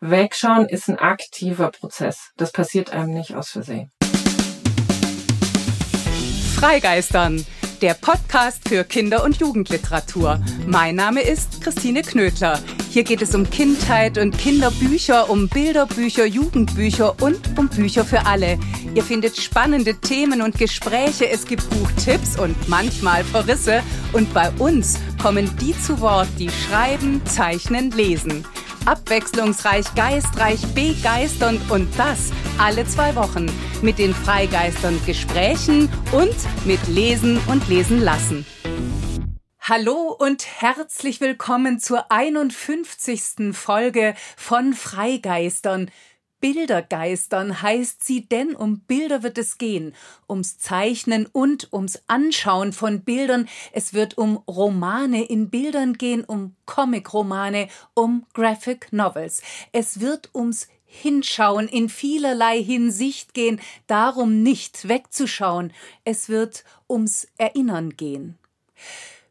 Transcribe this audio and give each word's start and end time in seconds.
Wegschauen 0.00 0.68
ist 0.68 0.90
ein 0.90 0.98
aktiver 0.98 1.70
Prozess. 1.70 2.30
Das 2.36 2.52
passiert 2.52 2.90
einem 2.90 3.14
nicht 3.14 3.34
aus 3.34 3.48
Versehen. 3.48 3.90
Freigeistern, 6.54 7.46
der 7.80 7.94
Podcast 7.94 8.68
für 8.68 8.84
Kinder- 8.84 9.24
und 9.24 9.38
Jugendliteratur. 9.38 10.38
Mein 10.66 10.96
Name 10.96 11.22
ist 11.22 11.62
Christine 11.62 12.02
Knödler. 12.02 12.60
Hier 12.90 13.04
geht 13.04 13.22
es 13.22 13.34
um 13.34 13.48
Kindheit 13.48 14.18
und 14.18 14.36
Kinderbücher, 14.36 15.30
um 15.30 15.48
Bilderbücher, 15.48 16.26
Jugendbücher 16.26 17.16
und 17.22 17.58
um 17.58 17.70
Bücher 17.70 18.04
für 18.04 18.26
alle. 18.26 18.58
Ihr 18.94 19.02
findet 19.02 19.38
spannende 19.38 19.98
Themen 19.98 20.42
und 20.42 20.58
Gespräche, 20.58 21.26
es 21.30 21.46
gibt 21.46 21.68
Buchtipps 21.70 22.38
und 22.38 22.68
manchmal 22.68 23.24
Verrisse. 23.24 23.82
Und 24.12 24.32
bei 24.34 24.50
uns 24.58 24.98
kommen 25.22 25.56
die 25.56 25.78
zu 25.78 26.00
Wort, 26.02 26.28
die 26.38 26.50
schreiben, 26.50 27.24
zeichnen, 27.24 27.90
lesen. 27.92 28.44
Abwechslungsreich, 28.86 29.94
geistreich, 29.96 30.60
begeisternd 30.72 31.70
und 31.72 31.88
das 31.98 32.30
alle 32.56 32.86
zwei 32.86 33.16
Wochen 33.16 33.46
mit 33.82 33.98
den 33.98 34.14
Freigeistern 34.14 35.00
Gesprächen 35.04 35.90
und 36.12 36.36
mit 36.64 36.86
Lesen 36.86 37.38
und 37.48 37.68
Lesen 37.68 38.00
lassen. 38.00 38.46
Hallo 39.60 40.16
und 40.16 40.46
herzlich 40.60 41.20
willkommen 41.20 41.80
zur 41.80 42.12
51. 42.12 43.52
Folge 43.52 44.14
von 44.36 44.72
Freigeistern. 44.72 45.90
Bildergeistern 46.40 47.62
heißt 47.62 48.04
sie, 48.04 48.26
denn 48.26 48.54
um 48.54 48.80
Bilder 48.80 49.22
wird 49.22 49.38
es 49.38 49.58
gehen, 49.58 49.94
ums 50.28 50.58
Zeichnen 50.58 51.26
und 51.26 51.72
ums 51.72 52.02
Anschauen 52.06 52.72
von 52.72 53.02
Bildern. 53.02 53.48
Es 53.72 53.94
wird 53.94 54.18
um 54.18 54.36
Romane 54.48 55.24
in 55.24 55.50
Bildern 55.50 55.94
gehen, 55.94 56.24
um 56.24 56.54
Comic-Romane, 56.66 57.68
um 57.94 58.26
Graphic 58.34 58.92
Novels. 58.92 59.42
Es 59.72 60.00
wird 60.00 60.30
ums 60.34 60.68
Hinschauen 60.84 61.68
in 61.68 61.88
vielerlei 61.88 62.62
Hinsicht 62.62 63.34
gehen, 63.34 63.60
darum 63.86 64.42
nicht 64.42 64.88
wegzuschauen. 64.88 65.72
Es 66.04 66.28
wird 66.28 66.64
ums 66.88 67.28
Erinnern 67.38 67.96
gehen. 67.96 68.38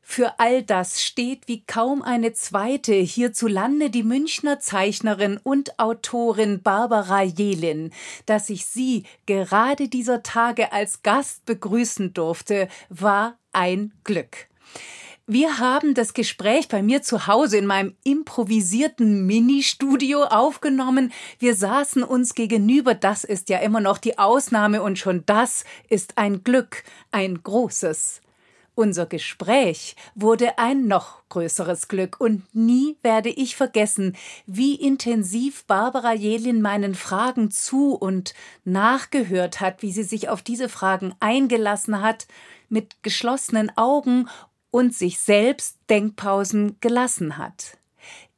Für 0.08 0.40
all 0.40 0.62
das 0.62 1.02
steht 1.02 1.48
wie 1.48 1.66
kaum 1.66 2.04
eine 2.04 2.32
zweite 2.32 2.94
hierzulande 2.94 3.90
die 3.90 4.04
Münchner 4.04 4.60
Zeichnerin 4.60 5.40
und 5.44 5.80
Autorin 5.80 6.62
Barbara 6.62 7.24
Jelin. 7.24 7.92
Dass 8.28 8.52
ich 8.52 8.68
sie 8.68 9.04
gerade 9.26 9.90
dieser 9.90 10.22
Tage 10.22 10.72
als 10.72 11.02
Gast 11.02 11.46
begrüßen 11.46 12.14
durfte, 12.14 12.70
war 12.90 13.40
ein 13.52 13.94
Glück. 14.04 14.48
Wir 15.26 15.58
haben 15.58 15.96
das 15.96 16.14
Gespräch 16.14 16.68
bei 16.68 16.84
mir 16.84 17.02
zu 17.02 17.26
Hause 17.26 17.58
in 17.58 17.66
meinem 17.66 17.96
improvisierten 18.04 19.26
Ministudio 19.26 20.24
aufgenommen. 20.26 21.12
Wir 21.40 21.56
saßen 21.56 22.04
uns 22.04 22.36
gegenüber. 22.36 22.94
Das 22.94 23.24
ist 23.24 23.50
ja 23.50 23.58
immer 23.58 23.82
noch 23.82 23.98
die 23.98 24.20
Ausnahme 24.20 24.84
und 24.84 25.00
schon 25.00 25.26
das 25.26 25.66
ist 25.90 26.20
ein 26.20 26.44
Glück, 26.44 26.84
ein 27.12 27.42
großes. 27.42 28.22
Unser 28.76 29.06
Gespräch 29.06 29.96
wurde 30.16 30.60
ein 30.60 30.88
noch 30.88 31.28
größeres 31.30 31.88
Glück 31.88 32.20
und 32.20 32.44
nie 32.54 32.98
werde 33.04 33.30
ich 33.30 33.56
vergessen, 33.56 34.18
wie 34.48 34.76
intensiv 34.76 35.64
Barbara 35.64 36.14
Jelin 36.14 36.62
meinen 36.62 36.94
Fragen 36.94 37.52
zu 37.52 37.94
und 37.94 38.34
nachgehört 38.66 39.62
hat, 39.62 39.82
wie 39.82 39.94
sie 39.94 40.04
sich 40.04 40.28
auf 40.28 40.42
diese 40.42 40.68
Fragen 40.68 41.16
eingelassen 41.22 42.02
hat, 42.02 42.28
mit 42.68 43.02
geschlossenen 43.02 43.72
Augen 43.78 44.28
und 44.72 44.94
sich 44.94 45.20
selbst 45.20 45.78
Denkpausen 45.90 46.76
gelassen 46.82 47.38
hat 47.38 47.78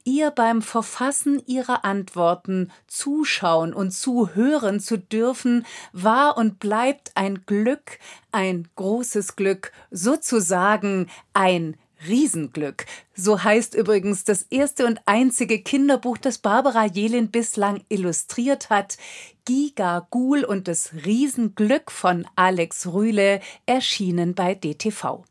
ihr 0.08 0.32
beim 0.32 0.62
Verfassen 0.62 1.44
ihrer 1.46 1.84
Antworten 1.84 2.72
zuschauen 2.88 3.74
und 3.74 3.92
zuhören 3.92 4.80
zu 4.80 4.98
dürfen, 4.98 5.66
war 5.92 6.38
und 6.38 6.60
bleibt 6.60 7.12
ein 7.16 7.46
Glück, 7.46 8.00
ein 8.32 8.70
großes 8.78 9.36
Glück, 9.36 9.74
sozusagen 9.92 11.08
ein 11.34 11.76
Riesenglück. 12.08 12.86
So 13.16 13.44
heißt 13.44 13.76
übrigens 13.76 14.24
das 14.24 14.44
erste 14.44 14.86
und 14.86 15.02
einzige 15.06 15.62
Kinderbuch, 15.62 16.18
das 16.18 16.38
Barbara 16.38 16.86
Jelin 16.86 17.30
bislang 17.30 17.84
illustriert 17.90 18.70
hat. 18.70 18.98
Giga 19.44 20.08
Gul 20.10 20.46
und 20.46 20.70
das 20.70 20.92
Riesenglück 21.06 21.92
von 21.92 22.26
Alex 22.38 22.88
Rühle 22.88 23.42
erschienen 23.66 24.36
bei 24.36 24.56
DTV. 24.56 25.26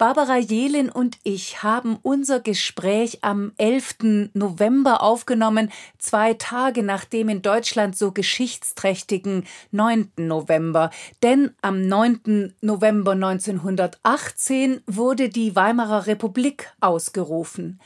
Barbara 0.00 0.38
Jelin 0.38 0.88
und 0.88 1.18
ich 1.24 1.62
haben 1.62 1.98
unser 2.00 2.40
Gespräch 2.40 3.18
am 3.20 3.52
11. 3.58 4.30
November 4.32 5.02
aufgenommen, 5.02 5.70
zwei 5.98 6.32
Tage 6.32 6.82
nach 6.82 7.04
dem 7.04 7.28
in 7.28 7.42
Deutschland 7.42 7.98
so 7.98 8.10
geschichtsträchtigen 8.10 9.44
9. 9.72 10.10
November. 10.16 10.88
Denn 11.22 11.50
am 11.60 11.86
9. 11.86 12.54
November 12.62 13.12
1918 13.12 14.80
wurde 14.86 15.28
die 15.28 15.54
Weimarer 15.54 16.06
Republik 16.06 16.72
ausgerufen. 16.80 17.78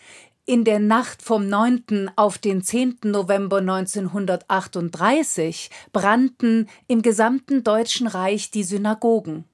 In 0.46 0.62
der 0.62 0.78
Nacht 0.78 1.20
vom 1.20 1.48
9. 1.48 2.12
auf 2.14 2.38
den 2.38 2.62
10. 2.62 2.98
November 3.06 3.56
1938 3.56 5.68
brannten 5.92 6.68
im 6.86 7.02
gesamten 7.02 7.64
Deutschen 7.64 8.06
Reich 8.06 8.52
die 8.52 8.62
Synagogen 8.62 9.46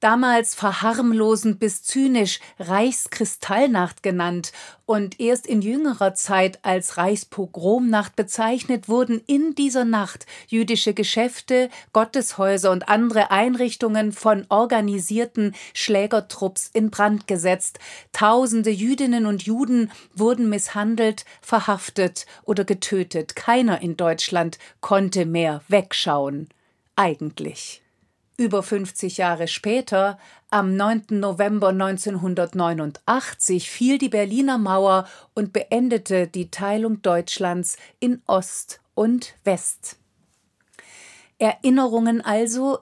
damals 0.00 0.54
verharmlosend 0.54 1.60
bis 1.60 1.82
zynisch 1.82 2.40
Reichskristallnacht 2.58 4.02
genannt 4.02 4.52
und 4.86 5.20
erst 5.20 5.46
in 5.46 5.62
jüngerer 5.62 6.14
Zeit 6.14 6.58
als 6.62 6.96
Reichspogromnacht 6.96 8.16
bezeichnet, 8.16 8.88
wurden 8.88 9.22
in 9.26 9.54
dieser 9.54 9.84
Nacht 9.84 10.26
jüdische 10.48 10.94
Geschäfte, 10.94 11.70
Gotteshäuser 11.92 12.72
und 12.72 12.88
andere 12.88 13.30
Einrichtungen 13.30 14.12
von 14.12 14.46
organisierten 14.48 15.54
Schlägertrupps 15.74 16.70
in 16.72 16.90
Brand 16.90 17.28
gesetzt. 17.28 17.78
Tausende 18.12 18.70
Jüdinnen 18.70 19.26
und 19.26 19.44
Juden 19.44 19.92
wurden 20.12 20.48
misshandelt, 20.48 21.24
verhaftet 21.40 22.26
oder 22.42 22.64
getötet. 22.64 23.36
Keiner 23.36 23.80
in 23.82 23.96
Deutschland 23.96 24.58
konnte 24.80 25.24
mehr 25.24 25.62
wegschauen. 25.68 26.48
Eigentlich. 26.96 27.82
Über 28.40 28.62
50 28.62 29.18
Jahre 29.18 29.48
später, 29.48 30.18
am 30.48 30.74
9. 30.74 31.08
November 31.10 31.68
1989, 31.68 33.68
fiel 33.68 33.98
die 33.98 34.08
Berliner 34.08 34.56
Mauer 34.56 35.06
und 35.34 35.52
beendete 35.52 36.26
die 36.26 36.50
Teilung 36.50 37.02
Deutschlands 37.02 37.76
in 37.98 38.22
Ost 38.26 38.80
und 38.94 39.34
West. 39.44 39.98
Erinnerungen 41.38 42.22
also 42.22 42.78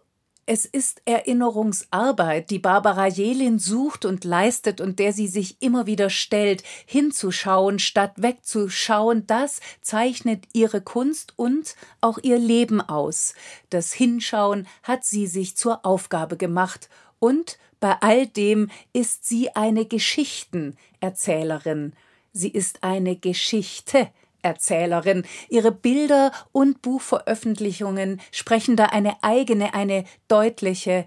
es 0.48 0.64
ist 0.64 1.02
Erinnerungsarbeit, 1.04 2.48
die 2.48 2.58
Barbara 2.58 3.06
Jelin 3.06 3.58
sucht 3.58 4.06
und 4.06 4.24
leistet 4.24 4.80
und 4.80 4.98
der 4.98 5.12
sie 5.12 5.28
sich 5.28 5.60
immer 5.60 5.84
wieder 5.84 6.08
stellt, 6.08 6.62
hinzuschauen 6.86 7.78
statt 7.78 8.14
wegzuschauen, 8.16 9.26
das 9.26 9.60
zeichnet 9.82 10.46
ihre 10.54 10.80
Kunst 10.80 11.34
und 11.36 11.76
auch 12.00 12.16
ihr 12.22 12.38
Leben 12.38 12.80
aus. 12.80 13.34
Das 13.68 13.92
Hinschauen 13.92 14.66
hat 14.82 15.04
sie 15.04 15.26
sich 15.26 15.54
zur 15.54 15.84
Aufgabe 15.84 16.38
gemacht 16.38 16.88
und 17.18 17.58
bei 17.78 17.96
all 18.00 18.26
dem 18.26 18.70
ist 18.94 19.26
sie 19.26 19.54
eine 19.54 19.84
Geschichtenerzählerin. 19.84 21.92
Sie 22.32 22.48
ist 22.48 22.84
eine 22.84 23.16
Geschichte 23.16 24.08
Erzählerin. 24.48 25.24
Ihre 25.48 25.72
Bilder 25.72 26.32
und 26.52 26.80
Buchveröffentlichungen 26.82 28.20
sprechen 28.32 28.76
da 28.76 28.86
eine 28.86 29.22
eigene, 29.22 29.74
eine 29.74 30.04
deutliche, 30.26 31.04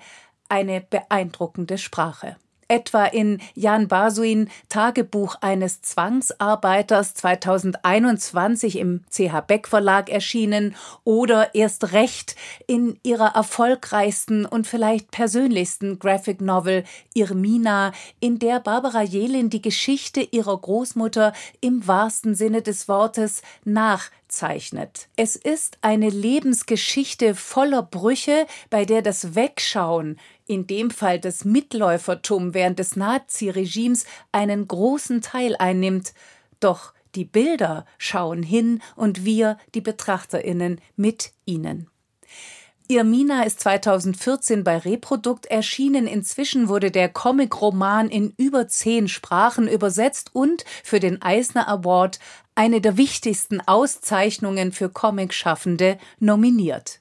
eine 0.47 0.81
beeindruckende 0.81 1.77
Sprache 1.77 2.37
etwa 2.71 3.03
in 3.03 3.39
Jan 3.53 3.89
Basuin 3.89 4.49
Tagebuch 4.69 5.35
eines 5.41 5.81
Zwangsarbeiters 5.81 7.13
2021 7.15 8.77
im 8.77 9.03
CH 9.09 9.41
Beck 9.45 9.67
Verlag 9.67 10.09
erschienen 10.09 10.75
oder 11.03 11.53
erst 11.53 11.91
recht 11.91 12.37
in 12.67 12.97
ihrer 13.03 13.35
erfolgreichsten 13.35 14.45
und 14.45 14.67
vielleicht 14.67 15.11
persönlichsten 15.11 15.99
Graphic 15.99 16.39
Novel 16.39 16.85
Irmina, 17.13 17.91
in 18.21 18.39
der 18.39 18.61
Barbara 18.61 19.01
Jelin 19.01 19.49
die 19.49 19.61
Geschichte 19.61 20.21
ihrer 20.21 20.57
Großmutter 20.57 21.33
im 21.59 21.85
wahrsten 21.85 22.35
Sinne 22.35 22.61
des 22.61 22.87
Wortes 22.87 23.41
nach 23.65 24.09
zeichnet. 24.31 25.09
Es 25.15 25.35
ist 25.35 25.77
eine 25.81 26.09
Lebensgeschichte 26.09 27.35
voller 27.35 27.83
Brüche, 27.83 28.47
bei 28.69 28.85
der 28.85 29.01
das 29.01 29.35
Wegschauen, 29.35 30.19
in 30.47 30.67
dem 30.67 30.89
Fall 30.89 31.19
das 31.19 31.45
Mitläufertum 31.45 32.53
während 32.53 32.79
des 32.79 32.95
Naziregimes, 32.95 34.05
einen 34.31 34.67
großen 34.67 35.21
Teil 35.21 35.55
einnimmt. 35.57 36.13
Doch 36.59 36.93
die 37.15 37.25
Bilder 37.25 37.85
schauen 37.97 38.41
hin 38.41 38.81
und 38.95 39.25
wir, 39.25 39.57
die 39.75 39.81
Betrachterinnen, 39.81 40.79
mit 40.95 41.33
ihnen. 41.45 41.87
Irmina 42.91 43.43
ist 43.43 43.61
2014 43.61 44.65
bei 44.65 44.77
Reprodukt 44.77 45.45
erschienen. 45.45 46.07
Inzwischen 46.07 46.67
wurde 46.67 46.91
der 46.91 47.07
Comic-Roman 47.07 48.09
in 48.09 48.33
über 48.35 48.67
zehn 48.67 49.07
Sprachen 49.07 49.67
übersetzt 49.69 50.31
und 50.33 50.65
für 50.83 50.99
den 50.99 51.21
Eisner 51.21 51.69
Award 51.69 52.19
eine 52.61 52.79
der 52.79 52.95
wichtigsten 52.95 53.59
Auszeichnungen 53.59 54.71
für 54.71 54.87
Comicschaffende, 54.87 55.97
nominiert. 56.19 57.00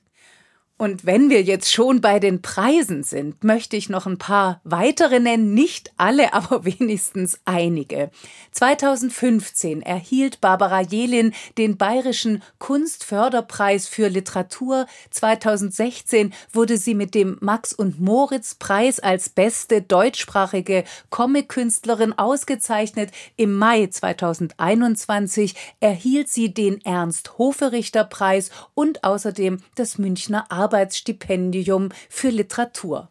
Und 0.80 1.04
wenn 1.04 1.28
wir 1.28 1.42
jetzt 1.42 1.70
schon 1.70 2.00
bei 2.00 2.18
den 2.18 2.40
Preisen 2.40 3.02
sind, 3.02 3.44
möchte 3.44 3.76
ich 3.76 3.90
noch 3.90 4.06
ein 4.06 4.16
paar 4.16 4.62
weitere 4.64 5.20
nennen, 5.20 5.52
nicht 5.52 5.92
alle, 5.98 6.32
aber 6.32 6.64
wenigstens 6.64 7.38
einige. 7.44 8.10
2015 8.52 9.82
erhielt 9.82 10.40
Barbara 10.40 10.80
Jelin 10.80 11.34
den 11.58 11.76
Bayerischen 11.76 12.42
Kunstförderpreis 12.58 13.88
für 13.88 14.08
Literatur. 14.08 14.86
2016 15.10 16.32
wurde 16.50 16.78
sie 16.78 16.94
mit 16.94 17.14
dem 17.14 17.36
Max 17.42 17.74
und 17.74 18.00
Moritz 18.00 18.54
Preis 18.54 19.00
als 19.00 19.28
beste 19.28 19.82
deutschsprachige 19.82 20.84
Comic-Künstlerin 21.10 22.14
ausgezeichnet. 22.18 23.10
Im 23.36 23.54
Mai 23.58 23.88
2021 23.88 25.56
erhielt 25.80 26.30
sie 26.30 26.54
den 26.54 26.82
Ernst 26.86 27.36
Hoferichter 27.36 28.04
Preis 28.04 28.50
und 28.72 29.04
außerdem 29.04 29.58
das 29.74 29.98
Münchner 29.98 30.50
Arbeits 30.50 30.69
Arbeitsstipendium 30.70 31.88
für 32.08 32.28
Literatur. 32.28 33.08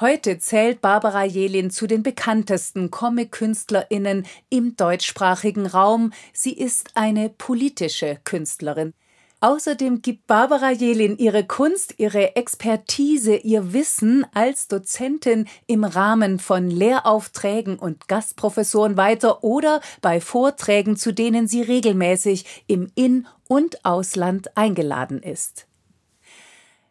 Heute 0.00 0.38
zählt 0.38 0.80
Barbara 0.80 1.24
Jelin 1.24 1.70
zu 1.70 1.86
den 1.86 2.02
bekanntesten 2.02 2.90
Comic-KünstlerInnen 2.90 4.24
im 4.48 4.74
deutschsprachigen 4.74 5.66
Raum. 5.66 6.14
Sie 6.32 6.54
ist 6.54 6.92
eine 6.94 7.28
politische 7.28 8.18
Künstlerin. 8.24 8.94
Außerdem 9.40 10.00
gibt 10.00 10.26
Barbara 10.26 10.70
Jelin 10.70 11.18
ihre 11.18 11.44
Kunst, 11.44 11.96
ihre 11.98 12.36
Expertise, 12.36 13.36
ihr 13.36 13.74
Wissen 13.74 14.24
als 14.32 14.68
Dozentin 14.68 15.46
im 15.66 15.84
Rahmen 15.84 16.38
von 16.38 16.70
Lehraufträgen 16.70 17.78
und 17.78 18.08
Gastprofessoren 18.08 18.96
weiter 18.96 19.44
oder 19.44 19.82
bei 20.00 20.22
Vorträgen, 20.22 20.96
zu 20.96 21.12
denen 21.12 21.48
sie 21.48 21.60
regelmäßig 21.60 22.64
im 22.66 22.90
In- 22.94 23.26
und 23.46 23.84
Ausland 23.84 24.56
eingeladen 24.56 25.22
ist. 25.22 25.68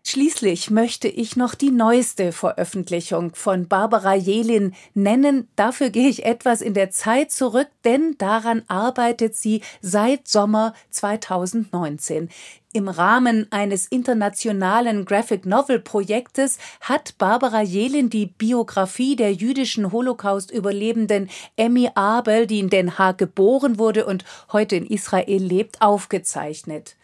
Schließlich 0.10 0.70
möchte 0.70 1.10
ich 1.10 1.36
noch 1.36 1.54
die 1.54 1.70
neueste 1.70 2.32
Veröffentlichung 2.32 3.36
von 3.36 3.68
Barbara 3.68 4.16
Jelin 4.16 4.74
nennen. 4.94 5.50
Dafür 5.58 5.90
gehe 5.90 6.08
ich 6.08 6.26
etwas 6.26 6.62
in 6.62 6.74
der 6.74 6.92
Zeit 6.92 7.30
zurück, 7.30 7.68
denn 7.84 8.16
daran 8.18 8.64
arbeitet 8.70 9.36
sie 9.36 9.60
seit 9.82 10.30
Sommer 10.30 10.74
2019. 10.92 12.30
Im 12.72 12.88
Rahmen 12.88 13.52
eines 13.52 13.86
internationalen 13.86 15.04
Graphic 15.04 15.46
Novel 15.46 15.82
Projektes 15.82 16.58
hat 16.80 17.18
Barbara 17.18 17.62
Jelin 17.62 18.10
die 18.10 18.28
Biografie 18.28 19.18
der 19.18 19.34
jüdischen 19.34 19.92
Holocaust-Überlebenden 19.92 21.30
Emmy 21.58 21.90
Abel, 21.96 22.48
die 22.48 22.60
in 22.60 22.70
Den 22.70 22.98
Haag 22.98 23.18
geboren 23.18 23.78
wurde 23.78 24.06
und 24.06 24.24
heute 24.54 24.78
in 24.78 24.86
Israel 24.86 25.44
lebt, 25.44 25.82
aufgezeichnet. 25.82 26.96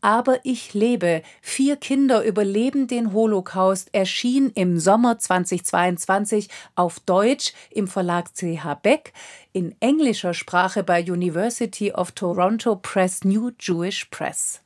Aber 0.00 0.38
ich 0.44 0.74
lebe. 0.74 1.22
Vier 1.42 1.76
Kinder 1.76 2.24
überleben 2.24 2.86
den 2.86 3.12
Holocaust 3.12 3.92
erschien 3.92 4.50
im 4.54 4.78
Sommer 4.78 5.18
2022 5.18 6.48
auf 6.76 7.00
Deutsch 7.00 7.52
im 7.70 7.88
Verlag 7.88 8.34
CH 8.34 8.74
Beck, 8.80 9.12
in 9.52 9.74
englischer 9.80 10.34
Sprache 10.34 10.84
bei 10.84 11.02
University 11.02 11.92
of 11.92 12.12
Toronto 12.12 12.76
Press 12.76 13.24
New 13.24 13.50
Jewish 13.58 14.04
Press. 14.06 14.60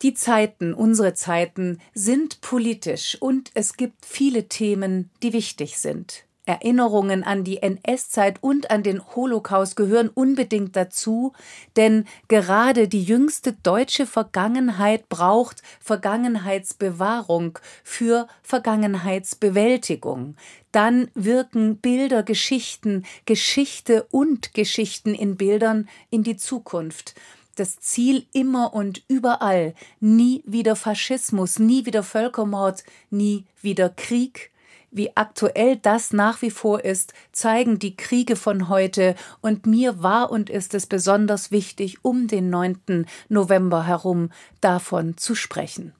Die 0.00 0.14
Zeiten, 0.14 0.74
unsere 0.74 1.12
Zeiten, 1.12 1.80
sind 1.92 2.40
politisch 2.40 3.16
und 3.20 3.50
es 3.54 3.76
gibt 3.76 4.06
viele 4.06 4.48
Themen, 4.48 5.10
die 5.22 5.32
wichtig 5.32 5.78
sind. 5.78 6.24
Erinnerungen 6.48 7.22
an 7.22 7.44
die 7.44 7.62
NS-Zeit 7.62 8.42
und 8.42 8.70
an 8.70 8.82
den 8.82 9.04
Holocaust 9.14 9.76
gehören 9.76 10.08
unbedingt 10.08 10.74
dazu, 10.74 11.34
denn 11.76 12.06
gerade 12.28 12.88
die 12.88 13.04
jüngste 13.04 13.52
deutsche 13.52 14.06
Vergangenheit 14.06 15.10
braucht 15.10 15.62
Vergangenheitsbewahrung 15.78 17.58
für 17.84 18.28
Vergangenheitsbewältigung. 18.42 20.36
Dann 20.72 21.10
wirken 21.14 21.76
Bilder, 21.76 22.22
Geschichten, 22.22 23.04
Geschichte 23.26 24.06
und 24.10 24.54
Geschichten 24.54 25.14
in 25.14 25.36
Bildern 25.36 25.86
in 26.08 26.22
die 26.22 26.36
Zukunft 26.36 27.14
das 27.56 27.80
Ziel 27.80 28.24
immer 28.32 28.72
und 28.72 29.02
überall 29.08 29.74
nie 29.98 30.44
wieder 30.46 30.76
Faschismus, 30.76 31.58
nie 31.58 31.86
wieder 31.86 32.04
Völkermord, 32.04 32.84
nie 33.10 33.46
wieder 33.60 33.88
Krieg, 33.88 34.52
wie 34.90 35.16
aktuell 35.16 35.76
das 35.76 36.12
nach 36.12 36.42
wie 36.42 36.50
vor 36.50 36.84
ist, 36.84 37.12
zeigen 37.32 37.78
die 37.78 37.96
Kriege 37.96 38.36
von 38.36 38.68
heute, 38.68 39.14
und 39.40 39.66
mir 39.66 40.02
war 40.02 40.30
und 40.30 40.50
ist 40.50 40.74
es 40.74 40.86
besonders 40.86 41.50
wichtig, 41.50 42.04
um 42.04 42.26
den 42.26 42.50
9. 42.50 43.06
November 43.28 43.86
herum 43.86 44.30
davon 44.60 45.16
zu 45.16 45.34
sprechen. 45.34 45.94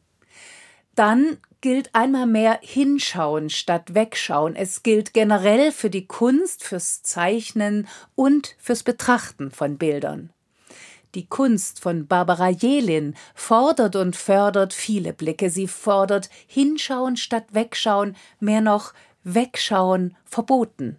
Dann 0.94 1.38
gilt 1.60 1.94
einmal 1.94 2.26
mehr 2.26 2.58
hinschauen 2.62 3.50
statt 3.50 3.94
wegschauen. 3.94 4.56
Es 4.56 4.82
gilt 4.82 5.12
generell 5.14 5.72
für 5.72 5.90
die 5.90 6.06
Kunst, 6.06 6.64
fürs 6.64 7.02
Zeichnen 7.02 7.86
und 8.14 8.56
fürs 8.58 8.82
Betrachten 8.82 9.50
von 9.50 9.78
Bildern. 9.78 10.30
Die 11.14 11.26
Kunst 11.26 11.80
von 11.80 12.06
Barbara 12.06 12.50
Jelin 12.50 13.14
fordert 13.34 13.96
und 13.96 14.16
fördert 14.16 14.74
viele 14.74 15.12
Blicke. 15.12 15.50
Sie 15.50 15.66
fordert 15.66 16.28
hinschauen 16.46 17.16
statt 17.16 17.46
wegschauen, 17.52 18.16
mehr 18.40 18.60
noch 18.60 18.92
wegschauen 19.24 20.16
verboten. 20.24 20.98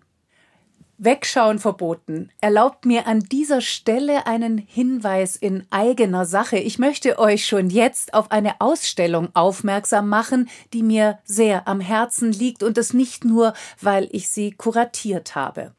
Wegschauen 1.01 1.59
verboten 1.59 2.29
erlaubt 2.41 2.85
mir 2.85 3.07
an 3.07 3.21
dieser 3.21 3.61
Stelle 3.61 4.27
einen 4.27 4.57
Hinweis 4.57 5.37
in 5.37 5.65
eigener 5.69 6.25
Sache. 6.25 6.57
Ich 6.57 6.77
möchte 6.77 7.17
euch 7.17 7.45
schon 7.45 7.69
jetzt 7.69 8.13
auf 8.13 8.31
eine 8.31 8.59
Ausstellung 8.59 9.29
aufmerksam 9.33 10.09
machen, 10.09 10.49
die 10.73 10.83
mir 10.83 11.19
sehr 11.23 11.69
am 11.69 11.79
Herzen 11.79 12.33
liegt 12.33 12.63
und 12.63 12.77
es 12.77 12.93
nicht 12.93 13.23
nur, 13.23 13.53
weil 13.79 14.09
ich 14.11 14.27
sie 14.27 14.51
kuratiert 14.51 15.35
habe. 15.35 15.73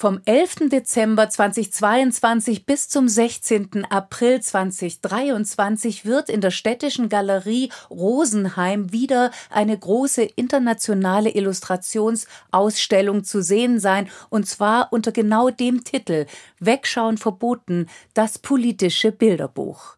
Vom 0.00 0.20
11. 0.26 0.68
Dezember 0.70 1.28
2022 1.28 2.66
bis 2.66 2.88
zum 2.88 3.08
16. 3.08 3.84
April 3.90 4.40
2023 4.40 6.04
wird 6.04 6.28
in 6.28 6.40
der 6.40 6.52
Städtischen 6.52 7.08
Galerie 7.08 7.72
Rosenheim 7.90 8.92
wieder 8.92 9.32
eine 9.50 9.76
große 9.76 10.22
internationale 10.22 11.30
Illustrationsausstellung 11.30 13.24
zu 13.24 13.42
sehen 13.42 13.80
sein, 13.80 14.08
und 14.28 14.46
zwar 14.46 14.92
unter 14.92 15.10
genau 15.10 15.50
dem 15.50 15.82
Titel 15.82 16.26
Wegschauen 16.60 17.18
verboten, 17.18 17.88
das 18.14 18.38
politische 18.38 19.10
Bilderbuch. 19.10 19.97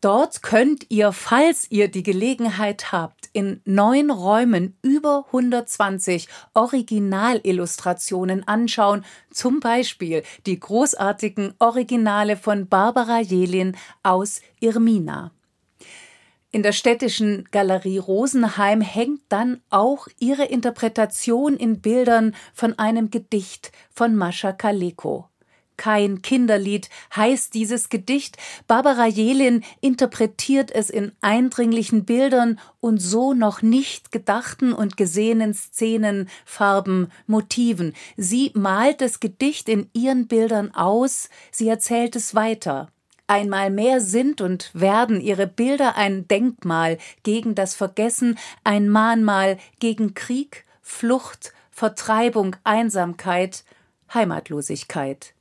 Dort 0.00 0.42
könnt 0.42 0.86
ihr, 0.88 1.12
falls 1.12 1.70
ihr 1.70 1.88
die 1.88 2.02
Gelegenheit 2.02 2.90
habt, 2.90 3.28
in 3.34 3.60
neun 3.66 4.10
Räumen 4.10 4.78
über 4.80 5.26
120 5.26 6.26
Originalillustrationen 6.54 8.48
anschauen, 8.48 9.04
zum 9.30 9.60
Beispiel 9.60 10.22
die 10.46 10.58
großartigen 10.58 11.52
Originale 11.58 12.38
von 12.38 12.66
Barbara 12.66 13.20
Jelin 13.20 13.76
aus 14.02 14.40
Irmina. 14.58 15.32
In 16.50 16.62
der 16.62 16.72
städtischen 16.72 17.46
Galerie 17.50 17.98
Rosenheim 17.98 18.80
hängt 18.80 19.20
dann 19.28 19.60
auch 19.68 20.08
ihre 20.18 20.46
Interpretation 20.46 21.58
in 21.58 21.82
Bildern 21.82 22.34
von 22.54 22.78
einem 22.78 23.10
Gedicht 23.10 23.70
von 23.92 24.16
Mascha 24.16 24.52
Kaleko 24.52 25.30
kein 25.80 26.20
Kinderlied 26.20 26.90
heißt 27.16 27.54
dieses 27.54 27.88
Gedicht. 27.88 28.36
Barbara 28.66 29.06
Jelin 29.06 29.64
interpretiert 29.80 30.70
es 30.70 30.90
in 30.90 31.12
eindringlichen 31.22 32.04
Bildern 32.04 32.60
und 32.80 32.98
so 32.98 33.32
noch 33.32 33.62
nicht 33.62 34.12
gedachten 34.12 34.74
und 34.74 34.98
gesehenen 34.98 35.54
Szenen, 35.54 36.28
Farben, 36.44 37.10
Motiven. 37.26 37.94
Sie 38.18 38.50
malt 38.52 39.00
das 39.00 39.20
Gedicht 39.20 39.70
in 39.70 39.88
ihren 39.94 40.28
Bildern 40.28 40.74
aus, 40.74 41.30
sie 41.50 41.68
erzählt 41.68 42.14
es 42.14 42.34
weiter. 42.34 42.90
Einmal 43.26 43.70
mehr 43.70 44.02
sind 44.02 44.42
und 44.42 44.70
werden 44.74 45.18
ihre 45.18 45.46
Bilder 45.46 45.96
ein 45.96 46.28
Denkmal 46.28 46.98
gegen 47.22 47.54
das 47.54 47.74
Vergessen, 47.74 48.38
ein 48.64 48.90
Mahnmal 48.90 49.56
gegen 49.78 50.12
Krieg, 50.12 50.66
Flucht, 50.82 51.54
Vertreibung, 51.70 52.56
Einsamkeit, 52.64 53.64
Heimatlosigkeit 54.12 55.32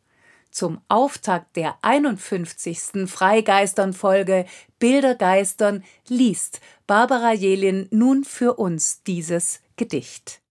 zum 0.52 0.82
Auftakt 0.88 1.56
der 1.56 1.78
51. 1.82 3.08
Freigeistern-Folge 3.10 4.46
Bildergeistern 4.80 5.84
liest 6.08 6.62
Barbara 6.88 7.34
Jelin 7.34 7.88
nun 7.92 8.24
für 8.24 8.56
uns 8.56 9.04
dieses 9.04 9.62
Gedicht. 9.76 10.42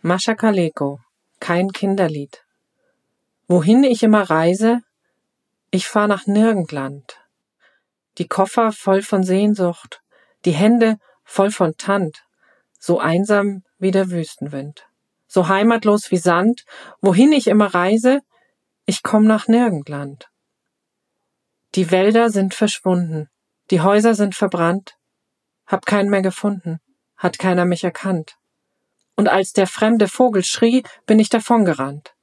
Mascha 0.00 0.34
Kaleko, 0.34 1.00
kein 1.40 1.72
Kinderlied. 1.72 2.44
Wohin 3.48 3.84
ich 3.84 4.02
immer 4.02 4.22
reise, 4.22 4.80
ich 5.70 5.86
fahr 5.86 6.08
nach 6.08 6.26
Nirgendland. 6.26 7.20
Die 8.18 8.26
Koffer 8.26 8.72
voll 8.72 9.02
von 9.02 9.22
Sehnsucht, 9.22 10.00
die 10.44 10.52
Hände 10.52 10.96
voll 11.24 11.50
von 11.50 11.76
Tand, 11.76 12.24
so 12.78 12.98
einsam 12.98 13.62
wie 13.78 13.90
der 13.90 14.10
Wüstenwind 14.10 14.89
so 15.30 15.46
heimatlos 15.46 16.10
wie 16.10 16.18
Sand, 16.18 16.64
wohin 17.00 17.32
ich 17.32 17.46
immer 17.46 17.72
reise, 17.72 18.20
Ich 18.84 19.04
komm 19.04 19.24
nach 19.24 19.46
Nirgendland. 19.46 20.28
Die 21.76 21.92
Wälder 21.92 22.30
sind 22.30 22.54
verschwunden, 22.54 23.28
die 23.70 23.80
Häuser 23.80 24.16
sind 24.16 24.34
verbrannt, 24.34 24.96
hab 25.66 25.86
keinen 25.86 26.10
mehr 26.10 26.22
gefunden, 26.22 26.80
hat 27.16 27.38
keiner 27.38 27.64
mich 27.64 27.84
erkannt. 27.84 28.36
Und 29.14 29.28
als 29.28 29.52
der 29.52 29.68
fremde 29.68 30.08
Vogel 30.08 30.42
schrie, 30.42 30.82
bin 31.06 31.20
ich 31.20 31.28
davongerannt. 31.28 32.16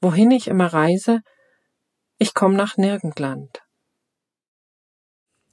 Wohin 0.00 0.30
ich 0.30 0.46
immer 0.46 0.72
reise, 0.72 1.22
ich 2.18 2.32
komm 2.34 2.54
nach 2.54 2.76
Nirgendland. 2.76 3.62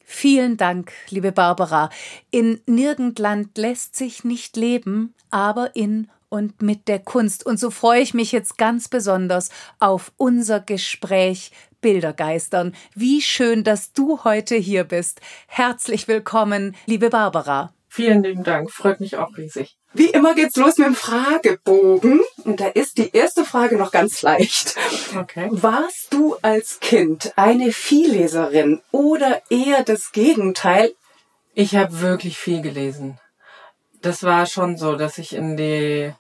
Vielen 0.03 0.57
Dank, 0.57 0.93
liebe 1.09 1.31
Barbara. 1.31 1.89
In 2.29 2.61
Nirgendland 2.67 3.57
lässt 3.57 3.95
sich 3.95 4.23
nicht 4.23 4.55
leben, 4.55 5.15
aber 5.31 5.75
in 5.75 6.11
und 6.29 6.61
mit 6.61 6.87
der 6.87 6.99
Kunst. 6.99 7.45
Und 7.45 7.59
so 7.59 7.71
freue 7.71 8.01
ich 8.01 8.13
mich 8.13 8.31
jetzt 8.31 8.57
ganz 8.57 8.87
besonders 8.87 9.49
auf 9.79 10.11
unser 10.17 10.59
Gespräch 10.59 11.51
Bildergeistern. 11.81 12.75
Wie 12.95 13.21
schön, 13.21 13.63
dass 13.63 13.93
du 13.93 14.23
heute 14.23 14.55
hier 14.55 14.83
bist. 14.85 15.21
Herzlich 15.47 16.07
willkommen, 16.07 16.75
liebe 16.87 17.09
Barbara. 17.09 17.73
Vielen 17.87 18.23
lieben 18.23 18.43
Dank, 18.43 18.71
freut 18.71 18.99
mich 18.99 19.15
auch 19.15 19.37
riesig. 19.37 19.77
Wie 19.93 20.07
immer 20.07 20.35
geht's 20.35 20.57
los 20.57 20.77
mit 20.77 20.87
dem 20.87 20.95
Fragebogen. 20.95 22.19
Und 22.43 22.59
da 22.59 22.67
ist 22.67 22.97
die 22.97 23.11
erste 23.13 23.45
Frage 23.45 23.77
noch 23.77 23.91
ganz 23.91 24.21
leicht. 24.21 24.75
Okay. 25.17 25.47
Warst 25.51 26.13
du 26.13 26.35
als 26.41 26.81
Kind 26.81 27.31
eine 27.37 27.71
Vielleserin 27.71 28.81
oder 28.91 29.41
eher 29.49 29.83
das 29.83 30.11
Gegenteil? 30.11 30.93
Ich 31.53 31.75
habe 31.77 32.01
wirklich 32.01 32.37
viel 32.37 32.61
gelesen. 32.61 33.17
Das 34.05 34.21
war 34.21 34.45
schon 34.45 34.77
so, 34.77 34.95
dass 34.95 35.17
ich 35.17 35.33
in 35.33 35.57
die 35.57 36.13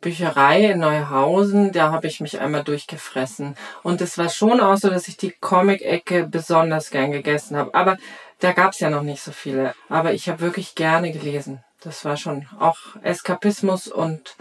Bücherei 0.00 0.66
in 0.70 0.78
Neuhausen, 0.78 1.72
da 1.72 1.90
habe 1.90 2.06
ich 2.06 2.20
mich 2.20 2.38
einmal 2.38 2.62
durchgefressen. 2.62 3.56
Und 3.82 4.00
es 4.00 4.16
war 4.16 4.28
schon 4.28 4.60
auch 4.60 4.76
so, 4.76 4.90
dass 4.90 5.08
ich 5.08 5.16
die 5.16 5.32
Comic-Ecke 5.32 6.28
besonders 6.28 6.90
gern 6.90 7.10
gegessen 7.10 7.56
habe. 7.56 7.74
Aber 7.74 7.98
da 8.38 8.52
gab's 8.52 8.78
ja 8.78 8.90
noch 8.90 9.02
nicht 9.02 9.22
so 9.22 9.32
viele. 9.32 9.74
Aber 9.88 10.12
ich 10.12 10.28
habe 10.28 10.38
wirklich 10.38 10.76
gerne 10.76 11.10
gelesen. 11.10 11.64
Das 11.80 12.04
war 12.04 12.16
schon 12.16 12.46
auch 12.60 12.78
Eskapismus 13.02 13.88
und 13.88 14.36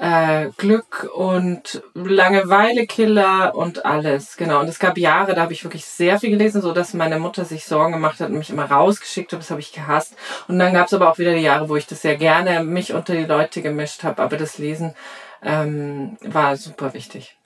äh, 0.00 0.48
Glück 0.56 1.10
und 1.14 1.82
Langeweile-Killer 1.92 3.54
und 3.54 3.84
alles. 3.84 4.38
Genau. 4.38 4.60
Und 4.60 4.68
es 4.68 4.78
gab 4.78 4.96
Jahre, 4.96 5.34
da 5.34 5.42
habe 5.42 5.52
ich 5.52 5.62
wirklich 5.62 5.84
sehr 5.84 6.18
viel 6.18 6.30
gelesen, 6.30 6.62
so 6.62 6.72
dass 6.72 6.94
meine 6.94 7.18
Mutter 7.18 7.44
sich 7.44 7.66
Sorgen 7.66 7.92
gemacht 7.92 8.18
hat 8.18 8.30
und 8.30 8.38
mich 8.38 8.48
immer 8.48 8.64
rausgeschickt 8.64 9.32
hat. 9.32 9.40
Das 9.40 9.50
habe 9.50 9.60
ich 9.60 9.72
gehasst. 9.72 10.14
Und 10.48 10.58
dann 10.58 10.72
gab 10.72 10.86
es 10.86 10.94
aber 10.94 11.10
auch 11.10 11.18
wieder 11.18 11.34
die 11.34 11.42
Jahre, 11.42 11.68
wo 11.68 11.76
ich 11.76 11.86
das 11.86 12.00
sehr 12.00 12.16
gerne 12.16 12.64
mich 12.64 12.94
unter 12.94 13.14
die 13.14 13.26
Leute 13.26 13.60
gemischt 13.60 14.02
habe. 14.02 14.22
Aber 14.22 14.38
das 14.38 14.56
Lesen 14.56 14.94
ähm, 15.42 16.16
war 16.22 16.56
super 16.56 16.94
wichtig. 16.94 17.36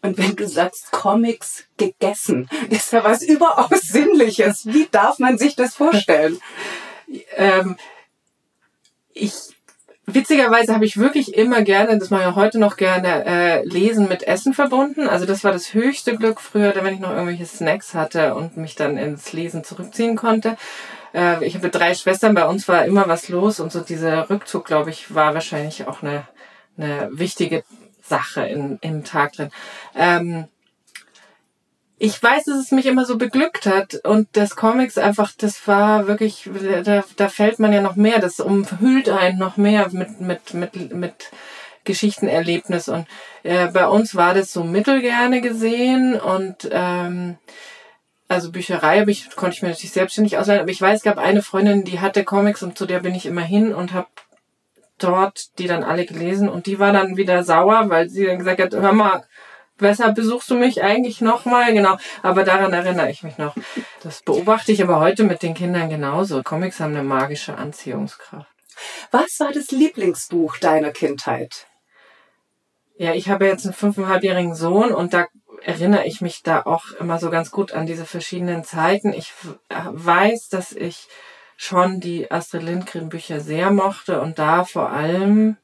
Und 0.00 0.16
wenn 0.16 0.36
du 0.36 0.46
sagst 0.46 0.92
Comics 0.92 1.64
gegessen, 1.76 2.48
ist 2.70 2.92
ja 2.92 3.02
was 3.02 3.22
überaus 3.22 3.80
Sinnliches. 3.80 4.66
Wie 4.66 4.86
darf 4.88 5.18
man 5.18 5.36
sich 5.36 5.56
das 5.56 5.74
vorstellen? 5.74 6.38
ähm, 7.36 7.76
ich 9.12 9.53
witzigerweise 10.06 10.74
habe 10.74 10.84
ich 10.84 10.96
wirklich 10.96 11.34
immer 11.34 11.62
gerne, 11.62 11.98
das 11.98 12.10
mache 12.10 12.28
ich 12.28 12.34
heute 12.34 12.58
noch 12.58 12.76
gerne, 12.76 13.24
äh, 13.24 13.64
Lesen 13.64 14.08
mit 14.08 14.22
Essen 14.24 14.54
verbunden. 14.54 15.08
Also 15.08 15.26
das 15.26 15.44
war 15.44 15.52
das 15.52 15.74
höchste 15.74 16.16
Glück 16.16 16.40
früher, 16.40 16.74
wenn 16.76 16.94
ich 16.94 17.00
noch 17.00 17.10
irgendwelche 17.10 17.46
Snacks 17.46 17.94
hatte 17.94 18.34
und 18.34 18.56
mich 18.56 18.74
dann 18.74 18.96
ins 18.96 19.32
Lesen 19.32 19.64
zurückziehen 19.64 20.16
konnte. 20.16 20.56
Äh, 21.14 21.44
ich 21.44 21.54
habe 21.54 21.70
drei 21.70 21.94
Schwestern, 21.94 22.34
bei 22.34 22.46
uns 22.46 22.68
war 22.68 22.84
immer 22.84 23.08
was 23.08 23.28
los 23.28 23.60
und 23.60 23.72
so 23.72 23.80
dieser 23.80 24.28
Rückzug, 24.28 24.64
glaube 24.64 24.90
ich, 24.90 25.14
war 25.14 25.34
wahrscheinlich 25.34 25.86
auch 25.86 26.02
eine, 26.02 26.26
eine 26.76 27.08
wichtige 27.12 27.64
Sache 28.02 28.46
in, 28.46 28.78
im 28.82 29.04
Tag 29.04 29.32
drin. 29.32 29.50
Ähm, 29.94 30.48
ich 31.98 32.20
weiß, 32.20 32.44
dass 32.44 32.58
es 32.58 32.72
mich 32.72 32.86
immer 32.86 33.04
so 33.04 33.16
beglückt 33.16 33.66
hat 33.66 33.94
und 34.04 34.28
das 34.32 34.56
Comics 34.56 34.98
einfach, 34.98 35.32
das 35.36 35.66
war 35.68 36.06
wirklich, 36.06 36.48
da, 36.84 37.04
da 37.16 37.28
fällt 37.28 37.58
man 37.58 37.72
ja 37.72 37.80
noch 37.80 37.96
mehr, 37.96 38.18
das 38.18 38.40
umhüllt 38.40 39.08
einen 39.08 39.38
noch 39.38 39.56
mehr 39.56 39.88
mit, 39.92 40.20
mit, 40.20 40.54
mit, 40.54 40.94
mit 40.94 41.30
Geschichtenerlebnis. 41.84 42.88
Und 42.88 43.06
äh, 43.42 43.68
bei 43.68 43.86
uns 43.86 44.14
war 44.14 44.34
das 44.34 44.52
so 44.52 44.64
mittelgerne 44.64 45.40
gesehen 45.40 46.18
und 46.20 46.68
ähm, 46.72 47.36
also 48.26 48.50
Bücherei 48.50 49.00
hab 49.00 49.08
ich, 49.08 49.30
konnte 49.36 49.56
ich 49.56 49.62
mir 49.62 49.68
natürlich 49.68 49.92
selbstständig 49.92 50.38
ausleihen, 50.38 50.62
aber 50.62 50.70
ich 50.70 50.80
weiß, 50.80 50.98
es 50.98 51.04
gab 51.04 51.18
eine 51.18 51.42
Freundin, 51.42 51.84
die 51.84 52.00
hatte 52.00 52.24
Comics 52.24 52.62
und 52.62 52.76
zu 52.76 52.86
der 52.86 53.00
bin 53.00 53.14
ich 53.14 53.26
immer 53.26 53.42
hin 53.42 53.74
und 53.74 53.92
habe 53.92 54.08
dort 54.98 55.58
die 55.58 55.66
dann 55.66 55.84
alle 55.84 56.06
gelesen. 56.06 56.48
Und 56.48 56.66
die 56.66 56.78
war 56.78 56.92
dann 56.92 57.16
wieder 57.16 57.44
sauer, 57.44 57.90
weil 57.90 58.08
sie 58.08 58.26
dann 58.26 58.38
gesagt 58.38 58.60
hat, 58.60 58.74
hör 58.74 58.92
mal, 58.92 59.24
weshalb 59.78 60.14
besuchst 60.14 60.50
du 60.50 60.54
mich 60.54 60.82
eigentlich 60.82 61.20
nochmal? 61.20 61.72
Genau, 61.72 61.96
aber 62.22 62.44
daran 62.44 62.72
erinnere 62.72 63.10
ich 63.10 63.22
mich 63.22 63.38
noch. 63.38 63.54
Das 64.02 64.22
beobachte 64.22 64.72
ich 64.72 64.82
aber 64.82 65.00
heute 65.00 65.24
mit 65.24 65.42
den 65.42 65.54
Kindern 65.54 65.88
genauso. 65.88 66.42
Comics 66.42 66.80
haben 66.80 66.94
eine 66.94 67.02
magische 67.02 67.56
Anziehungskraft. 67.56 68.48
Was 69.10 69.40
war 69.40 69.52
das 69.52 69.70
Lieblingsbuch 69.70 70.56
deiner 70.58 70.90
Kindheit? 70.90 71.66
Ja, 72.96 73.12
ich 73.14 73.28
habe 73.28 73.46
jetzt 73.46 73.64
einen 73.64 73.74
fünfeinhalbjährigen 73.74 74.54
Sohn 74.54 74.92
und 74.92 75.14
da 75.14 75.26
erinnere 75.62 76.06
ich 76.06 76.20
mich 76.20 76.42
da 76.42 76.62
auch 76.62 76.92
immer 77.00 77.18
so 77.18 77.30
ganz 77.30 77.50
gut 77.50 77.72
an 77.72 77.86
diese 77.86 78.04
verschiedenen 78.04 78.64
Zeiten. 78.64 79.12
Ich 79.12 79.32
weiß, 79.68 80.48
dass 80.48 80.72
ich 80.72 81.08
schon 81.56 82.00
die 82.00 82.30
Astrid 82.30 82.62
Lindgren 82.62 83.08
Bücher 83.08 83.40
sehr 83.40 83.70
mochte 83.70 84.20
und 84.20 84.38
da 84.38 84.64
vor 84.64 84.90
allem, 84.90 85.56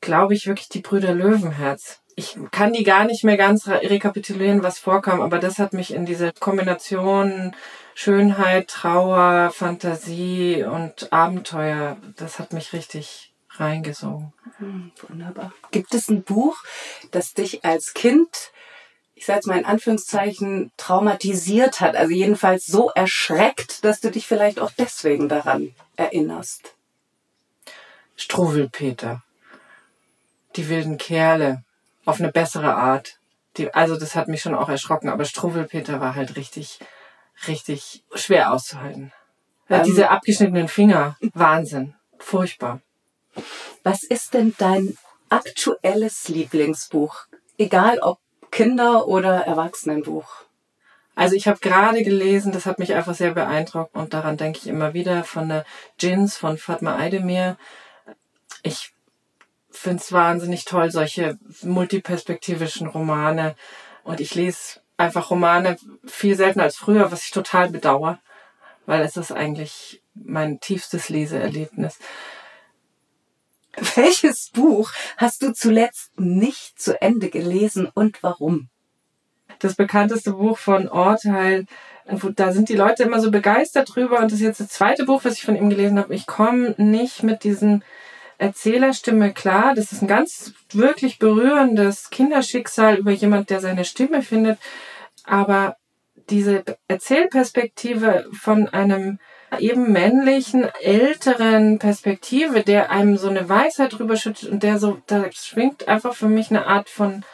glaube 0.00 0.34
ich, 0.34 0.46
wirklich 0.46 0.68
die 0.68 0.80
Brüder 0.80 1.14
Löwenherz 1.14 2.01
ich 2.16 2.36
kann 2.50 2.72
die 2.72 2.84
gar 2.84 3.04
nicht 3.04 3.24
mehr 3.24 3.36
ganz 3.36 3.68
rekapitulieren, 3.68 4.62
was 4.62 4.78
vorkam, 4.78 5.20
aber 5.20 5.38
das 5.38 5.58
hat 5.58 5.72
mich 5.72 5.92
in 5.92 6.06
diese 6.06 6.32
Kombination 6.38 7.54
Schönheit, 7.94 8.68
Trauer, 8.68 9.50
Fantasie 9.52 10.64
und 10.64 11.12
Abenteuer, 11.12 11.96
das 12.16 12.38
hat 12.38 12.52
mich 12.52 12.72
richtig 12.72 13.32
reingesogen. 13.50 14.32
Hm, 14.58 14.92
wunderbar. 15.08 15.52
Gibt 15.70 15.94
es 15.94 16.08
ein 16.08 16.22
Buch, 16.22 16.56
das 17.10 17.34
dich 17.34 17.64
als 17.64 17.92
Kind, 17.92 18.52
ich 19.14 19.26
sage 19.26 19.46
mal 19.46 19.58
in 19.58 19.66
Anführungszeichen, 19.66 20.72
traumatisiert 20.76 21.80
hat, 21.80 21.96
also 21.96 22.12
jedenfalls 22.12 22.66
so 22.66 22.90
erschreckt, 22.90 23.84
dass 23.84 24.00
du 24.00 24.10
dich 24.10 24.26
vielleicht 24.26 24.58
auch 24.58 24.72
deswegen 24.78 25.28
daran 25.28 25.74
erinnerst? 25.96 26.74
Struwelpeter. 28.16 29.22
Die 30.56 30.68
wilden 30.68 30.98
Kerle 30.98 31.62
auf 32.04 32.20
eine 32.20 32.32
bessere 32.32 32.74
Art. 32.74 33.18
Die, 33.56 33.72
also 33.74 33.98
das 33.98 34.14
hat 34.14 34.28
mich 34.28 34.40
schon 34.40 34.54
auch 34.54 34.68
erschrocken, 34.68 35.08
aber 35.08 35.24
Struwwelpeter 35.24 36.00
war 36.00 36.14
halt 36.14 36.36
richtig, 36.36 36.78
richtig 37.46 38.04
schwer 38.14 38.52
auszuhalten. 38.52 39.12
Ähm, 39.68 39.84
diese 39.84 40.10
abgeschnittenen 40.10 40.68
Finger, 40.68 41.16
Wahnsinn, 41.34 41.94
furchtbar. 42.18 42.80
Was 43.82 44.02
ist 44.02 44.34
denn 44.34 44.54
dein 44.58 44.96
aktuelles 45.28 46.28
Lieblingsbuch? 46.28 47.26
Egal 47.58 47.98
ob 48.00 48.18
Kinder- 48.50 49.08
oder 49.08 49.46
Erwachsenenbuch. 49.46 50.44
Also 51.14 51.36
ich 51.36 51.46
habe 51.46 51.58
gerade 51.60 52.02
gelesen, 52.02 52.52
das 52.52 52.66
hat 52.66 52.78
mich 52.78 52.94
einfach 52.94 53.14
sehr 53.14 53.32
beeindruckt 53.32 53.94
und 53.94 54.14
daran 54.14 54.36
denke 54.36 54.60
ich 54.60 54.66
immer 54.66 54.94
wieder 54.94 55.24
von 55.24 55.48
der 55.48 55.64
Jins 55.98 56.36
von 56.36 56.56
Fatma 56.56 56.96
Aydemir. 56.96 57.58
Ich 58.62 58.92
finde 59.82 60.02
es 60.02 60.12
wahnsinnig 60.12 60.64
toll, 60.64 60.90
solche 60.90 61.38
multiperspektivischen 61.62 62.86
Romane. 62.86 63.56
Und 64.04 64.20
ich 64.20 64.34
lese 64.34 64.80
einfach 64.96 65.30
Romane 65.30 65.76
viel 66.04 66.36
seltener 66.36 66.64
als 66.64 66.76
früher, 66.76 67.10
was 67.10 67.24
ich 67.24 67.30
total 67.30 67.70
bedauere, 67.70 68.18
weil 68.86 69.02
es 69.02 69.16
ist 69.16 69.32
eigentlich 69.32 70.02
mein 70.14 70.60
tiefstes 70.60 71.08
Leseerlebnis. 71.08 71.98
Welches 73.94 74.50
Buch 74.50 74.92
hast 75.16 75.42
du 75.42 75.52
zuletzt 75.52 76.18
nicht 76.20 76.80
zu 76.80 77.00
Ende 77.00 77.30
gelesen 77.30 77.90
und 77.92 78.22
warum? 78.22 78.68
Das 79.60 79.74
bekannteste 79.74 80.32
Buch 80.32 80.58
von 80.58 80.88
Orteil, 80.88 81.66
da 82.36 82.52
sind 82.52 82.68
die 82.68 82.76
Leute 82.76 83.04
immer 83.04 83.20
so 83.20 83.30
begeistert 83.30 83.94
drüber 83.94 84.18
und 84.18 84.30
das 84.30 84.34
ist 84.34 84.40
jetzt 84.40 84.60
das 84.60 84.68
zweite 84.68 85.04
Buch, 85.04 85.24
was 85.24 85.34
ich 85.34 85.44
von 85.44 85.56
ihm 85.56 85.70
gelesen 85.70 85.98
habe. 85.98 86.14
Ich 86.14 86.26
komme 86.26 86.74
nicht 86.76 87.22
mit 87.22 87.44
diesem 87.44 87.82
Erzählerstimme 88.42 89.32
klar. 89.32 89.74
Das 89.76 89.92
ist 89.92 90.02
ein 90.02 90.08
ganz 90.08 90.52
wirklich 90.72 91.20
berührendes 91.20 92.10
Kinderschicksal 92.10 92.96
über 92.96 93.12
jemand, 93.12 93.50
der 93.50 93.60
seine 93.60 93.84
Stimme 93.84 94.22
findet. 94.22 94.58
Aber 95.22 95.76
diese 96.28 96.64
Erzählperspektive 96.88 98.26
von 98.32 98.68
einem 98.68 99.20
eben 99.60 99.92
männlichen, 99.92 100.66
älteren 100.80 101.78
Perspektive, 101.78 102.64
der 102.64 102.90
einem 102.90 103.16
so 103.16 103.28
eine 103.28 103.48
Weisheit 103.48 103.96
drüber 103.96 104.16
schüttet 104.16 104.48
und 104.48 104.64
der 104.64 104.80
so, 104.80 105.00
da 105.06 105.30
schwingt 105.30 105.86
einfach 105.86 106.14
für 106.14 106.28
mich 106.28 106.50
eine 106.50 106.66
Art 106.66 106.88
von 106.88 107.24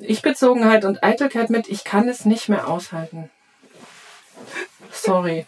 Ich-Bezogenheit 0.00 0.86
und 0.86 1.04
Eitelkeit 1.04 1.50
mit. 1.50 1.68
Ich 1.68 1.84
kann 1.84 2.08
es 2.08 2.24
nicht 2.24 2.48
mehr 2.48 2.68
aushalten. 2.68 3.28
Sorry. 4.92 5.46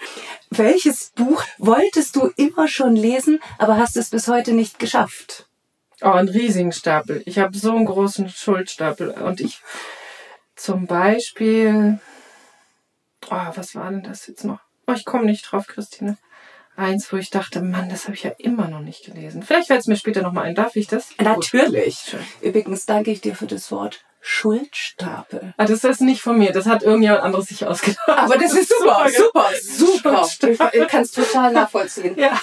Welches 0.51 1.11
Buch 1.15 1.43
wolltest 1.59 2.17
du 2.17 2.31
immer 2.37 2.69
schon 2.69 2.97
lesen, 2.97 3.41
aber 3.59 3.79
hast 3.79 3.97
es 3.97 4.11
bis 4.11 4.29
heute 4.29 4.53
nicht 4.53 4.79
geschafft? 4.79 5.47
Oh, 6.03 6.11
einen 6.11 6.29
riesigen 6.29 6.73
Stapel. 6.73 7.23
Ich 7.27 7.39
habe 7.39 7.57
so 7.57 7.71
einen 7.71 7.87
großen 7.87 8.29
Schuldstapel. 8.29 9.11
Und 9.11 9.41
ich 9.41 9.61
zum 10.57 10.87
Beispiel. 10.87 12.01
Oh, 13.31 13.47
was 13.55 13.75
war 13.75 13.91
denn 13.91 14.03
das 14.03 14.27
jetzt 14.27 14.45
noch? 14.45 14.61
Oh, 14.87 14.93
ich 14.93 15.05
komme 15.05 15.25
nicht 15.25 15.51
drauf, 15.51 15.67
Christine. 15.69 16.19
Eins, 16.75 17.13
wo 17.13 17.19
ich 17.19 17.31
dachte, 17.31 17.61
Mann, 17.61 17.89
das 17.89 18.05
habe 18.05 18.15
ich 18.15 18.25
ja 18.25 18.33
immer 18.39 18.67
noch 18.67 18.81
nicht 18.81 19.05
gelesen. 19.05 19.43
Vielleicht 19.43 19.69
fällt 19.69 19.81
es 19.81 19.87
mir 19.87 19.97
später 19.97 20.23
nochmal 20.23 20.47
ein. 20.47 20.55
Darf 20.55 20.75
ich 20.75 20.87
das? 20.87 21.11
Natürlich. 21.21 22.11
Gut. 22.11 22.21
Übrigens 22.41 22.87
danke 22.87 23.11
ich 23.11 23.21
dir 23.21 23.37
für 23.37 23.47
das 23.47 23.71
Wort 23.71 24.05
Schuldstapel. 24.25 25.53
Ah, 25.57 25.65
das 25.65 25.83
ist 25.83 26.01
nicht 26.01 26.23
von 26.23 26.39
mir. 26.39 26.53
Das 26.53 26.67
hat 26.67 26.85
irgendjemand 26.85 27.23
anderes 27.23 27.47
sich 27.47 27.67
ausgedacht. 27.67 28.09
Aber 28.09 28.39
das, 28.39 28.53
das 28.53 28.61
ist 28.61 28.69
super, 28.79 29.09
super, 29.11 29.49
super. 29.61 30.25
super. 30.25 30.71
Ich 30.73 30.87
kann 30.87 31.03
es 31.03 31.11
total 31.11 31.53
nachvollziehen. 31.53 32.17
Ja. 32.17 32.41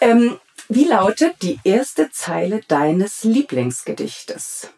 Ähm, 0.00 0.40
wie 0.68 0.84
lautet 0.84 1.42
die 1.42 1.60
erste 1.64 2.10
Zeile 2.10 2.62
deines 2.66 3.24
Lieblingsgedichtes? 3.24 4.70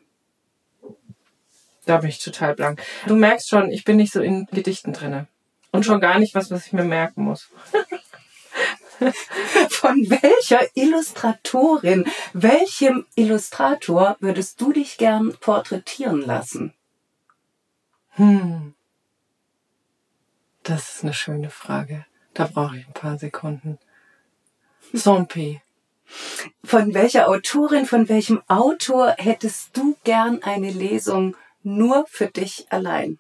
Da 1.87 1.99
bin 1.99 2.11
ich 2.11 2.19
total 2.19 2.57
blank. 2.57 2.83
Du 3.07 3.14
merkst 3.14 3.49
schon, 3.49 3.71
ich 3.71 3.85
bin 3.85 3.97
nicht 3.97 4.12
so 4.12 4.21
in 4.21 4.47
Gedichten 4.50 4.93
drinne. 4.93 5.29
Und 5.71 5.85
schon 5.85 6.00
gar 6.00 6.19
nicht 6.19 6.35
was, 6.35 6.50
was 6.50 6.67
ich 6.67 6.73
mir 6.73 6.85
merken 6.85 7.23
muss. 7.23 7.49
Von 9.70 10.08
welcher 10.08 10.60
Illustratorin, 10.74 12.06
welchem 12.32 13.06
Illustrator 13.14 14.16
würdest 14.20 14.60
du 14.60 14.72
dich 14.72 14.96
gern 14.98 15.36
porträtieren 15.40 16.20
lassen? 16.20 16.74
Hm. 18.10 18.74
Das 20.62 20.94
ist 20.94 21.02
eine 21.02 21.14
schöne 21.14 21.50
Frage. 21.50 22.06
Da 22.32 22.48
brauche 22.52 22.78
ich 22.78 22.86
ein 22.86 22.94
paar 22.94 23.18
Sekunden. 23.18 23.78
Zombie. 24.94 25.60
Von 26.64 26.94
welcher 26.94 27.28
Autorin, 27.28 27.86
von 27.86 28.08
welchem 28.08 28.42
Autor 28.48 29.14
hättest 29.18 29.76
du 29.76 29.96
gern 30.04 30.42
eine 30.42 30.70
Lesung 30.70 31.36
nur 31.62 32.06
für 32.08 32.26
dich 32.26 32.66
allein? 32.70 33.18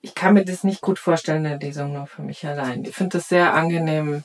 Ich 0.00 0.14
kann 0.14 0.34
mir 0.34 0.44
das 0.44 0.64
nicht 0.64 0.80
gut 0.80 0.98
vorstellen, 0.98 1.46
eine 1.46 1.58
Lesung 1.58 1.92
nur 1.92 2.06
für 2.06 2.22
mich 2.22 2.46
allein. 2.46 2.84
Ich 2.84 2.94
finde 2.94 3.18
das 3.18 3.28
sehr 3.28 3.54
angenehm 3.54 4.24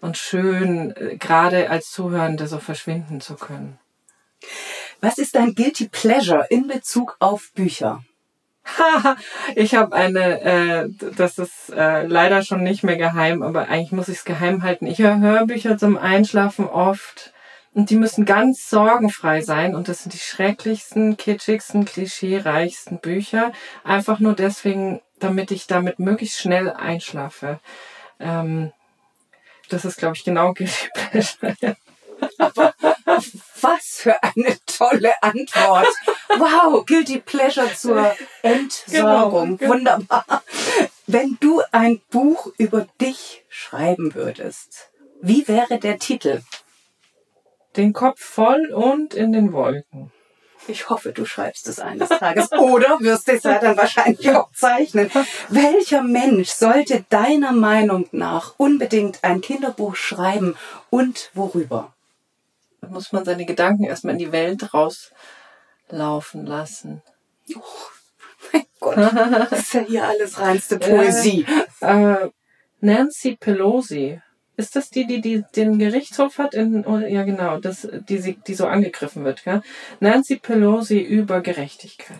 und 0.00 0.16
schön, 0.16 0.94
äh, 0.96 1.16
gerade 1.16 1.70
als 1.70 1.90
Zuhörende 1.90 2.46
so 2.46 2.58
verschwinden 2.58 3.20
zu 3.20 3.34
können. 3.34 3.78
Was 5.00 5.18
ist 5.18 5.34
dein 5.34 5.54
Guilty 5.54 5.88
Pleasure 5.88 6.46
in 6.50 6.66
Bezug 6.66 7.16
auf 7.20 7.50
Bücher? 7.54 8.02
ich 9.54 9.74
habe 9.74 9.94
eine, 9.94 10.40
äh, 10.42 10.88
das 11.16 11.38
ist 11.38 11.70
äh, 11.70 12.06
leider 12.06 12.42
schon 12.42 12.62
nicht 12.62 12.84
mehr 12.84 12.96
geheim, 12.96 13.42
aber 13.42 13.68
eigentlich 13.68 13.92
muss 13.92 14.08
ich 14.08 14.18
es 14.18 14.24
geheim 14.24 14.62
halten. 14.62 14.86
Ich 14.86 14.98
höre 14.98 15.18
Hörbücher 15.18 15.78
zum 15.78 15.96
Einschlafen 15.96 16.66
oft 16.66 17.32
und 17.72 17.90
die 17.90 17.96
müssen 17.96 18.24
ganz 18.24 18.68
sorgenfrei 18.68 19.40
sein 19.42 19.74
und 19.74 19.88
das 19.88 20.02
sind 20.02 20.12
die 20.12 20.18
schrecklichsten, 20.18 21.16
kitschigsten, 21.16 21.84
klischeereichsten 21.84 22.98
Bücher. 22.98 23.52
Einfach 23.84 24.20
nur 24.20 24.34
deswegen, 24.34 25.00
damit 25.18 25.50
ich 25.50 25.66
damit 25.66 25.98
möglichst 25.98 26.38
schnell 26.38 26.70
einschlafe. 26.70 27.60
Ähm, 28.18 28.72
das 29.72 29.84
ist, 29.84 29.98
glaube 29.98 30.16
ich, 30.16 30.24
genau 30.24 30.52
Guilty 30.52 30.88
Pleasure. 30.94 31.76
Aber 32.38 32.74
was 33.60 34.00
für 34.00 34.22
eine 34.22 34.56
tolle 34.66 35.12
Antwort. 35.22 35.88
Wow, 36.38 36.84
Guilty 36.84 37.20
Pleasure 37.20 37.72
zur 37.74 38.14
Entsorgung. 38.42 39.56
Genau, 39.56 39.56
genau. 39.56 39.72
Wunderbar. 39.72 40.42
Wenn 41.06 41.38
du 41.40 41.62
ein 41.72 42.00
Buch 42.10 42.52
über 42.58 42.86
dich 43.00 43.44
schreiben 43.48 44.14
würdest, 44.14 44.90
wie 45.20 45.46
wäre 45.48 45.78
der 45.78 45.98
Titel? 45.98 46.42
Den 47.76 47.92
Kopf 47.92 48.20
voll 48.20 48.72
und 48.72 49.14
in 49.14 49.32
den 49.32 49.52
Wolken. 49.52 50.12
Ich 50.68 50.88
hoffe, 50.88 51.12
du 51.12 51.24
schreibst 51.24 51.66
es 51.68 51.78
eines 51.78 52.08
Tages. 52.08 52.52
Oder 52.58 52.98
wirst 53.00 53.28
es 53.28 53.42
ja 53.42 53.58
dann 53.58 53.76
wahrscheinlich 53.76 54.30
auch 54.34 54.50
zeichnen. 54.52 55.10
Welcher 55.48 56.02
Mensch 56.02 56.50
sollte 56.50 57.04
deiner 57.08 57.52
Meinung 57.52 58.08
nach 58.12 58.54
unbedingt 58.56 59.24
ein 59.24 59.40
Kinderbuch 59.40 59.96
schreiben 59.96 60.56
und 60.90 61.30
worüber? 61.34 61.92
Da 62.80 62.88
muss 62.88 63.12
man 63.12 63.24
seine 63.24 63.44
Gedanken 63.44 63.84
erstmal 63.84 64.14
in 64.14 64.18
die 64.18 64.32
Welt 64.32 64.72
rauslaufen 64.72 66.46
lassen. 66.46 67.02
Oh, 67.54 67.60
mein 68.52 68.64
Gott, 68.78 68.96
das 68.96 69.52
ist 69.52 69.74
ja 69.74 69.80
hier 69.80 70.08
alles 70.08 70.38
reinste 70.38 70.78
Poesie. 70.78 71.46
Äh, 71.80 72.28
Nancy 72.80 73.36
Pelosi 73.36 74.20
ist 74.60 74.76
das 74.76 74.90
die, 74.90 75.06
die, 75.06 75.20
die 75.20 75.42
den 75.56 75.78
Gerichtshof 75.78 76.38
hat? 76.38 76.54
In, 76.54 76.86
oh, 76.86 76.98
ja, 76.98 77.24
genau, 77.24 77.58
das, 77.58 77.88
die, 78.08 78.36
die 78.46 78.54
so 78.54 78.66
angegriffen 78.66 79.24
wird. 79.24 79.42
Gell? 79.44 79.62
Nancy 79.98 80.36
Pelosi 80.36 80.98
über 80.98 81.40
Gerechtigkeit. 81.40 82.18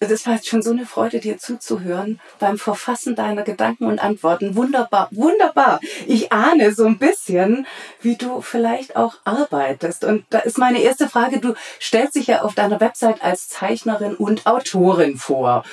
Das 0.00 0.26
war 0.26 0.34
jetzt 0.34 0.48
schon 0.48 0.62
so 0.62 0.70
eine 0.70 0.86
Freude, 0.86 1.20
dir 1.20 1.38
zuzuhören 1.38 2.20
beim 2.38 2.58
Verfassen 2.58 3.14
deiner 3.14 3.42
Gedanken 3.42 3.86
und 3.86 4.02
Antworten. 4.02 4.56
Wunderbar, 4.56 5.08
wunderbar. 5.12 5.80
Ich 6.06 6.32
ahne 6.32 6.72
so 6.72 6.86
ein 6.86 6.98
bisschen, 6.98 7.66
wie 8.00 8.16
du 8.16 8.40
vielleicht 8.40 8.96
auch 8.96 9.16
arbeitest. 9.24 10.04
Und 10.04 10.24
da 10.30 10.38
ist 10.38 10.58
meine 10.58 10.80
erste 10.80 11.08
Frage, 11.08 11.40
du 11.40 11.54
stellst 11.80 12.16
dich 12.16 12.28
ja 12.28 12.42
auf 12.42 12.54
deiner 12.54 12.80
Website 12.80 13.22
als 13.22 13.48
Zeichnerin 13.48 14.16
und 14.16 14.46
Autorin 14.46 15.16
vor. 15.18 15.64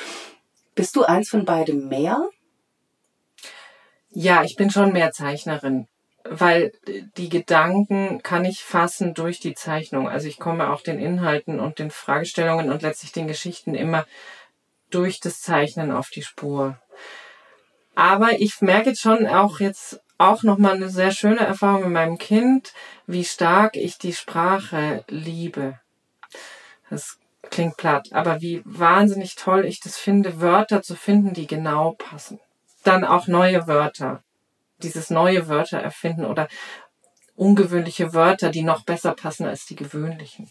Bist 0.75 0.95
du 0.95 1.03
eins 1.03 1.29
von 1.29 1.45
beidem 1.45 1.87
mehr? 1.87 2.29
Ja, 4.11 4.43
ich 4.43 4.55
bin 4.55 4.69
schon 4.69 4.91
mehr 4.91 5.11
Zeichnerin 5.11 5.87
weil 6.29 6.71
die 7.17 7.29
Gedanken 7.29 8.21
kann 8.21 8.45
ich 8.45 8.63
fassen 8.63 9.13
durch 9.13 9.39
die 9.39 9.55
Zeichnung. 9.55 10.07
Also 10.07 10.27
ich 10.27 10.37
komme 10.37 10.69
auch 10.69 10.81
den 10.81 10.99
Inhalten 10.99 11.59
und 11.59 11.79
den 11.79 11.91
Fragestellungen 11.91 12.71
und 12.71 12.81
letztlich 12.81 13.11
den 13.11 13.27
Geschichten 13.27 13.75
immer 13.75 14.05
durch 14.91 15.19
das 15.19 15.41
Zeichnen 15.41 15.91
auf 15.91 16.09
die 16.09 16.23
Spur. 16.23 16.77
Aber 17.95 18.39
ich 18.39 18.61
merke 18.61 18.89
jetzt 18.89 19.01
schon 19.01 19.27
auch 19.27 19.59
jetzt 19.59 20.01
auch 20.17 20.43
nochmal 20.43 20.75
eine 20.75 20.89
sehr 20.89 21.11
schöne 21.11 21.39
Erfahrung 21.39 21.83
mit 21.83 21.91
meinem 21.91 22.17
Kind, 22.17 22.73
wie 23.07 23.23
stark 23.23 23.75
ich 23.75 23.97
die 23.97 24.13
Sprache 24.13 25.03
liebe. 25.07 25.79
Das 26.89 27.17
klingt 27.49 27.77
platt, 27.77 28.09
aber 28.11 28.41
wie 28.41 28.61
wahnsinnig 28.65 29.35
toll 29.35 29.65
ich 29.65 29.79
das 29.79 29.97
finde, 29.97 30.41
Wörter 30.41 30.81
zu 30.81 30.95
finden, 30.95 31.33
die 31.33 31.47
genau 31.47 31.93
passen. 31.93 32.39
Dann 32.83 33.03
auch 33.03 33.27
neue 33.27 33.67
Wörter 33.67 34.23
dieses 34.83 35.09
neue 35.09 35.47
Wörter 35.47 35.79
erfinden 35.79 36.25
oder 36.25 36.47
ungewöhnliche 37.35 38.13
Wörter, 38.13 38.49
die 38.49 38.63
noch 38.63 38.83
besser 38.83 39.13
passen 39.13 39.45
als 39.45 39.65
die 39.65 39.75
gewöhnlichen. 39.75 40.49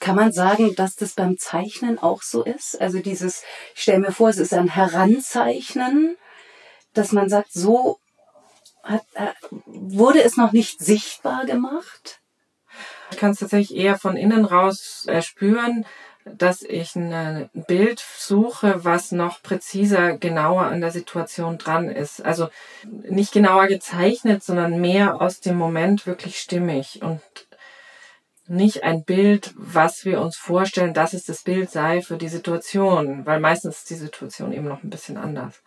Kann 0.00 0.16
man 0.16 0.32
sagen, 0.32 0.74
dass 0.74 0.96
das 0.96 1.12
beim 1.12 1.38
Zeichnen 1.38 1.98
auch 1.98 2.22
so 2.22 2.42
ist? 2.42 2.80
Also 2.80 2.98
dieses, 2.98 3.44
ich 3.74 3.82
stelle 3.82 4.00
mir 4.00 4.12
vor, 4.12 4.28
es 4.28 4.38
ist 4.38 4.52
ein 4.52 4.68
Heranzeichnen, 4.68 6.16
dass 6.92 7.12
man 7.12 7.28
sagt, 7.28 7.52
so 7.52 8.00
hat, 8.82 9.04
äh, 9.14 9.28
wurde 9.64 10.22
es 10.22 10.36
noch 10.36 10.50
nicht 10.50 10.80
sichtbar 10.80 11.46
gemacht? 11.46 12.20
Ich 13.12 13.16
kann 13.18 13.30
es 13.30 13.38
tatsächlich 13.38 13.78
eher 13.78 13.96
von 13.96 14.16
innen 14.16 14.44
raus 14.44 15.04
erspüren, 15.06 15.86
dass 16.24 16.62
ich 16.62 16.94
ein 16.96 17.50
Bild 17.52 18.04
suche, 18.18 18.84
was 18.84 19.12
noch 19.12 19.42
präziser, 19.42 20.16
genauer 20.16 20.62
an 20.62 20.80
der 20.80 20.90
Situation 20.90 21.58
dran 21.58 21.88
ist. 21.88 22.24
Also 22.24 22.48
nicht 22.90 23.32
genauer 23.32 23.66
gezeichnet, 23.66 24.42
sondern 24.42 24.80
mehr 24.80 25.20
aus 25.20 25.40
dem 25.40 25.56
Moment 25.56 26.06
wirklich 26.06 26.38
stimmig 26.38 27.00
und 27.02 27.20
nicht 28.46 28.82
ein 28.82 29.04
Bild, 29.04 29.52
was 29.56 30.04
wir 30.04 30.20
uns 30.20 30.36
vorstellen, 30.36 30.94
dass 30.94 31.12
es 31.12 31.24
das 31.24 31.42
Bild 31.42 31.70
sei 31.70 32.02
für 32.02 32.16
die 32.16 32.28
Situation, 32.28 33.24
weil 33.24 33.40
meistens 33.40 33.78
ist 33.78 33.90
die 33.90 33.94
Situation 33.94 34.52
eben 34.52 34.68
noch 34.68 34.82
ein 34.82 34.90
bisschen 34.90 35.16
anders. 35.16 35.62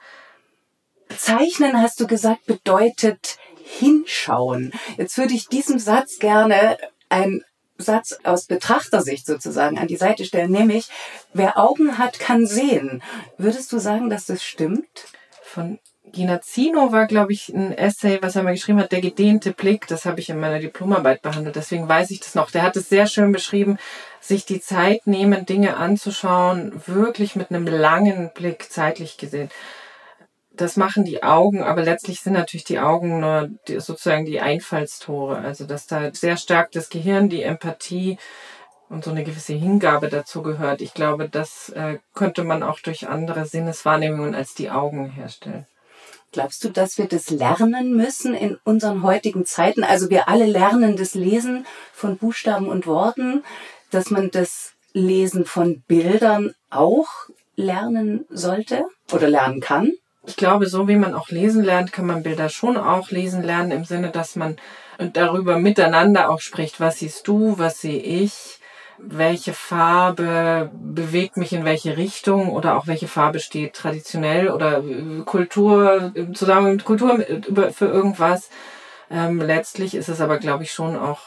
Zeichnen, 1.17 1.81
hast 1.81 1.99
du 1.99 2.07
gesagt, 2.07 2.45
bedeutet 2.45 3.37
hinschauen. 3.63 4.71
Jetzt 4.97 5.17
würde 5.17 5.33
ich 5.33 5.47
diesem 5.47 5.79
Satz 5.79 6.19
gerne 6.19 6.77
ein 7.09 7.43
Satz 7.77 8.17
aus 8.23 8.45
Betrachtersicht 8.45 9.25
sozusagen 9.25 9.77
an 9.77 9.87
die 9.87 9.97
Seite 9.97 10.25
stellen, 10.25 10.51
nämlich 10.51 10.89
wer 11.33 11.59
Augen 11.59 11.97
hat, 11.97 12.19
kann 12.19 12.45
sehen. 12.45 13.03
Würdest 13.37 13.71
du 13.71 13.79
sagen, 13.79 14.09
dass 14.09 14.25
das 14.25 14.43
stimmt? 14.43 15.07
Von 15.41 15.79
Gina 16.11 16.39
Zino 16.41 16.91
war, 16.91 17.07
glaube 17.07 17.33
ich, 17.33 17.49
ein 17.49 17.77
Essay, 17.77 18.19
was 18.21 18.35
er 18.35 18.43
mal 18.43 18.53
geschrieben 18.53 18.79
hat, 18.79 18.91
der 18.91 19.01
gedehnte 19.01 19.51
Blick. 19.51 19.87
Das 19.87 20.05
habe 20.05 20.19
ich 20.21 20.29
in 20.29 20.39
meiner 20.39 20.59
Diplomarbeit 20.59 21.21
behandelt. 21.21 21.55
Deswegen 21.55 21.89
weiß 21.89 22.11
ich 22.11 22.21
das 22.21 22.35
noch. 22.35 22.51
Der 22.51 22.61
hat 22.61 22.77
es 22.77 22.87
sehr 22.87 23.07
schön 23.07 23.31
beschrieben, 23.31 23.77
sich 24.21 24.45
die 24.45 24.61
Zeit 24.61 25.07
nehmen, 25.07 25.45
Dinge 25.45 25.77
anzuschauen, 25.77 26.81
wirklich 26.85 27.35
mit 27.35 27.49
einem 27.49 27.67
langen 27.67 28.31
Blick 28.33 28.71
zeitlich 28.71 29.17
gesehen 29.17 29.49
das 30.57 30.77
machen 30.77 31.05
die 31.05 31.23
Augen, 31.23 31.63
aber 31.63 31.83
letztlich 31.83 32.21
sind 32.21 32.33
natürlich 32.33 32.63
die 32.63 32.79
Augen 32.79 33.19
nur 33.19 33.49
die, 33.67 33.79
sozusagen 33.79 34.25
die 34.25 34.41
Einfallstore. 34.41 35.37
Also 35.37 35.65
dass 35.65 35.87
da 35.87 36.13
sehr 36.13 36.37
stark 36.37 36.71
das 36.71 36.89
Gehirn, 36.89 37.29
die 37.29 37.43
Empathie 37.43 38.17
und 38.89 39.03
so 39.03 39.11
eine 39.11 39.23
gewisse 39.23 39.53
Hingabe 39.53 40.09
dazu 40.09 40.41
gehört. 40.41 40.81
Ich 40.81 40.93
glaube, 40.93 41.29
das 41.29 41.69
äh, 41.69 41.99
könnte 42.13 42.43
man 42.43 42.63
auch 42.63 42.79
durch 42.79 43.07
andere 43.07 43.45
Sinneswahrnehmungen 43.45 44.35
als 44.35 44.53
die 44.53 44.69
Augen 44.69 45.09
herstellen. 45.09 45.65
Glaubst 46.31 46.63
du, 46.63 46.69
dass 46.69 46.97
wir 46.97 47.07
das 47.07 47.29
lernen 47.29 47.95
müssen 47.95 48.33
in 48.33 48.57
unseren 48.63 49.03
heutigen 49.03 49.45
Zeiten? 49.45 49.83
Also 49.83 50.09
wir 50.09 50.27
alle 50.27 50.45
lernen 50.45 50.97
das 50.97 51.15
Lesen 51.15 51.65
von 51.93 52.17
Buchstaben 52.17 52.67
und 52.67 52.87
Worten, 52.87 53.43
dass 53.89 54.11
man 54.11 54.31
das 54.31 54.73
Lesen 54.91 55.45
von 55.45 55.81
Bildern 55.87 56.53
auch 56.69 57.07
lernen 57.55 58.25
sollte 58.29 58.85
oder 59.11 59.29
lernen 59.29 59.61
kann? 59.61 59.93
Ich 60.27 60.35
glaube, 60.35 60.67
so 60.67 60.87
wie 60.87 60.95
man 60.95 61.13
auch 61.13 61.29
lesen 61.29 61.63
lernt, 61.63 61.91
kann 61.91 62.05
man 62.05 62.23
Bilder 62.23 62.49
schon 62.49 62.77
auch 62.77 63.11
lesen 63.11 63.43
lernen, 63.43 63.71
im 63.71 63.85
Sinne, 63.85 64.09
dass 64.09 64.35
man 64.35 64.57
darüber 65.13 65.59
miteinander 65.59 66.29
auch 66.29 66.39
spricht. 66.39 66.79
Was 66.79 66.99
siehst 66.99 67.27
du, 67.27 67.57
was 67.57 67.81
sehe 67.81 67.99
ich? 67.99 68.59
welche 68.97 69.53
Farbe 69.53 70.71
bewegt 70.73 71.37
mich 71.37 71.53
in 71.53 71.65
welche 71.65 71.97
Richtung 71.97 72.51
oder 72.51 72.77
auch 72.77 72.87
welche 72.87 73.07
Farbe 73.07 73.39
steht 73.39 73.73
traditionell 73.73 74.49
oder 74.49 74.83
Kultur, 75.25 76.13
zusammen 76.33 76.73
mit 76.73 76.85
Kultur 76.85 77.19
für 77.73 77.87
irgendwas. 77.87 78.49
Ähm, 79.11 79.41
letztlich 79.41 79.95
ist 79.95 80.09
es 80.09 80.21
aber, 80.21 80.37
glaube 80.37 80.63
ich, 80.63 80.71
schon 80.71 80.95
auch 80.95 81.19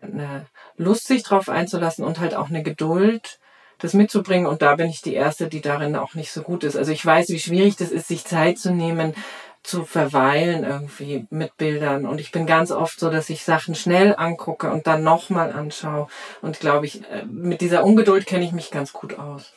eine 0.00 0.46
Lust, 0.76 1.06
sich 1.06 1.22
drauf 1.22 1.48
einzulassen 1.48 2.04
und 2.04 2.18
halt 2.18 2.34
auch 2.34 2.48
eine 2.48 2.62
Geduld, 2.62 3.38
das 3.82 3.94
mitzubringen. 3.94 4.46
Und 4.46 4.62
da 4.62 4.76
bin 4.76 4.88
ich 4.88 5.02
die 5.02 5.14
Erste, 5.14 5.48
die 5.48 5.60
darin 5.60 5.96
auch 5.96 6.14
nicht 6.14 6.32
so 6.32 6.42
gut 6.42 6.64
ist. 6.64 6.76
Also 6.76 6.92
ich 6.92 7.04
weiß, 7.04 7.28
wie 7.28 7.40
schwierig 7.40 7.76
das 7.76 7.90
ist, 7.90 8.08
sich 8.08 8.24
Zeit 8.24 8.58
zu 8.58 8.72
nehmen, 8.72 9.14
zu 9.62 9.84
verweilen 9.84 10.64
irgendwie 10.64 11.26
mit 11.30 11.56
Bildern. 11.56 12.06
Und 12.06 12.20
ich 12.20 12.32
bin 12.32 12.46
ganz 12.46 12.70
oft 12.70 12.98
so, 12.98 13.10
dass 13.10 13.28
ich 13.28 13.44
Sachen 13.44 13.74
schnell 13.74 14.14
angucke 14.16 14.70
und 14.70 14.86
dann 14.86 15.02
nochmal 15.02 15.52
anschaue. 15.52 16.08
Und 16.40 16.60
glaube 16.60 16.86
ich, 16.86 17.02
äh, 17.10 17.24
mit 17.26 17.60
dieser 17.60 17.84
Ungeduld 17.84 18.26
kenne 18.26 18.44
ich 18.44 18.52
mich 18.52 18.70
ganz 18.70 18.92
gut 18.92 19.18
aus. 19.18 19.52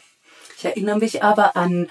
Ich 0.57 0.65
erinnere 0.65 0.97
mich 0.97 1.23
aber 1.23 1.55
an 1.55 1.89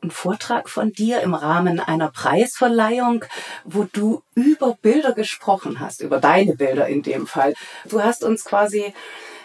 einen 0.00 0.10
Vortrag 0.10 0.68
von 0.68 0.92
dir 0.92 1.22
im 1.22 1.34
Rahmen 1.34 1.80
einer 1.80 2.10
Preisverleihung, 2.10 3.24
wo 3.64 3.84
du 3.90 4.22
über 4.34 4.76
Bilder 4.80 5.12
gesprochen 5.12 5.80
hast, 5.80 6.02
über 6.02 6.20
deine 6.20 6.54
Bilder 6.54 6.86
in 6.86 7.02
dem 7.02 7.26
Fall. 7.26 7.54
Du 7.88 8.02
hast 8.02 8.22
uns 8.22 8.44
quasi 8.44 8.94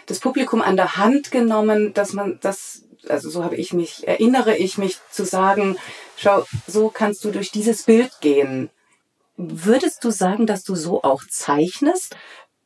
das 0.06 0.20
Publikum 0.20 0.62
an 0.62 0.76
der 0.76 0.96
Hand 0.96 1.30
genommen, 1.30 1.94
dass 1.94 2.12
man 2.12 2.38
das 2.40 2.84
also 3.08 3.30
so 3.30 3.44
habe 3.44 3.56
ich 3.56 3.72
mich, 3.72 4.06
erinnere 4.06 4.56
ich 4.56 4.78
mich 4.78 4.98
zu 5.10 5.24
sagen, 5.24 5.76
schau, 6.16 6.44
so 6.66 6.88
kannst 6.88 7.24
du 7.24 7.30
durch 7.30 7.50
dieses 7.50 7.84
Bild 7.84 8.10
gehen. 8.20 8.70
Würdest 9.36 10.04
du 10.04 10.10
sagen, 10.10 10.46
dass 10.46 10.64
du 10.64 10.74
so 10.74 11.02
auch 11.02 11.22
zeichnest? 11.28 12.16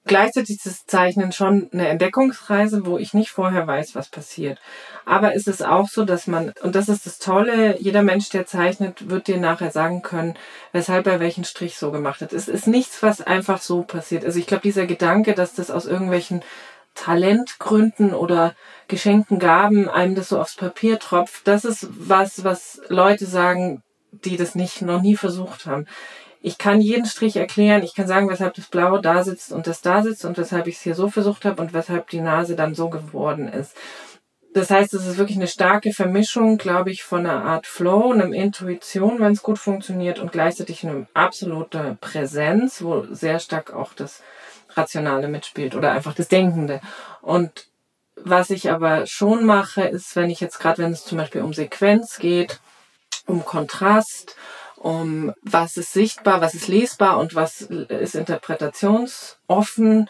Gleichzeitig 0.04 0.56
ist 0.56 0.66
das 0.66 0.86
Zeichnen 0.86 1.32
schon 1.32 1.68
eine 1.70 1.88
Entdeckungsreise, 1.88 2.86
wo 2.86 2.96
ich 2.96 3.12
nicht 3.12 3.30
vorher 3.30 3.66
weiß, 3.66 3.94
was 3.94 4.08
passiert. 4.08 4.58
Aber 5.04 5.34
ist 5.34 5.48
es 5.48 5.60
auch 5.60 5.86
so, 5.88 6.06
dass 6.06 6.26
man, 6.26 6.54
und 6.62 6.74
das 6.74 6.88
ist 6.88 7.04
das 7.04 7.18
Tolle, 7.18 7.78
jeder 7.78 8.02
Mensch, 8.02 8.30
der 8.30 8.46
zeichnet, 8.46 9.10
wird 9.10 9.26
dir 9.26 9.36
nachher 9.36 9.70
sagen 9.70 10.00
können, 10.00 10.34
weshalb 10.72 11.06
er 11.06 11.20
welchen 11.20 11.44
Strich 11.44 11.76
so 11.76 11.90
gemacht 11.90 12.22
hat. 12.22 12.32
Es 12.32 12.48
ist 12.48 12.66
nichts, 12.66 13.02
was 13.02 13.20
einfach 13.20 13.60
so 13.60 13.82
passiert. 13.82 14.24
Also 14.24 14.38
ich 14.38 14.46
glaube, 14.46 14.62
dieser 14.62 14.86
Gedanke, 14.86 15.34
dass 15.34 15.52
das 15.52 15.70
aus 15.70 15.84
irgendwelchen 15.84 16.42
Talentgründen 16.98 18.12
oder 18.12 18.54
geschenkten 18.88 19.38
Gaben 19.38 19.88
einem 19.88 20.14
das 20.14 20.30
so 20.30 20.40
aufs 20.40 20.56
Papier 20.56 20.98
tropft, 20.98 21.46
das 21.46 21.64
ist 21.64 21.88
was, 21.90 22.44
was 22.44 22.80
Leute 22.88 23.26
sagen, 23.26 23.82
die 24.10 24.36
das 24.36 24.54
nicht 24.54 24.82
noch 24.82 25.00
nie 25.00 25.16
versucht 25.16 25.66
haben. 25.66 25.86
Ich 26.40 26.58
kann 26.58 26.80
jeden 26.80 27.06
Strich 27.06 27.36
erklären, 27.36 27.82
ich 27.82 27.94
kann 27.94 28.06
sagen, 28.06 28.28
weshalb 28.28 28.54
das 28.54 28.66
Blaue 28.66 29.00
da 29.00 29.22
sitzt 29.22 29.52
und 29.52 29.66
das 29.66 29.80
da 29.80 30.02
sitzt 30.02 30.24
und 30.24 30.38
weshalb 30.38 30.66
ich 30.66 30.76
es 30.76 30.82
hier 30.82 30.94
so 30.94 31.08
versucht 31.08 31.44
habe 31.44 31.60
und 31.60 31.72
weshalb 31.72 32.10
die 32.10 32.20
Nase 32.20 32.56
dann 32.56 32.74
so 32.74 32.88
geworden 32.90 33.48
ist. 33.48 33.76
Das 34.54 34.70
heißt, 34.70 34.94
es 34.94 35.06
ist 35.06 35.18
wirklich 35.18 35.36
eine 35.36 35.46
starke 35.46 35.92
Vermischung, 35.92 36.58
glaube 36.58 36.90
ich, 36.90 37.04
von 37.04 37.20
einer 37.26 37.44
Art 37.44 37.66
Flow, 37.66 38.12
einer 38.12 38.32
Intuition, 38.32 39.20
wenn 39.20 39.32
es 39.32 39.42
gut 39.42 39.58
funktioniert 39.58 40.18
und 40.18 40.32
gleichzeitig 40.32 40.86
eine 40.86 41.06
absolute 41.14 41.96
Präsenz, 42.00 42.82
wo 42.82 43.04
sehr 43.10 43.38
stark 43.40 43.72
auch 43.72 43.92
das 43.92 44.22
Rationale 44.78 45.28
mitspielt 45.28 45.74
oder 45.74 45.92
einfach 45.92 46.14
das 46.14 46.28
Denkende. 46.28 46.80
Und 47.20 47.66
was 48.16 48.50
ich 48.50 48.70
aber 48.70 49.06
schon 49.06 49.44
mache, 49.44 49.82
ist, 49.82 50.16
wenn 50.16 50.30
ich 50.30 50.40
jetzt 50.40 50.58
gerade, 50.58 50.82
wenn 50.82 50.92
es 50.92 51.04
zum 51.04 51.18
Beispiel 51.18 51.42
um 51.42 51.52
Sequenz 51.52 52.18
geht, 52.18 52.60
um 53.26 53.44
Kontrast, 53.44 54.34
um 54.76 55.34
was 55.42 55.76
ist 55.76 55.92
sichtbar, 55.92 56.40
was 56.40 56.54
ist 56.54 56.68
lesbar 56.68 57.18
und 57.18 57.34
was 57.34 57.60
ist 57.62 58.14
interpretationsoffen, 58.14 60.08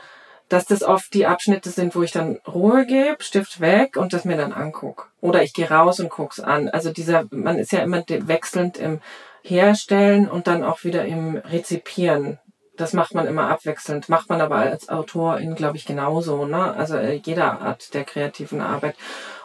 dass 0.48 0.66
das 0.66 0.82
oft 0.82 1.12
die 1.12 1.26
Abschnitte 1.26 1.70
sind, 1.70 1.94
wo 1.94 2.02
ich 2.02 2.12
dann 2.12 2.40
Ruhe 2.46 2.86
gebe, 2.86 3.22
Stift 3.22 3.60
weg 3.60 3.96
und 3.96 4.12
das 4.12 4.24
mir 4.24 4.36
dann 4.36 4.52
anguck. 4.52 5.10
Oder 5.20 5.42
ich 5.42 5.52
gehe 5.52 5.68
raus 5.68 6.00
und 6.00 6.10
guck's 6.10 6.40
an. 6.40 6.68
Also 6.68 6.90
dieser, 6.90 7.26
man 7.30 7.58
ist 7.58 7.72
ja 7.72 7.80
immer 7.80 8.02
wechselnd 8.08 8.78
im 8.78 9.00
Herstellen 9.42 10.28
und 10.28 10.46
dann 10.46 10.64
auch 10.64 10.84
wieder 10.84 11.04
im 11.04 11.36
Rezipieren 11.36 12.38
das 12.78 12.92
macht 12.92 13.14
man 13.14 13.26
immer 13.26 13.50
abwechselnd, 13.50 14.08
macht 14.08 14.30
man 14.30 14.40
aber 14.40 14.56
als 14.56 14.88
Autorin, 14.88 15.54
glaube 15.54 15.76
ich, 15.76 15.84
genauso, 15.84 16.46
ne? 16.46 16.74
Also 16.74 16.96
äh, 16.96 17.20
jeder 17.24 17.60
Art 17.60 17.92
der 17.94 18.04
kreativen 18.04 18.60
Arbeit. 18.60 18.96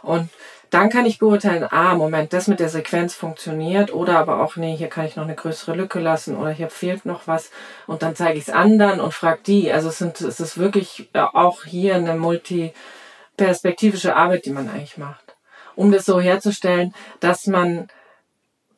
Und 0.02 0.30
dann 0.74 0.90
kann 0.90 1.06
ich 1.06 1.20
beurteilen, 1.20 1.68
ah, 1.70 1.94
Moment, 1.94 2.34
das 2.34 2.48
mit 2.48 2.60
der 2.60 2.70
Sequenz 2.70 3.14
funktioniert 3.14 3.94
oder 3.94 4.18
aber 4.18 4.42
auch, 4.42 4.56
nee, 4.56 4.76
hier 4.76 4.88
kann 4.88 5.06
ich 5.06 5.16
noch 5.16 5.26
eine 5.26 5.36
größere 5.36 5.76
Lücke 5.76 6.00
lassen 6.00 6.36
oder 6.36 6.50
hier 6.50 6.70
fehlt 6.70 7.06
noch 7.06 7.28
was 7.28 7.52
und 7.86 8.02
dann 8.02 8.16
zeige 8.16 8.40
ich 8.40 8.48
es 8.48 8.54
anderen 8.54 9.00
und 9.00 9.14
frage 9.14 9.42
die. 9.46 9.72
Also 9.72 9.90
es, 9.90 10.00
sind, 10.00 10.20
es 10.22 10.40
ist 10.40 10.58
wirklich 10.58 11.10
äh, 11.14 11.20
auch 11.20 11.64
hier 11.64 11.96
eine 11.96 12.16
multiperspektivische 12.16 14.16
Arbeit, 14.16 14.46
die 14.46 14.52
man 14.52 14.68
eigentlich 14.68 14.98
macht, 14.98 15.36
um 15.76 15.92
das 15.92 16.06
so 16.06 16.20
herzustellen, 16.20 16.96
dass 17.20 17.46
man 17.46 17.88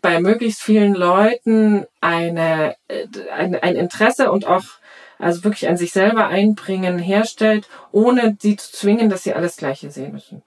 bei 0.06 0.20
möglichst 0.20 0.62
vielen 0.62 0.94
Leuten 0.94 1.88
eine, 2.00 2.76
äh, 2.88 3.08
ein, 3.34 3.56
ein 3.56 3.76
Interesse 3.76 4.32
und 4.32 4.46
auch 4.46 4.62
also 5.18 5.44
wirklich 5.44 5.68
an 5.68 5.78
sich 5.78 5.94
selber 5.94 6.28
einbringen 6.28 7.00
herstellt, 7.00 7.68
ohne 7.92 8.38
sie 8.40 8.56
zu 8.56 8.72
zwingen, 8.72 9.10
dass 9.10 9.24
sie 9.24 9.34
alles 9.34 9.58
Gleiche 9.58 9.90
sehen 9.90 10.12
müssen. 10.12 10.44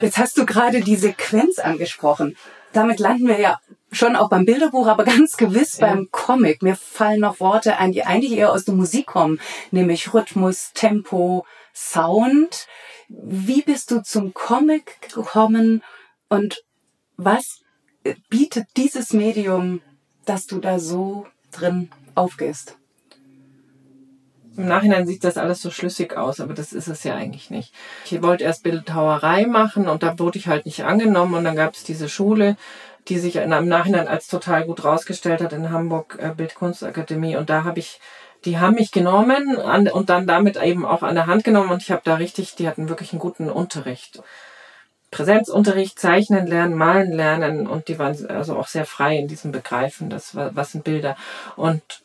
Jetzt 0.00 0.18
hast 0.18 0.38
du 0.38 0.46
gerade 0.46 0.82
die 0.82 0.94
Sequenz 0.94 1.58
angesprochen. 1.58 2.36
Damit 2.72 3.00
landen 3.00 3.26
wir 3.26 3.40
ja 3.40 3.58
schon 3.90 4.14
auch 4.14 4.28
beim 4.28 4.44
Bilderbuch, 4.44 4.86
aber 4.86 5.02
ganz 5.16 5.36
gewiss 5.36 5.78
ja. 5.78 5.88
beim 5.88 6.08
Comic. 6.12 6.62
Mir 6.62 6.76
fallen 6.76 7.22
noch 7.22 7.40
Worte 7.40 7.78
ein, 7.78 7.90
die 7.90 8.04
eigentlich 8.04 8.38
eher 8.38 8.52
aus 8.52 8.66
der 8.66 8.74
Musik 8.74 9.06
kommen, 9.06 9.40
nämlich 9.72 10.14
Rhythmus, 10.14 10.70
Tempo, 10.74 11.44
Sound. 11.74 12.68
Wie 13.08 13.62
bist 13.62 13.90
du 13.90 14.00
zum 14.00 14.32
Comic 14.32 15.02
gekommen 15.02 15.82
und 16.28 16.62
was 17.16 17.61
bietet 18.28 18.66
dieses 18.76 19.12
Medium, 19.12 19.80
dass 20.24 20.46
du 20.46 20.58
da 20.58 20.78
so 20.78 21.26
drin 21.50 21.90
aufgehst? 22.14 22.76
Im 24.56 24.66
Nachhinein 24.66 25.06
sieht 25.06 25.24
das 25.24 25.38
alles 25.38 25.62
so 25.62 25.70
schlüssig 25.70 26.16
aus, 26.16 26.38
aber 26.38 26.52
das 26.52 26.74
ist 26.74 26.88
es 26.88 27.04
ja 27.04 27.14
eigentlich 27.14 27.48
nicht. 27.50 27.72
Ich 28.04 28.20
wollte 28.22 28.44
erst 28.44 28.62
Bildhauerei 28.62 29.46
machen 29.46 29.88
und 29.88 30.02
da 30.02 30.18
wurde 30.18 30.38
ich 30.38 30.46
halt 30.46 30.66
nicht 30.66 30.84
angenommen 30.84 31.34
und 31.34 31.44
dann 31.44 31.56
gab 31.56 31.74
es 31.74 31.84
diese 31.84 32.08
Schule, 32.08 32.56
die 33.08 33.18
sich 33.18 33.36
im 33.36 33.68
Nachhinein 33.68 34.08
als 34.08 34.28
total 34.28 34.64
gut 34.64 34.84
rausgestellt 34.84 35.40
hat 35.40 35.54
in 35.54 35.70
Hamburg, 35.70 36.18
äh, 36.20 36.32
Bildkunstakademie 36.36 37.36
und 37.36 37.48
da 37.48 37.64
habe 37.64 37.78
ich 37.78 37.98
die 38.44 38.58
haben 38.58 38.74
mich 38.74 38.90
genommen 38.90 39.56
und 39.56 40.10
dann 40.10 40.26
damit 40.26 40.60
eben 40.60 40.84
auch 40.84 41.02
an 41.02 41.14
der 41.14 41.26
Hand 41.26 41.44
genommen 41.44 41.70
und 41.70 41.82
ich 41.82 41.92
habe 41.92 42.02
da 42.04 42.16
richtig, 42.16 42.56
die 42.56 42.66
hatten 42.66 42.88
wirklich 42.88 43.12
einen 43.12 43.20
guten 43.20 43.48
Unterricht. 43.48 44.20
Präsenzunterricht, 45.12 46.00
Zeichnen 46.00 46.46
lernen, 46.48 46.74
Malen 46.74 47.12
lernen 47.12 47.66
und 47.68 47.86
die 47.86 47.98
waren 47.98 48.16
also 48.28 48.56
auch 48.56 48.66
sehr 48.66 48.86
frei 48.86 49.16
in 49.18 49.28
diesem 49.28 49.52
Begreifen, 49.52 50.10
das 50.10 50.34
was 50.34 50.72
sind 50.72 50.82
Bilder. 50.82 51.16
Und 51.54 52.02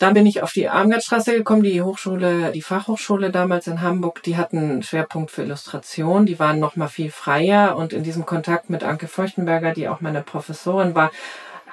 dann 0.00 0.14
bin 0.14 0.26
ich 0.26 0.42
auf 0.42 0.52
die 0.52 0.68
Armgardstraße 0.68 1.32
gekommen, 1.32 1.62
die 1.62 1.80
Hochschule, 1.80 2.50
die 2.50 2.62
Fachhochschule 2.62 3.30
damals 3.30 3.68
in 3.68 3.80
Hamburg, 3.80 4.22
die 4.24 4.36
hatten 4.36 4.58
einen 4.58 4.82
Schwerpunkt 4.82 5.30
für 5.30 5.42
Illustration, 5.42 6.26
die 6.26 6.40
waren 6.40 6.58
noch 6.58 6.74
mal 6.74 6.88
viel 6.88 7.12
freier 7.12 7.76
und 7.76 7.92
in 7.92 8.02
diesem 8.02 8.26
Kontakt 8.26 8.68
mit 8.68 8.82
Anke 8.82 9.06
Feuchtenberger, 9.06 9.72
die 9.72 9.88
auch 9.88 10.00
meine 10.00 10.22
Professorin 10.22 10.96
war, 10.96 11.12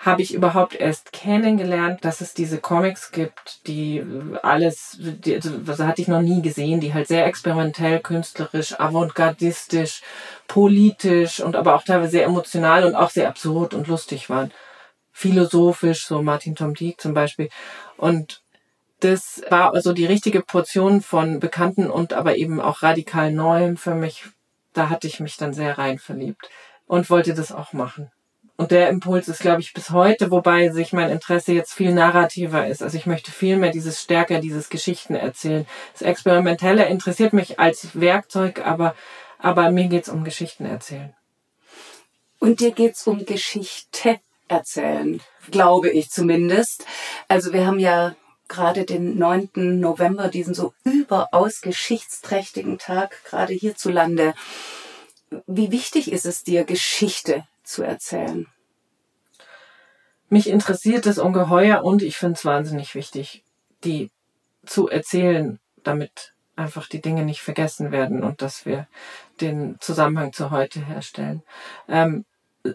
habe 0.03 0.23
ich 0.23 0.33
überhaupt 0.33 0.73
erst 0.73 1.13
kennengelernt, 1.13 2.03
dass 2.03 2.21
es 2.21 2.33
diese 2.33 2.57
Comics 2.57 3.11
gibt, 3.11 3.67
die 3.67 4.03
alles, 4.41 4.97
die, 4.99 5.35
also, 5.35 5.85
hatte 5.85 6.01
ich 6.01 6.07
noch 6.07 6.23
nie 6.23 6.41
gesehen, 6.41 6.79
die 6.79 6.95
halt 6.95 7.07
sehr 7.07 7.27
experimentell, 7.27 7.99
künstlerisch, 7.99 8.79
avantgardistisch, 8.79 10.01
politisch 10.47 11.39
und 11.39 11.55
aber 11.55 11.75
auch 11.75 11.83
teilweise 11.83 12.13
sehr 12.13 12.25
emotional 12.25 12.83
und 12.85 12.95
auch 12.95 13.11
sehr 13.11 13.29
absurd 13.29 13.75
und 13.75 13.87
lustig 13.87 14.27
waren. 14.31 14.51
Philosophisch, 15.11 16.07
so 16.07 16.23
Martin 16.23 16.55
Tom 16.55 16.73
Dieck 16.73 16.99
zum 16.99 17.13
Beispiel. 17.13 17.49
Und 17.95 18.41
das 19.01 19.43
war 19.49 19.75
also 19.75 19.93
die 19.93 20.05
richtige 20.05 20.41
Portion 20.41 21.01
von 21.01 21.39
Bekannten 21.39 21.91
und 21.91 22.13
aber 22.13 22.37
eben 22.37 22.59
auch 22.59 22.81
radikal 22.81 23.31
Neuem 23.31 23.77
für 23.77 23.93
mich. 23.93 24.25
Da 24.73 24.89
hatte 24.89 25.05
ich 25.05 25.19
mich 25.19 25.37
dann 25.37 25.53
sehr 25.53 25.77
rein 25.77 25.99
verliebt 25.99 26.49
und 26.87 27.11
wollte 27.11 27.35
das 27.35 27.51
auch 27.51 27.73
machen. 27.73 28.09
Und 28.61 28.69
der 28.69 28.89
Impuls 28.89 29.27
ist, 29.27 29.39
glaube 29.39 29.59
ich, 29.61 29.73
bis 29.73 29.89
heute, 29.89 30.29
wobei 30.29 30.69
sich 30.69 30.93
mein 30.93 31.09
Interesse 31.09 31.51
jetzt 31.51 31.73
viel 31.73 31.95
narrativer 31.95 32.67
ist. 32.67 32.83
Also 32.83 32.95
ich 32.95 33.07
möchte 33.07 33.31
viel 33.31 33.57
mehr 33.57 33.71
dieses 33.71 33.99
stärker, 33.99 34.39
dieses 34.39 34.69
Geschichten 34.69 35.15
erzählen. 35.15 35.65
Das 35.93 36.03
Experimentelle 36.03 36.85
interessiert 36.85 37.33
mich 37.33 37.59
als 37.59 37.99
Werkzeug, 37.99 38.63
aber, 38.63 38.93
aber 39.39 39.71
mir 39.71 39.87
geht's 39.87 40.09
um 40.09 40.23
Geschichten 40.23 40.65
erzählen. 40.65 41.11
Und 42.37 42.59
dir 42.59 42.69
geht's 42.69 43.07
um 43.07 43.25
Geschichte 43.25 44.19
erzählen, 44.47 45.19
glaube 45.49 45.89
ich 45.89 46.11
zumindest. 46.11 46.85
Also 47.27 47.53
wir 47.53 47.65
haben 47.65 47.79
ja 47.79 48.15
gerade 48.47 48.85
den 48.85 49.17
9. 49.17 49.49
November, 49.55 50.27
diesen 50.27 50.53
so 50.53 50.75
überaus 50.83 51.61
geschichtsträchtigen 51.61 52.77
Tag, 52.77 53.23
gerade 53.25 53.53
hierzulande. 53.53 54.35
Wie 55.47 55.71
wichtig 55.71 56.11
ist 56.11 56.27
es 56.27 56.43
dir, 56.43 56.63
Geschichte 56.63 57.43
zu 57.63 57.83
erzählen? 57.83 58.47
Mich 60.29 60.47
interessiert 60.49 61.05
es 61.07 61.17
ungeheuer 61.17 61.83
und 61.83 62.01
ich 62.01 62.17
finde 62.17 62.35
es 62.35 62.45
wahnsinnig 62.45 62.95
wichtig, 62.95 63.43
die 63.83 64.11
zu 64.65 64.87
erzählen, 64.87 65.59
damit 65.83 66.33
einfach 66.55 66.87
die 66.87 67.01
Dinge 67.01 67.25
nicht 67.25 67.41
vergessen 67.41 67.91
werden 67.91 68.23
und 68.23 68.41
dass 68.41 68.65
wir 68.65 68.87
den 69.41 69.77
Zusammenhang 69.79 70.31
zu 70.31 70.51
heute 70.51 70.79
herstellen. 70.79 71.43
Ähm, 71.89 72.25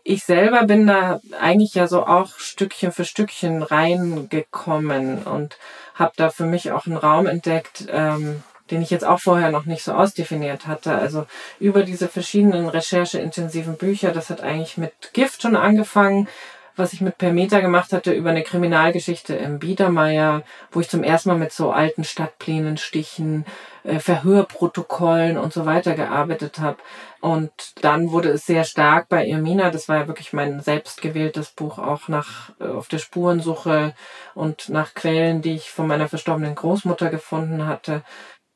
ich 0.03 0.25
selber 0.25 0.65
bin 0.65 0.87
da 0.87 1.21
eigentlich 1.39 1.75
ja 1.75 1.87
so 1.87 2.05
auch 2.05 2.39
Stückchen 2.39 2.93
für 2.93 3.05
Stückchen 3.05 3.63
reingekommen 3.63 5.23
und 5.23 5.59
habe 5.95 6.13
da 6.17 6.31
für 6.31 6.45
mich 6.45 6.73
auch 6.73 6.87
einen 6.87 6.97
Raum 6.97 7.27
entdeckt, 7.27 7.87
ähm, 7.89 8.43
den 8.71 8.83
ich 8.83 8.91
jetzt 8.91 9.05
auch 9.05 9.21
vorher 9.21 9.51
noch 9.51 9.67
nicht 9.67 9.83
so 9.83 9.93
ausdefiniert 9.93 10.67
hatte. 10.67 10.95
Also 10.95 11.27
über 11.59 11.83
diese 11.83 12.09
verschiedenen 12.09 12.69
rechercheintensiven 12.69 13.77
Bücher, 13.77 14.13
das 14.13 14.31
hat 14.31 14.43
eigentlich 14.43 14.77
mit 14.77 14.93
Gift 15.13 15.43
schon 15.43 15.57
angefangen, 15.57 16.29
was 16.77 16.93
ich 16.93 17.01
mit 17.01 17.19
Permeter 17.19 17.63
gemacht 17.63 17.93
hatte 17.93 18.13
über 18.13 18.31
eine 18.31 18.43
Kriminalgeschichte 18.43 19.35
im 19.35 19.59
Biedermeier, 19.59 20.43
wo 20.71 20.81
ich 20.81 20.91
zum 20.91 21.03
ersten 21.03 21.31
Mal 21.31 21.39
mit 21.39 21.53
so 21.53 21.73
alten 21.73 22.05
Stadtplänen, 22.05 22.77
Stichen, 22.77 23.47
äh, 23.83 23.99
Verhörprotokollen 23.99 25.39
und 25.39 25.53
so 25.53 25.65
weiter 25.65 25.95
gearbeitet 25.95 26.61
habe. 26.61 26.77
Und 27.21 27.51
dann 27.81 28.11
wurde 28.13 28.29
es 28.29 28.47
sehr 28.47 28.65
stark 28.65 29.09
bei 29.09 29.27
Irmina. 29.27 29.71
Das 29.71 29.89
war 29.89 29.97
ja 29.97 30.07
wirklich 30.07 30.33
mein 30.35 30.61
selbstgewähltes 30.61 31.51
Buch, 31.51 31.79
auch 31.79 32.09
nach 32.09 32.51
äh, 32.61 32.65
auf 32.65 32.89
der 32.89 32.99
Spurensuche 32.99 33.95
und 34.35 34.69
nach 34.69 34.95
Quellen, 34.95 35.41
die 35.41 35.55
ich 35.55 35.71
von 35.71 35.87
meiner 35.87 36.09
verstorbenen 36.09 36.55
Großmutter 36.55 37.09
gefunden 37.09 37.67
hatte. 37.67 38.03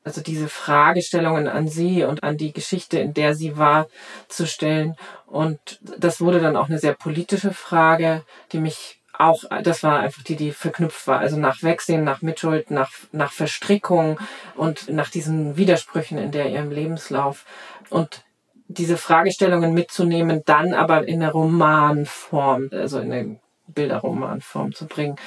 Also 0.03 0.21
diese 0.21 0.47
Fragestellungen 0.47 1.47
an 1.47 1.67
sie 1.67 2.03
und 2.03 2.23
an 2.23 2.37
die 2.37 2.53
Geschichte, 2.53 2.99
in 2.99 3.13
der 3.13 3.35
sie 3.35 3.57
war, 3.57 3.87
zu 4.27 4.47
stellen. 4.47 4.95
Und 5.27 5.79
das 5.81 6.21
wurde 6.21 6.39
dann 6.39 6.55
auch 6.55 6.69
eine 6.69 6.79
sehr 6.79 6.93
politische 6.93 7.53
Frage, 7.53 8.23
die 8.51 8.59
mich 8.59 8.99
auch, 9.17 9.43
das 9.63 9.83
war 9.83 9.99
einfach 9.99 10.23
die, 10.23 10.35
die 10.35 10.51
verknüpft 10.51 11.05
war. 11.07 11.19
Also 11.19 11.37
nach 11.37 11.61
Wegsehen, 11.61 12.03
nach 12.03 12.21
Mitschuld, 12.21 12.71
nach, 12.71 12.91
nach 13.11 13.31
Verstrickung 13.31 14.19
und 14.55 14.89
nach 14.89 15.09
diesen 15.09 15.57
Widersprüchen 15.57 16.17
in 16.17 16.31
der 16.31 16.49
ihrem 16.49 16.71
Lebenslauf. 16.71 17.45
Und 17.89 18.23
diese 18.67 18.97
Fragestellungen 18.97 19.73
mitzunehmen, 19.73 20.41
dann 20.45 20.73
aber 20.73 21.07
in 21.07 21.19
der 21.19 21.31
Romanform, 21.31 22.69
also 22.71 22.99
in 22.99 23.09
der 23.09 23.25
Bilderromanform 23.67 24.73
zu 24.73 24.87
bringen. 24.87 25.17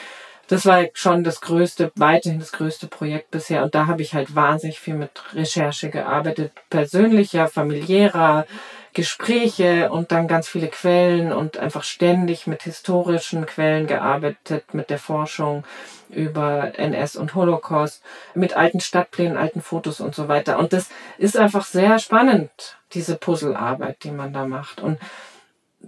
Das 0.48 0.66
war 0.66 0.84
schon 0.92 1.24
das 1.24 1.40
größte, 1.40 1.90
weiterhin 1.96 2.38
das 2.38 2.52
größte 2.52 2.86
Projekt 2.86 3.30
bisher. 3.30 3.62
Und 3.62 3.74
da 3.74 3.86
habe 3.86 4.02
ich 4.02 4.14
halt 4.14 4.34
wahnsinnig 4.34 4.78
viel 4.78 4.94
mit 4.94 5.10
Recherche 5.34 5.90
gearbeitet. 5.90 6.52
Persönlicher, 6.70 7.48
familiärer, 7.48 8.46
Gespräche 8.94 9.90
und 9.90 10.12
dann 10.12 10.28
ganz 10.28 10.48
viele 10.48 10.68
Quellen 10.68 11.32
und 11.32 11.58
einfach 11.58 11.82
ständig 11.82 12.46
mit 12.46 12.62
historischen 12.62 13.44
Quellen 13.44 13.88
gearbeitet, 13.88 14.72
mit 14.72 14.88
der 14.88 14.98
Forschung 14.98 15.64
über 16.08 16.78
NS 16.78 17.16
und 17.16 17.34
Holocaust, 17.34 18.02
mit 18.34 18.56
alten 18.56 18.78
Stadtplänen, 18.80 19.36
alten 19.36 19.62
Fotos 19.62 20.00
und 20.00 20.14
so 20.14 20.28
weiter. 20.28 20.60
Und 20.60 20.72
das 20.72 20.90
ist 21.18 21.36
einfach 21.36 21.64
sehr 21.64 21.98
spannend, 21.98 22.50
diese 22.92 23.16
Puzzlearbeit, 23.16 24.04
die 24.04 24.12
man 24.12 24.32
da 24.32 24.46
macht. 24.46 24.80
Und 24.80 24.98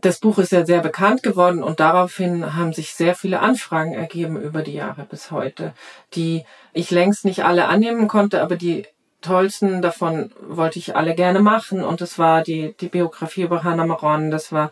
das 0.01 0.19
Buch 0.19 0.39
ist 0.39 0.53
ja 0.53 0.65
sehr 0.67 0.81
bekannt 0.81 1.23
geworden 1.23 1.63
und 1.63 1.81
daraufhin 1.81 2.55
haben 2.55 2.73
sich 2.73 2.95
sehr 2.95 3.15
viele 3.15 3.41
Anfragen 3.41 3.95
ergeben 3.95 4.41
über 4.41 4.63
die 4.63 4.75
Jahre 4.75 5.07
bis 5.09 5.31
heute, 5.31 5.73
die 6.15 6.45
ich 6.73 6.91
längst 6.91 7.25
nicht 7.25 7.45
alle 7.45 7.69
annehmen 7.69 8.09
konnte, 8.09 8.43
aber 8.43 8.57
die 8.57 8.87
tollsten 9.23 9.83
davon 9.83 10.31
wollte 10.41 10.79
ich 10.79 10.97
alle 10.97 11.15
gerne 11.15 11.41
machen. 11.41 11.83
Und 11.83 12.01
das 12.01 12.19
war 12.19 12.43
die, 12.43 12.75
die 12.81 12.89
Biografie 12.89 13.43
über 13.43 13.65
Hannah 13.65 13.87
Maron. 13.87 14.31
Das 14.31 14.53
war 14.53 14.71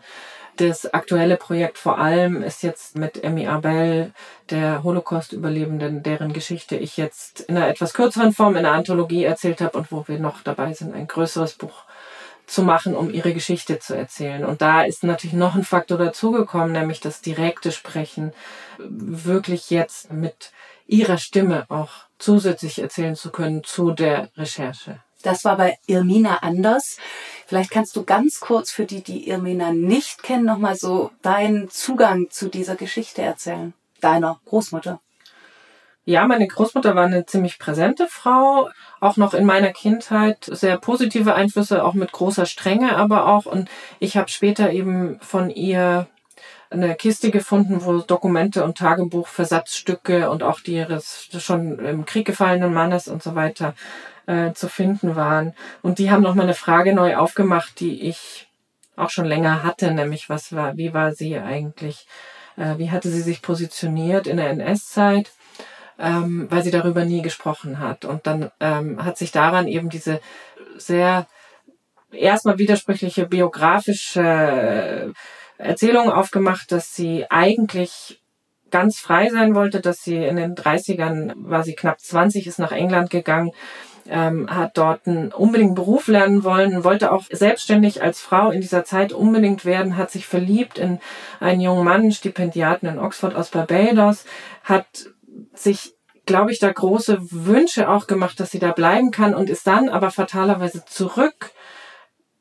das 0.57 0.93
aktuelle 0.93 1.35
Projekt 1.35 1.77
vor 1.77 1.99
allem 1.99 2.41
ist 2.41 2.63
jetzt 2.63 2.97
mit 2.97 3.21
Emmy 3.23 3.47
Abel, 3.47 4.13
der 4.49 4.83
Holocaust-Überlebenden, 4.83 6.01
deren 6.01 6.31
Geschichte 6.31 6.77
ich 6.77 6.95
jetzt 6.95 7.41
in 7.41 7.57
einer 7.57 7.67
etwas 7.67 7.93
kürzeren 7.93 8.31
Form 8.31 8.55
in 8.55 8.63
der 8.63 8.71
Anthologie 8.71 9.25
erzählt 9.25 9.59
habe 9.59 9.77
und 9.77 9.91
wo 9.91 10.07
wir 10.07 10.17
noch 10.17 10.43
dabei 10.43 10.71
sind, 10.73 10.95
ein 10.95 11.07
größeres 11.07 11.55
Buch 11.55 11.83
zu 12.47 12.63
machen, 12.63 12.95
um 12.95 13.11
ihre 13.11 13.33
Geschichte 13.33 13.79
zu 13.79 13.95
erzählen. 13.95 14.45
Und 14.45 14.61
da 14.61 14.83
ist 14.83 15.03
natürlich 15.03 15.35
noch 15.35 15.55
ein 15.55 15.63
Faktor 15.63 15.97
dazugekommen, 15.97 16.71
nämlich 16.71 16.99
das 16.99 17.21
direkte 17.21 17.71
Sprechen, 17.71 18.33
wirklich 18.77 19.69
jetzt 19.69 20.11
mit 20.11 20.51
ihrer 20.87 21.17
Stimme 21.17 21.65
auch 21.69 21.89
zusätzlich 22.19 22.79
erzählen 22.79 23.15
zu 23.15 23.31
können 23.31 23.63
zu 23.63 23.91
der 23.91 24.29
Recherche. 24.37 24.99
Das 25.23 25.43
war 25.43 25.57
bei 25.57 25.79
Irmina 25.87 26.37
anders. 26.43 26.97
Vielleicht 27.47 27.71
kannst 27.71 27.95
du 27.95 28.03
ganz 28.03 28.39
kurz 28.39 28.69
für 28.69 28.85
die, 28.85 29.01
die 29.01 29.27
Irmina 29.27 29.73
nicht 29.73 30.21
kennen, 30.21 30.45
nochmal 30.45 30.75
so 30.75 31.11
deinen 31.23 31.69
Zugang 31.71 32.29
zu 32.29 32.47
dieser 32.47 32.75
Geschichte 32.75 33.23
erzählen. 33.23 33.73
Deiner 34.01 34.39
Großmutter. 34.45 34.99
Ja, 36.07 36.27
meine 36.27 36.45
Großmutter 36.45 36.95
war 36.95 37.05
eine 37.05 37.25
ziemlich 37.25 37.57
präsente 37.57 38.07
Frau, 38.07 38.69
auch 38.99 39.17
noch 39.17 39.33
in 39.33 39.43
meiner 39.43 39.71
Kindheit 39.71 40.45
sehr 40.45 40.77
positive 40.77 41.33
Einflüsse, 41.33 41.83
auch 41.83 41.95
mit 41.95 42.11
großer 42.11 42.45
Strenge, 42.45 42.95
aber 42.95 43.25
auch. 43.25 43.47
Und 43.47 43.69
ich 43.99 44.15
habe 44.15 44.29
später 44.29 44.71
eben 44.71 45.19
von 45.21 45.49
ihr 45.49 46.05
eine 46.69 46.93
Kiste 46.93 47.31
gefunden, 47.31 47.83
wo 47.83 47.99
Dokumente 47.99 48.63
und 48.63 48.77
Tagebuch, 48.77 49.27
Versatzstücke 49.27 50.29
und 50.29 50.43
auch 50.43 50.59
die 50.59 50.75
ihres 50.75 51.27
schon 51.39 51.79
im 51.79 52.05
Krieg 52.05 52.27
gefallenen 52.27 52.71
Mannes 52.71 53.07
und 53.07 53.23
so 53.23 53.33
weiter 53.33 53.73
äh, 54.27 54.53
zu 54.53 54.69
finden 54.69 55.15
waren. 55.15 55.53
Und 55.81 55.97
die 55.97 56.11
haben 56.11 56.21
noch 56.21 56.35
mal 56.35 56.43
eine 56.43 56.53
Frage 56.53 56.93
neu 56.93 57.15
aufgemacht, 57.15 57.79
die 57.79 58.07
ich 58.07 58.47
auch 58.95 59.09
schon 59.09 59.25
länger 59.25 59.63
hatte, 59.63 59.91
nämlich 59.91 60.29
was 60.29 60.53
war, 60.53 60.77
wie 60.77 60.93
war 60.93 61.13
sie 61.13 61.37
eigentlich, 61.37 62.07
äh, 62.57 62.77
wie 62.77 62.91
hatte 62.91 63.09
sie 63.09 63.21
sich 63.21 63.41
positioniert 63.41 64.27
in 64.27 64.37
der 64.37 64.49
NS-Zeit, 64.51 65.31
ähm, 65.99 66.47
weil 66.49 66.63
sie 66.63 66.71
darüber 66.71 67.05
nie 67.05 67.21
gesprochen 67.21 67.79
hat. 67.79 68.05
Und 68.05 68.27
dann 68.27 68.51
ähm, 68.59 69.03
hat 69.03 69.17
sich 69.17 69.31
daran 69.31 69.67
eben 69.67 69.89
diese 69.89 70.19
sehr 70.77 71.27
erstmal 72.11 72.57
widersprüchliche 72.57 73.25
biografische 73.27 75.13
Erzählung 75.57 76.11
aufgemacht, 76.11 76.71
dass 76.71 76.95
sie 76.95 77.25
eigentlich 77.29 78.21
ganz 78.71 78.97
frei 78.97 79.29
sein 79.29 79.55
wollte, 79.55 79.79
dass 79.79 80.03
sie 80.03 80.17
in 80.17 80.35
den 80.35 80.55
30ern 80.55 81.33
war 81.35 81.63
sie 81.63 81.75
knapp 81.75 81.99
20, 81.99 82.47
ist 82.47 82.59
nach 82.59 82.71
England 82.71 83.09
gegangen, 83.09 83.51
ähm, 84.07 84.53
hat 84.53 84.77
dort 84.77 85.07
einen 85.07 85.31
unbedingt 85.31 85.75
Beruf 85.75 86.07
lernen 86.07 86.43
wollen, 86.43 86.83
wollte 86.83 87.11
auch 87.11 87.23
selbstständig 87.31 88.01
als 88.01 88.19
Frau 88.19 88.51
in 88.51 88.61
dieser 88.61 88.83
Zeit 88.83 89.13
unbedingt 89.13 89.65
werden, 89.65 89.97
hat 89.97 90.11
sich 90.11 90.25
verliebt 90.27 90.77
in 90.77 90.99
einen 91.39 91.61
jungen 91.61 91.85
Mann, 91.85 92.11
Stipendiaten 92.11 92.87
in 92.87 92.99
Oxford 92.99 93.35
aus 93.35 93.49
Barbados, 93.49 94.25
hat 94.63 95.07
sich 95.55 95.93
glaube 96.25 96.51
ich, 96.51 96.57
da 96.57 96.71
große 96.71 97.19
Wünsche 97.29 97.87
auch 97.87 98.07
gemacht, 98.07 98.39
dass 98.39 98.49
sie 98.49 98.57
da 98.57 98.71
bleiben 98.71 99.11
kann 99.11 99.35
und 99.35 99.47
ist 99.47 99.67
dann 99.67 99.89
aber 99.89 100.09
fatalerweise 100.09 100.83
zurück 100.85 101.51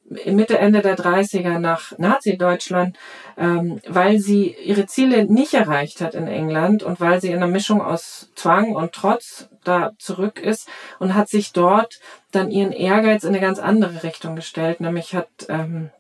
Mitte, 0.07 0.59
Ende 0.59 0.83
der 0.83 0.99
30er 0.99 1.59
nach 1.59 1.99
Nazi-Deutschland, 1.99 2.99
ähm, 3.39 3.81
weil 3.87 4.19
sie 4.19 4.55
ihre 4.63 4.87
Ziele 4.87 5.25
nicht 5.25 5.55
erreicht 5.55 6.03
hat 6.03 6.15
in 6.15 6.29
England 6.29 6.83
und 6.83 7.01
weil 7.01 7.21
sie 7.21 7.29
in 7.29 7.37
einer 7.37 7.47
Mischung 7.47 7.81
aus 7.81 8.31
Zwang 8.35 8.75
und 8.75 8.93
Trotz 8.93 9.49
da 9.65 9.93
zurück 9.99 10.39
ist 10.39 10.69
und 10.99 11.15
hat 11.15 11.31
sich 11.31 11.53
dort 11.53 12.01
dann 12.33 12.51
ihren 12.51 12.73
Ehrgeiz 12.73 13.25
in 13.25 13.31
eine 13.31 13.41
ganz 13.41 13.59
andere 13.59 14.03
Richtung 14.03 14.37
gestellt, 14.37 14.81
nämlich 14.81 15.15
hat 15.15 15.29
ähm, 15.49 15.91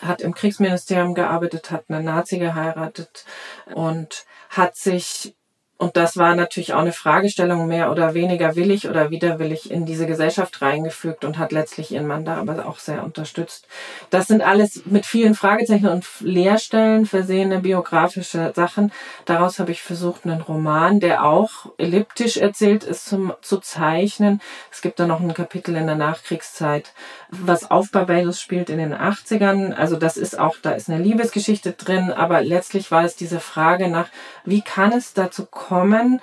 hat 0.00 0.20
im 0.20 0.34
Kriegsministerium 0.34 1.14
gearbeitet, 1.14 1.70
hat 1.70 1.84
eine 1.88 2.02
Nazi 2.02 2.38
geheiratet 2.38 3.24
und 3.72 4.24
hat 4.50 4.74
sich 4.74 5.36
und 5.82 5.96
das 5.96 6.16
war 6.16 6.36
natürlich 6.36 6.74
auch 6.74 6.80
eine 6.80 6.92
Fragestellung, 6.92 7.66
mehr 7.66 7.90
oder 7.90 8.14
weniger 8.14 8.54
willig 8.54 8.88
oder 8.88 9.10
widerwillig 9.10 9.68
in 9.68 9.84
diese 9.84 10.06
Gesellschaft 10.06 10.62
reingefügt 10.62 11.24
und 11.24 11.38
hat 11.38 11.50
letztlich 11.50 11.90
ihren 11.90 12.06
Mann 12.06 12.24
da 12.24 12.36
aber 12.36 12.66
auch 12.66 12.78
sehr 12.78 13.02
unterstützt. 13.02 13.66
Das 14.08 14.28
sind 14.28 14.42
alles 14.42 14.82
mit 14.84 15.06
vielen 15.06 15.34
Fragezeichen 15.34 15.88
und 15.88 16.06
Leerstellen 16.20 17.04
versehene 17.04 17.58
biografische 17.58 18.52
Sachen. 18.54 18.92
Daraus 19.24 19.58
habe 19.58 19.72
ich 19.72 19.82
versucht, 19.82 20.24
einen 20.24 20.40
Roman, 20.40 21.00
der 21.00 21.24
auch 21.24 21.72
elliptisch 21.78 22.36
erzählt 22.36 22.84
ist, 22.84 23.06
zum, 23.06 23.32
zu 23.42 23.58
zeichnen. 23.58 24.40
Es 24.70 24.82
gibt 24.82 25.00
da 25.00 25.08
noch 25.08 25.18
ein 25.18 25.34
Kapitel 25.34 25.74
in 25.74 25.88
der 25.88 25.96
Nachkriegszeit, 25.96 26.92
was 27.28 27.72
auf 27.72 27.90
Barbados 27.90 28.40
spielt 28.40 28.70
in 28.70 28.78
den 28.78 28.94
80ern. 28.94 29.72
Also 29.72 29.96
das 29.96 30.16
ist 30.16 30.38
auch, 30.38 30.54
da 30.62 30.70
ist 30.70 30.88
eine 30.88 31.02
Liebesgeschichte 31.02 31.72
drin, 31.72 32.12
aber 32.12 32.40
letztlich 32.40 32.92
war 32.92 33.02
es 33.02 33.16
diese 33.16 33.40
Frage 33.40 33.88
nach, 33.88 34.06
wie 34.44 34.62
kann 34.62 34.92
es 34.92 35.12
dazu 35.12 35.44
kommen, 35.44 35.71
bekommen, 35.72 36.20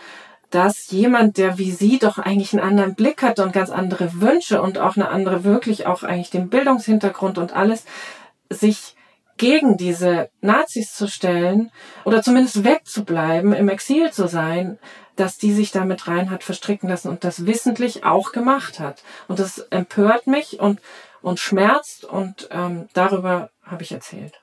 dass 0.52 0.90
jemand, 0.90 1.38
der 1.38 1.58
wie 1.58 1.72
sie 1.72 2.00
doch 2.00 2.18
eigentlich 2.18 2.54
einen 2.54 2.64
anderen 2.64 2.96
Blick 2.96 3.22
hat 3.22 3.40
und 3.40 3.54
ganz 3.54 3.70
andere 3.70 4.22
Wünsche 4.22 4.62
und 4.62 4.78
auch 4.78 4.96
eine 4.96 5.10
andere 5.10 5.44
wirklich 5.44 5.86
auch 5.86 6.04
eigentlich 6.04 6.32
den 6.32 6.50
Bildungshintergrund 6.50 7.38
und 7.38 7.54
alles, 7.54 7.86
sich 8.50 8.96
gegen 9.38 9.78
diese 9.78 10.30
Nazis 10.42 10.94
zu 10.94 11.08
stellen 11.08 11.72
oder 12.04 12.22
zumindest 12.24 12.64
wegzubleiben, 12.64 13.54
im 13.54 13.70
Exil 13.70 14.12
zu 14.12 14.28
sein, 14.28 14.80
dass 15.16 15.38
die 15.38 15.54
sich 15.54 15.72
damit 15.72 16.08
rein 16.08 16.32
hat 16.32 16.44
verstricken 16.44 16.90
lassen 16.90 17.10
und 17.10 17.24
das 17.24 17.46
wissentlich 17.46 18.04
auch 18.04 18.32
gemacht 18.32 18.80
hat. 18.80 19.04
Und 19.28 19.40
das 19.40 19.60
empört 19.70 20.28
mich 20.28 20.60
und, 20.60 20.80
und 21.22 21.40
schmerzt 21.40 22.06
und 22.06 22.50
ähm, 22.52 22.90
darüber 22.94 23.50
habe 23.64 23.84
ich 23.84 23.92
erzählt. 23.92 24.34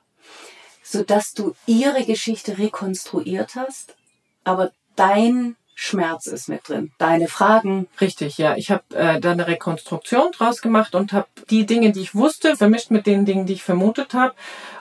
Sodass 0.82 1.32
du 1.32 1.54
ihre 1.66 2.04
Geschichte 2.04 2.58
rekonstruiert 2.58 3.56
hast, 3.56 3.96
aber 4.44 4.70
dein 4.96 5.56
Schmerz 5.74 6.26
ist 6.26 6.48
mit 6.48 6.68
drin. 6.68 6.90
Deine 6.98 7.28
Fragen. 7.28 7.86
Richtig, 8.00 8.38
ja. 8.38 8.56
Ich 8.56 8.70
habe 8.70 8.82
äh, 8.94 9.20
da 9.20 9.32
eine 9.32 9.46
Rekonstruktion 9.46 10.32
draus 10.32 10.62
gemacht 10.62 10.94
und 10.94 11.12
habe 11.12 11.28
die 11.50 11.66
Dinge, 11.66 11.92
die 11.92 12.00
ich 12.00 12.14
wusste, 12.14 12.56
vermischt 12.56 12.90
mit 12.90 13.06
den 13.06 13.26
Dingen, 13.26 13.44
die 13.44 13.52
ich 13.52 13.62
vermutet 13.62 14.14
habe 14.14 14.34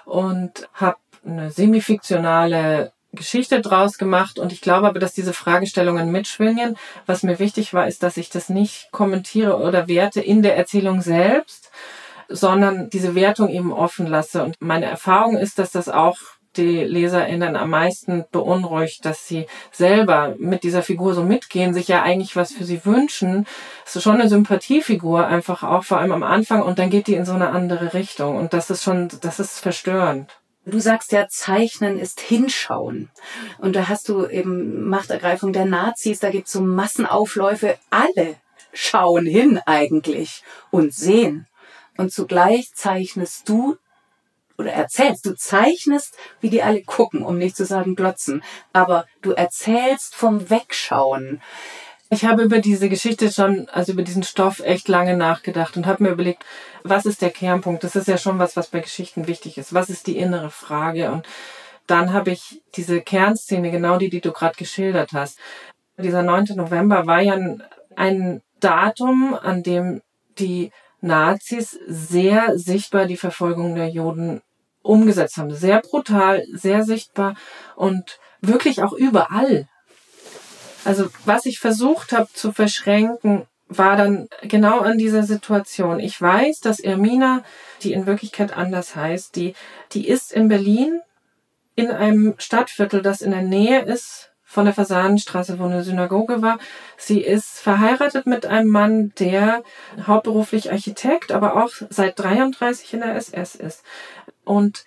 und 0.05 0.69
habe 0.73 0.97
eine 1.25 1.51
semifiktionale 1.51 2.93
Geschichte 3.11 3.61
draus 3.61 3.97
gemacht 3.97 4.39
und 4.39 4.51
ich 4.51 4.61
glaube 4.61 4.87
aber, 4.87 4.99
dass 4.99 5.13
diese 5.13 5.33
Fragestellungen 5.33 6.11
mitschwingen. 6.11 6.77
Was 7.05 7.23
mir 7.23 7.39
wichtig 7.39 7.73
war, 7.73 7.87
ist, 7.87 8.03
dass 8.03 8.17
ich 8.17 8.29
das 8.29 8.49
nicht 8.49 8.89
kommentiere 8.91 9.57
oder 9.57 9.87
werte 9.87 10.21
in 10.21 10.43
der 10.43 10.55
Erzählung 10.55 11.01
selbst, 11.01 11.71
sondern 12.29 12.89
diese 12.89 13.15
Wertung 13.15 13.49
eben 13.49 13.71
offen 13.71 14.07
lasse. 14.07 14.43
Und 14.43 14.55
meine 14.59 14.85
Erfahrung 14.85 15.37
ist, 15.37 15.59
dass 15.59 15.71
das 15.71 15.89
auch 15.89 16.17
die 16.57 16.83
LeserInnen 16.83 17.55
am 17.55 17.69
meisten 17.69 18.25
beunruhigt, 18.31 19.05
dass 19.05 19.27
sie 19.27 19.47
selber 19.71 20.35
mit 20.37 20.63
dieser 20.63 20.83
Figur 20.83 21.13
so 21.13 21.23
mitgehen, 21.23 21.73
sich 21.73 21.87
ja 21.87 22.03
eigentlich 22.03 22.35
was 22.35 22.53
für 22.53 22.63
sie 22.63 22.85
wünschen. 22.85 23.45
Es 23.85 23.95
ist 23.95 24.03
schon 24.03 24.19
eine 24.19 24.29
Sympathiefigur, 24.29 25.27
einfach 25.27 25.63
auch 25.63 25.83
vor 25.83 25.99
allem 25.99 26.11
am 26.11 26.23
Anfang 26.23 26.61
und 26.61 26.79
dann 26.79 26.89
geht 26.89 27.07
die 27.07 27.15
in 27.15 27.25
so 27.25 27.33
eine 27.33 27.49
andere 27.49 27.93
Richtung 27.93 28.37
und 28.37 28.53
das 28.53 28.69
ist 28.69 28.83
schon, 28.83 29.09
das 29.21 29.39
ist 29.39 29.59
verstörend. 29.59 30.31
Du 30.67 30.79
sagst 30.79 31.11
ja, 31.11 31.27
Zeichnen 31.27 31.99
ist 31.99 32.19
Hinschauen. 32.19 33.11
Und 33.59 33.75
da 33.75 33.87
hast 33.87 34.09
du 34.09 34.25
eben 34.25 34.89
Machtergreifung 34.89 35.53
der 35.53 35.65
Nazis, 35.65 36.19
da 36.19 36.31
gibt's 36.31 36.51
so 36.51 36.61
Massenaufläufe. 36.61 37.77
Alle 37.91 38.37
schauen 38.73 39.27
hin 39.27 39.59
eigentlich 39.67 40.43
und 40.71 40.91
sehen. 40.91 41.45
Und 41.97 42.11
zugleich 42.11 42.73
zeichnest 42.73 43.47
du 43.47 43.77
oder 44.57 44.71
erzählst, 44.71 45.25
du 45.25 45.35
zeichnest, 45.35 46.15
wie 46.41 46.49
die 46.49 46.63
alle 46.63 46.81
gucken, 46.83 47.23
um 47.23 47.37
nicht 47.37 47.55
zu 47.55 47.65
sagen 47.65 47.95
glotzen, 47.95 48.43
aber 48.73 49.05
du 49.21 49.31
erzählst 49.31 50.15
vom 50.15 50.49
Wegschauen. 50.49 51.41
Ich 52.09 52.23
habe 52.23 52.43
über 52.43 52.59
diese 52.59 52.87
Geschichte 52.87 53.31
schon, 53.31 53.67
also 53.69 53.93
über 53.93 54.03
diesen 54.03 54.23
Stoff 54.23 54.59
echt 54.59 54.87
lange 54.87 55.17
nachgedacht 55.17 55.75
und 55.75 55.87
habe 55.87 56.03
mir 56.03 56.09
überlegt, 56.09 56.45
was 56.83 57.05
ist 57.05 57.21
der 57.21 57.31
Kernpunkt? 57.31 57.83
Das 57.83 57.95
ist 57.95 58.07
ja 58.07 58.17
schon 58.17 58.37
was, 58.37 58.55
was 58.55 58.67
bei 58.67 58.79
Geschichten 58.79 59.27
wichtig 59.27 59.57
ist. 59.57 59.73
Was 59.73 59.89
ist 59.89 60.05
die 60.05 60.17
innere 60.17 60.51
Frage? 60.51 61.11
Und 61.11 61.27
dann 61.87 62.13
habe 62.13 62.31
ich 62.31 62.61
diese 62.75 63.01
Kernszene, 63.01 63.71
genau 63.71 63.97
die, 63.97 64.09
die 64.09 64.21
du 64.21 64.31
gerade 64.31 64.55
geschildert 64.55 65.13
hast. 65.13 65.39
Dieser 65.97 66.23
9. 66.23 66.55
November 66.55 67.07
war 67.07 67.21
ja 67.21 67.37
ein 67.95 68.41
Datum, 68.59 69.33
an 69.33 69.63
dem 69.63 70.01
die 70.37 70.71
Nazis 71.05 71.79
sehr 71.87 72.57
sichtbar 72.57 73.05
die 73.05 73.17
Verfolgung 73.17 73.75
der 73.75 73.89
Juden 73.89 74.41
umgesetzt 74.81 75.37
haben. 75.37 75.53
Sehr 75.53 75.81
brutal, 75.81 76.43
sehr 76.51 76.83
sichtbar 76.83 77.35
und 77.75 78.19
wirklich 78.41 78.83
auch 78.83 78.93
überall. 78.93 79.67
Also 80.83 81.07
was 81.25 81.45
ich 81.45 81.59
versucht 81.59 82.11
habe 82.11 82.29
zu 82.33 82.51
verschränken, 82.51 83.47
war 83.67 83.97
dann 83.97 84.27
genau 84.43 84.79
an 84.81 84.97
dieser 84.97 85.23
Situation. 85.23 85.99
Ich 85.99 86.21
weiß, 86.21 86.59
dass 86.59 86.79
Ermina, 86.79 87.43
die 87.81 87.93
in 87.93 88.05
Wirklichkeit 88.05 88.55
anders 88.55 88.95
heißt, 88.95 89.35
die, 89.35 89.55
die 89.93 90.07
ist 90.07 90.31
in 90.31 90.47
Berlin 90.47 91.01
in 91.75 91.89
einem 91.89 92.35
Stadtviertel, 92.37 93.01
das 93.01 93.21
in 93.21 93.31
der 93.31 93.41
Nähe 93.41 93.81
ist 93.81 94.31
von 94.55 94.63
der 94.63 94.73
Fasanenstraße, 94.73 95.59
wo 95.59 95.65
eine 95.65 95.83
Synagoge 95.83 96.41
war. 96.41 96.59
Sie 96.95 97.19
ist 97.19 97.59
verheiratet 97.59 98.25
mit 98.25 98.45
einem 98.45 98.69
Mann, 98.69 99.11
der 99.19 99.63
hauptberuflich 100.07 100.71
Architekt, 100.71 101.33
aber 101.33 101.61
auch 101.61 101.71
seit 101.89 102.17
33 102.17 102.93
in 102.93 103.01
der 103.01 103.15
SS 103.15 103.55
ist. 103.55 103.83
Und 104.45 104.85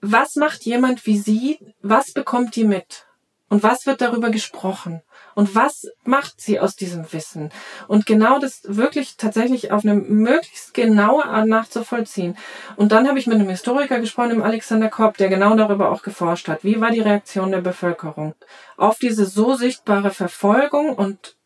was 0.00 0.34
macht 0.34 0.64
jemand 0.64 1.06
wie 1.06 1.18
sie? 1.18 1.60
Was 1.82 2.12
bekommt 2.12 2.56
die 2.56 2.64
mit? 2.64 3.06
Und 3.48 3.62
was 3.62 3.86
wird 3.86 4.00
darüber 4.00 4.30
gesprochen? 4.30 5.02
Und 5.34 5.54
was 5.54 5.86
macht 6.04 6.40
sie 6.40 6.60
aus 6.60 6.76
diesem 6.76 7.12
Wissen? 7.12 7.50
Und 7.88 8.06
genau 8.06 8.38
das 8.38 8.62
wirklich 8.64 9.16
tatsächlich 9.16 9.72
auf 9.72 9.84
eine 9.84 9.94
möglichst 9.94 10.74
genaue 10.74 11.24
Art 11.24 11.46
nachzuvollziehen. 11.46 12.36
Und 12.76 12.92
dann 12.92 13.08
habe 13.08 13.18
ich 13.18 13.26
mit 13.26 13.36
einem 13.36 13.48
Historiker 13.48 14.00
gesprochen, 14.00 14.30
dem 14.30 14.42
Alexander 14.42 14.88
Kopp, 14.88 15.16
der 15.16 15.28
genau 15.28 15.54
darüber 15.56 15.90
auch 15.90 16.02
geforscht 16.02 16.48
hat. 16.48 16.64
Wie 16.64 16.80
war 16.80 16.90
die 16.90 17.00
Reaktion 17.00 17.52
der 17.52 17.60
Bevölkerung 17.60 18.34
auf 18.76 18.98
diese 18.98 19.24
so 19.26 19.54
sichtbare 19.54 20.10
Verfolgung 20.10 20.94
und 20.94 21.36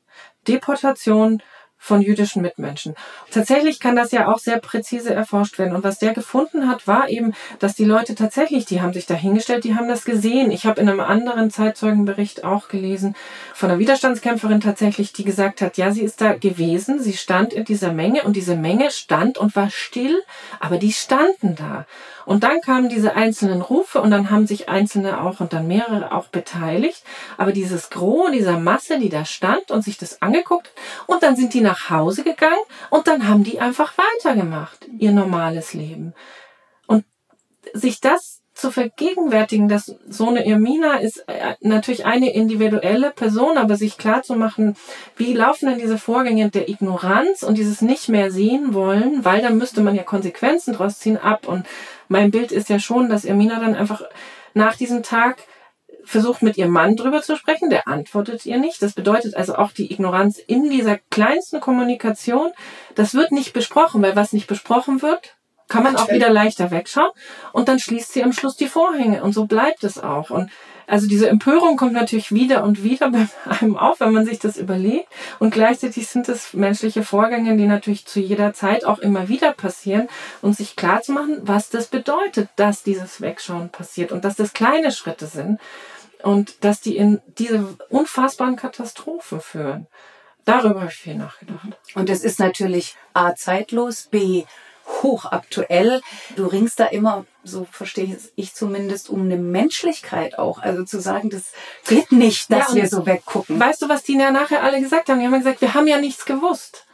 Deportation 0.46 1.42
von 1.84 2.00
jüdischen 2.00 2.40
Mitmenschen. 2.40 2.94
Tatsächlich 3.30 3.78
kann 3.78 3.94
das 3.94 4.10
ja 4.10 4.32
auch 4.32 4.38
sehr 4.38 4.58
präzise 4.58 5.12
erforscht 5.12 5.58
werden. 5.58 5.76
Und 5.76 5.84
was 5.84 5.98
der 5.98 6.14
gefunden 6.14 6.66
hat, 6.66 6.86
war 6.86 7.10
eben, 7.10 7.34
dass 7.58 7.74
die 7.74 7.84
Leute 7.84 8.14
tatsächlich, 8.14 8.64
die 8.64 8.80
haben 8.80 8.94
sich 8.94 9.04
dahingestellt, 9.04 9.64
die 9.64 9.74
haben 9.74 9.86
das 9.86 10.06
gesehen. 10.06 10.50
Ich 10.50 10.64
habe 10.64 10.80
in 10.80 10.88
einem 10.88 11.00
anderen 11.00 11.50
Zeitzeugenbericht 11.50 12.42
auch 12.42 12.68
gelesen 12.68 13.14
von 13.52 13.68
einer 13.68 13.78
Widerstandskämpferin 13.78 14.62
tatsächlich, 14.62 15.12
die 15.12 15.24
gesagt 15.24 15.60
hat, 15.60 15.76
ja, 15.76 15.92
sie 15.92 16.00
ist 16.00 16.22
da 16.22 16.32
gewesen, 16.32 17.02
sie 17.02 17.12
stand 17.12 17.52
in 17.52 17.66
dieser 17.66 17.92
Menge 17.92 18.22
und 18.22 18.34
diese 18.34 18.56
Menge 18.56 18.90
stand 18.90 19.36
und 19.36 19.54
war 19.54 19.68
still, 19.68 20.22
aber 20.60 20.78
die 20.78 20.92
standen 20.92 21.54
da. 21.54 21.84
Und 22.26 22.42
dann 22.42 22.60
kamen 22.60 22.88
diese 22.88 23.14
einzelnen 23.14 23.60
Rufe 23.60 24.00
und 24.00 24.10
dann 24.10 24.30
haben 24.30 24.46
sich 24.46 24.68
Einzelne 24.68 25.22
auch 25.22 25.40
und 25.40 25.52
dann 25.52 25.66
mehrere 25.66 26.12
auch 26.12 26.28
beteiligt. 26.28 27.02
Aber 27.36 27.52
dieses 27.52 27.90
Gros 27.90 28.30
dieser 28.32 28.58
Masse, 28.58 28.98
die 28.98 29.08
da 29.08 29.24
stand 29.24 29.70
und 29.70 29.82
sich 29.82 29.98
das 29.98 30.22
angeguckt 30.22 30.70
und 31.06 31.22
dann 31.22 31.36
sind 31.36 31.54
die 31.54 31.60
nach 31.60 31.90
Hause 31.90 32.24
gegangen 32.24 32.54
und 32.90 33.06
dann 33.06 33.28
haben 33.28 33.44
die 33.44 33.60
einfach 33.60 33.94
weitergemacht, 33.98 34.86
ihr 34.98 35.12
normales 35.12 35.74
Leben. 35.74 36.14
Und 36.86 37.04
sich 37.72 38.00
das 38.00 38.42
zu 38.54 38.70
vergegenwärtigen, 38.70 39.68
dass 39.68 39.96
so 40.08 40.28
eine 40.28 40.46
Irmina 40.46 40.98
ist 40.98 41.24
äh, 41.26 41.56
natürlich 41.60 42.06
eine 42.06 42.32
individuelle 42.32 43.10
Person, 43.10 43.58
aber 43.58 43.76
sich 43.76 43.98
klar 43.98 44.22
zu 44.22 44.36
machen, 44.36 44.76
wie 45.16 45.34
laufen 45.34 45.68
denn 45.68 45.78
diese 45.78 45.98
Vorgänge 45.98 46.50
der 46.50 46.68
Ignoranz 46.68 47.42
und 47.42 47.58
dieses 47.58 47.82
nicht 47.82 48.08
mehr 48.08 48.30
sehen 48.30 48.72
wollen, 48.72 49.24
weil 49.24 49.42
da 49.42 49.50
müsste 49.50 49.80
man 49.80 49.96
ja 49.96 50.04
Konsequenzen 50.04 50.74
draus 50.74 51.00
ziehen 51.00 51.18
ab. 51.18 51.48
Und 51.48 51.66
mein 52.08 52.30
Bild 52.30 52.52
ist 52.52 52.68
ja 52.68 52.78
schon, 52.78 53.08
dass 53.08 53.24
Irmina 53.24 53.60
dann 53.60 53.74
einfach 53.74 54.02
nach 54.54 54.76
diesem 54.76 55.02
Tag 55.02 55.38
versucht 56.04 56.42
mit 56.42 56.56
ihrem 56.56 56.70
Mann 56.70 56.96
drüber 56.96 57.22
zu 57.22 57.36
sprechen, 57.36 57.70
der 57.70 57.88
antwortet 57.88 58.44
ihr 58.46 58.58
nicht. 58.58 58.82
Das 58.82 58.92
bedeutet 58.92 59.36
also 59.36 59.56
auch 59.56 59.72
die 59.72 59.90
Ignoranz 59.92 60.38
in 60.38 60.70
dieser 60.70 60.98
kleinsten 61.10 61.60
Kommunikation. 61.60 62.52
Das 62.94 63.14
wird 63.14 63.32
nicht 63.32 63.52
besprochen, 63.52 64.02
weil 64.02 64.16
was 64.16 64.32
nicht 64.32 64.46
besprochen 64.46 65.02
wird, 65.02 65.36
kann 65.68 65.82
man 65.82 65.96
auch 65.96 66.10
wieder 66.10 66.28
leichter 66.30 66.70
wegschauen 66.70 67.10
und 67.52 67.68
dann 67.68 67.78
schließt 67.78 68.12
sie 68.12 68.22
am 68.22 68.32
Schluss 68.32 68.56
die 68.56 68.68
Vorhänge 68.68 69.22
und 69.22 69.32
so 69.32 69.46
bleibt 69.46 69.82
es 69.82 69.98
auch. 69.98 70.30
Und 70.30 70.50
also 70.86 71.06
diese 71.06 71.28
Empörung 71.28 71.76
kommt 71.76 71.92
natürlich 71.92 72.32
wieder 72.32 72.64
und 72.64 72.82
wieder 72.82 73.10
bei 73.10 73.26
einem 73.60 73.76
auf, 73.76 74.00
wenn 74.00 74.12
man 74.12 74.26
sich 74.26 74.38
das 74.38 74.56
überlegt. 74.56 75.08
Und 75.38 75.52
gleichzeitig 75.52 76.06
sind 76.08 76.28
es 76.28 76.52
menschliche 76.54 77.02
Vorgänge, 77.02 77.56
die 77.56 77.66
natürlich 77.66 78.06
zu 78.06 78.20
jeder 78.20 78.52
Zeit 78.52 78.84
auch 78.84 78.98
immer 78.98 79.28
wieder 79.28 79.52
passieren 79.52 80.08
und 80.42 80.56
sich 80.56 80.76
klar 80.76 81.02
zu 81.02 81.12
machen, 81.12 81.38
was 81.42 81.70
das 81.70 81.88
bedeutet, 81.88 82.48
dass 82.56 82.82
dieses 82.82 83.20
Wegschauen 83.20 83.70
passiert 83.70 84.12
und 84.12 84.24
dass 84.24 84.36
das 84.36 84.52
kleine 84.52 84.92
Schritte 84.92 85.26
sind 85.26 85.60
und 86.22 86.64
dass 86.64 86.80
die 86.80 86.96
in 86.96 87.20
diese 87.38 87.76
unfassbaren 87.88 88.56
Katastrophen 88.56 89.40
führen. 89.40 89.86
Darüber 90.44 90.80
habe 90.80 90.90
ich 90.90 90.98
viel 90.98 91.14
nachgedacht. 91.14 91.68
Und 91.94 92.10
es 92.10 92.22
ist 92.22 92.38
natürlich 92.38 92.96
A 93.14 93.34
zeitlos, 93.34 94.08
B 94.10 94.44
hochaktuell. 95.02 96.00
Du 96.36 96.46
ringst 96.46 96.80
da 96.80 96.86
immer, 96.86 97.26
so 97.42 97.66
verstehe 97.70 98.18
ich 98.36 98.54
zumindest, 98.54 99.10
um 99.10 99.22
eine 99.22 99.36
Menschlichkeit 99.36 100.38
auch. 100.38 100.58
Also 100.58 100.84
zu 100.84 101.00
sagen, 101.00 101.30
das 101.30 101.52
geht 101.86 102.12
nicht, 102.12 102.50
dass 102.50 102.68
ja, 102.70 102.74
wir 102.74 102.88
so 102.88 103.06
weggucken. 103.06 103.58
Weißt 103.60 103.82
du, 103.82 103.88
was 103.88 104.02
die 104.02 104.18
ja 104.18 104.30
nachher 104.30 104.62
alle 104.62 104.80
gesagt 104.80 105.08
haben? 105.08 105.20
Die 105.20 105.26
haben 105.26 105.38
gesagt, 105.38 105.60
wir 105.60 105.74
haben 105.74 105.86
ja 105.86 105.98
nichts 105.98 106.24
gewusst. 106.24 106.86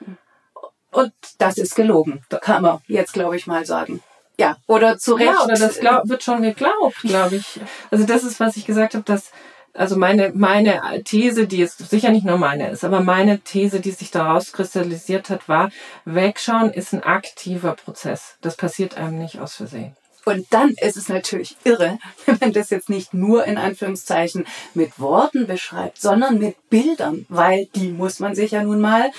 Und 0.91 1.13
das 1.39 1.57
ist 1.57 1.77
gelogen. 1.77 2.25
Da 2.29 2.39
kann 2.39 2.63
man 2.63 2.81
jetzt, 2.87 3.13
glaube 3.13 3.37
ich, 3.37 3.47
mal 3.47 3.65
sagen. 3.65 4.03
Ja, 4.39 4.57
oder 4.67 4.99
zu 4.99 5.15
Recht. 5.15 5.31
Ja, 5.31 5.45
oder 5.45 5.55
das 5.55 5.79
glaub, 5.79 6.09
wird 6.09 6.23
schon 6.23 6.43
geglaubt, 6.43 6.97
glaube 7.03 7.37
ich. 7.37 7.61
Also 7.91 8.07
das 8.07 8.25
ist, 8.25 8.41
was 8.41 8.57
ich 8.57 8.67
gesagt 8.67 8.95
habe, 8.95 9.05
dass 9.05 9.31
also 9.75 9.97
meine, 9.97 10.33
meine 10.35 10.81
These, 11.05 11.47
die 11.47 11.59
jetzt 11.59 11.89
sicher 11.89 12.11
nicht 12.11 12.27
nur 12.27 12.39
meine 12.39 12.71
ist, 12.71 12.85
aber 12.85 13.01
meine 13.01 13.41
These, 13.41 13.81
die 13.81 13.93
sich 13.93 14.11
daraus 14.11 14.53
kristallisiert 14.53 15.31
hat, 15.31 15.49
war, 15.49 15.71
Wegschauen 16.05 16.73
ist 16.73 16.93
ein 16.93 17.03
aktiver 17.03 17.73
Prozess. 17.75 18.37
Das 18.41 18.57
passiert 18.57 18.97
einem 18.97 19.19
nicht 19.19 19.39
aus 19.39 19.55
Versehen. 19.55 19.97
Und 20.25 20.47
dann 20.51 20.75
ist 20.81 20.97
es 20.97 21.09
natürlich 21.09 21.57
irre, 21.65 21.99
wenn 22.27 22.39
man 22.41 22.53
das 22.53 22.71
jetzt 22.71 22.91
nicht 22.91 23.15
nur 23.15 23.45
in 23.45 23.59
Anführungszeichen 23.59 24.47
mit 24.75 24.99
Worten 24.99 25.47
beschreibt, 25.47 26.01
sondern 26.01 26.39
mit 26.39 26.57
Bildern, 26.69 27.27
weil 27.29 27.67
die 27.75 27.89
muss 27.91 28.21
man 28.21 28.35
sich 28.35 28.53
ja 28.53 28.63
nun 28.63 28.81
mal 28.81 29.11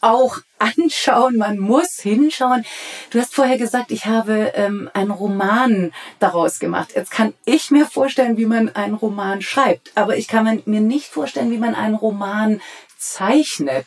auch 0.00 0.38
anschauen, 0.58 1.36
man 1.36 1.58
muss 1.58 2.00
hinschauen. 2.00 2.64
Du 3.10 3.20
hast 3.20 3.34
vorher 3.34 3.58
gesagt, 3.58 3.90
ich 3.90 4.06
habe 4.06 4.52
ähm, 4.54 4.90
einen 4.94 5.10
Roman 5.10 5.92
daraus 6.18 6.58
gemacht. 6.58 6.92
Jetzt 6.94 7.10
kann 7.10 7.34
ich 7.44 7.70
mir 7.70 7.86
vorstellen, 7.86 8.36
wie 8.36 8.46
man 8.46 8.74
einen 8.74 8.94
Roman 8.94 9.42
schreibt, 9.42 9.92
aber 9.94 10.16
ich 10.16 10.28
kann 10.28 10.62
mir 10.64 10.80
nicht 10.80 11.08
vorstellen, 11.08 11.50
wie 11.50 11.58
man 11.58 11.74
einen 11.74 11.94
Roman 11.94 12.60
zeichnet. 12.96 13.86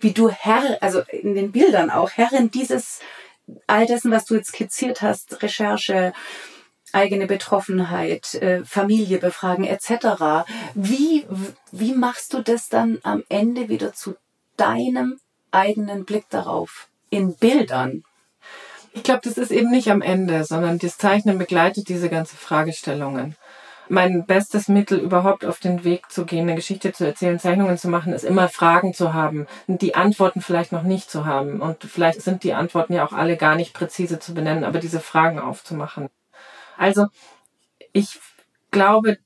Wie 0.00 0.12
du 0.12 0.28
Herr, 0.30 0.78
also 0.80 1.02
in 1.10 1.34
den 1.34 1.50
Bildern 1.50 1.90
auch, 1.90 2.10
Herrin 2.12 2.50
dieses, 2.50 3.00
all 3.66 3.86
dessen, 3.86 4.12
was 4.12 4.26
du 4.26 4.34
jetzt 4.34 4.50
skizziert 4.50 5.02
hast, 5.02 5.42
Recherche, 5.42 6.12
eigene 6.92 7.26
Betroffenheit, 7.26 8.34
äh, 8.34 8.64
Familie 8.64 9.18
befragen 9.18 9.64
etc. 9.64 10.46
Wie, 10.74 11.26
wie 11.72 11.94
machst 11.94 12.32
du 12.32 12.42
das 12.42 12.68
dann 12.68 12.98
am 13.02 13.24
Ende 13.28 13.68
wieder 13.68 13.92
zu 13.92 14.16
deinem 14.56 15.18
eigenen 15.50 16.04
Blick 16.04 16.28
darauf 16.30 16.88
in 17.10 17.34
Bildern? 17.36 18.04
Ich 18.92 19.02
glaube, 19.02 19.20
das 19.24 19.38
ist 19.38 19.50
eben 19.50 19.70
nicht 19.70 19.90
am 19.90 20.02
Ende, 20.02 20.44
sondern 20.44 20.78
das 20.78 20.98
Zeichnen 20.98 21.38
begleitet 21.38 21.88
diese 21.88 22.08
ganze 22.08 22.36
Fragestellungen. 22.36 23.36
Mein 23.90 24.26
bestes 24.26 24.68
Mittel, 24.68 24.98
überhaupt 24.98 25.44
auf 25.44 25.60
den 25.60 25.82
Weg 25.82 26.10
zu 26.10 26.26
gehen, 26.26 26.42
eine 26.42 26.56
Geschichte 26.56 26.92
zu 26.92 27.06
erzählen, 27.06 27.38
Zeichnungen 27.38 27.78
zu 27.78 27.88
machen, 27.88 28.12
ist 28.12 28.24
immer 28.24 28.48
Fragen 28.48 28.92
zu 28.92 29.14
haben, 29.14 29.46
die 29.66 29.94
Antworten 29.94 30.42
vielleicht 30.42 30.72
noch 30.72 30.82
nicht 30.82 31.10
zu 31.10 31.24
haben. 31.24 31.60
Und 31.60 31.84
vielleicht 31.84 32.20
sind 32.20 32.42
die 32.44 32.52
Antworten 32.52 32.92
ja 32.92 33.06
auch 33.06 33.12
alle 33.12 33.36
gar 33.36 33.54
nicht 33.54 33.72
präzise 33.72 34.18
zu 34.18 34.34
benennen, 34.34 34.64
aber 34.64 34.78
diese 34.78 35.00
Fragen 35.00 35.38
aufzumachen. 35.38 36.10
Also 36.76 37.06
ich 37.92 38.20
glaube, 38.70 39.18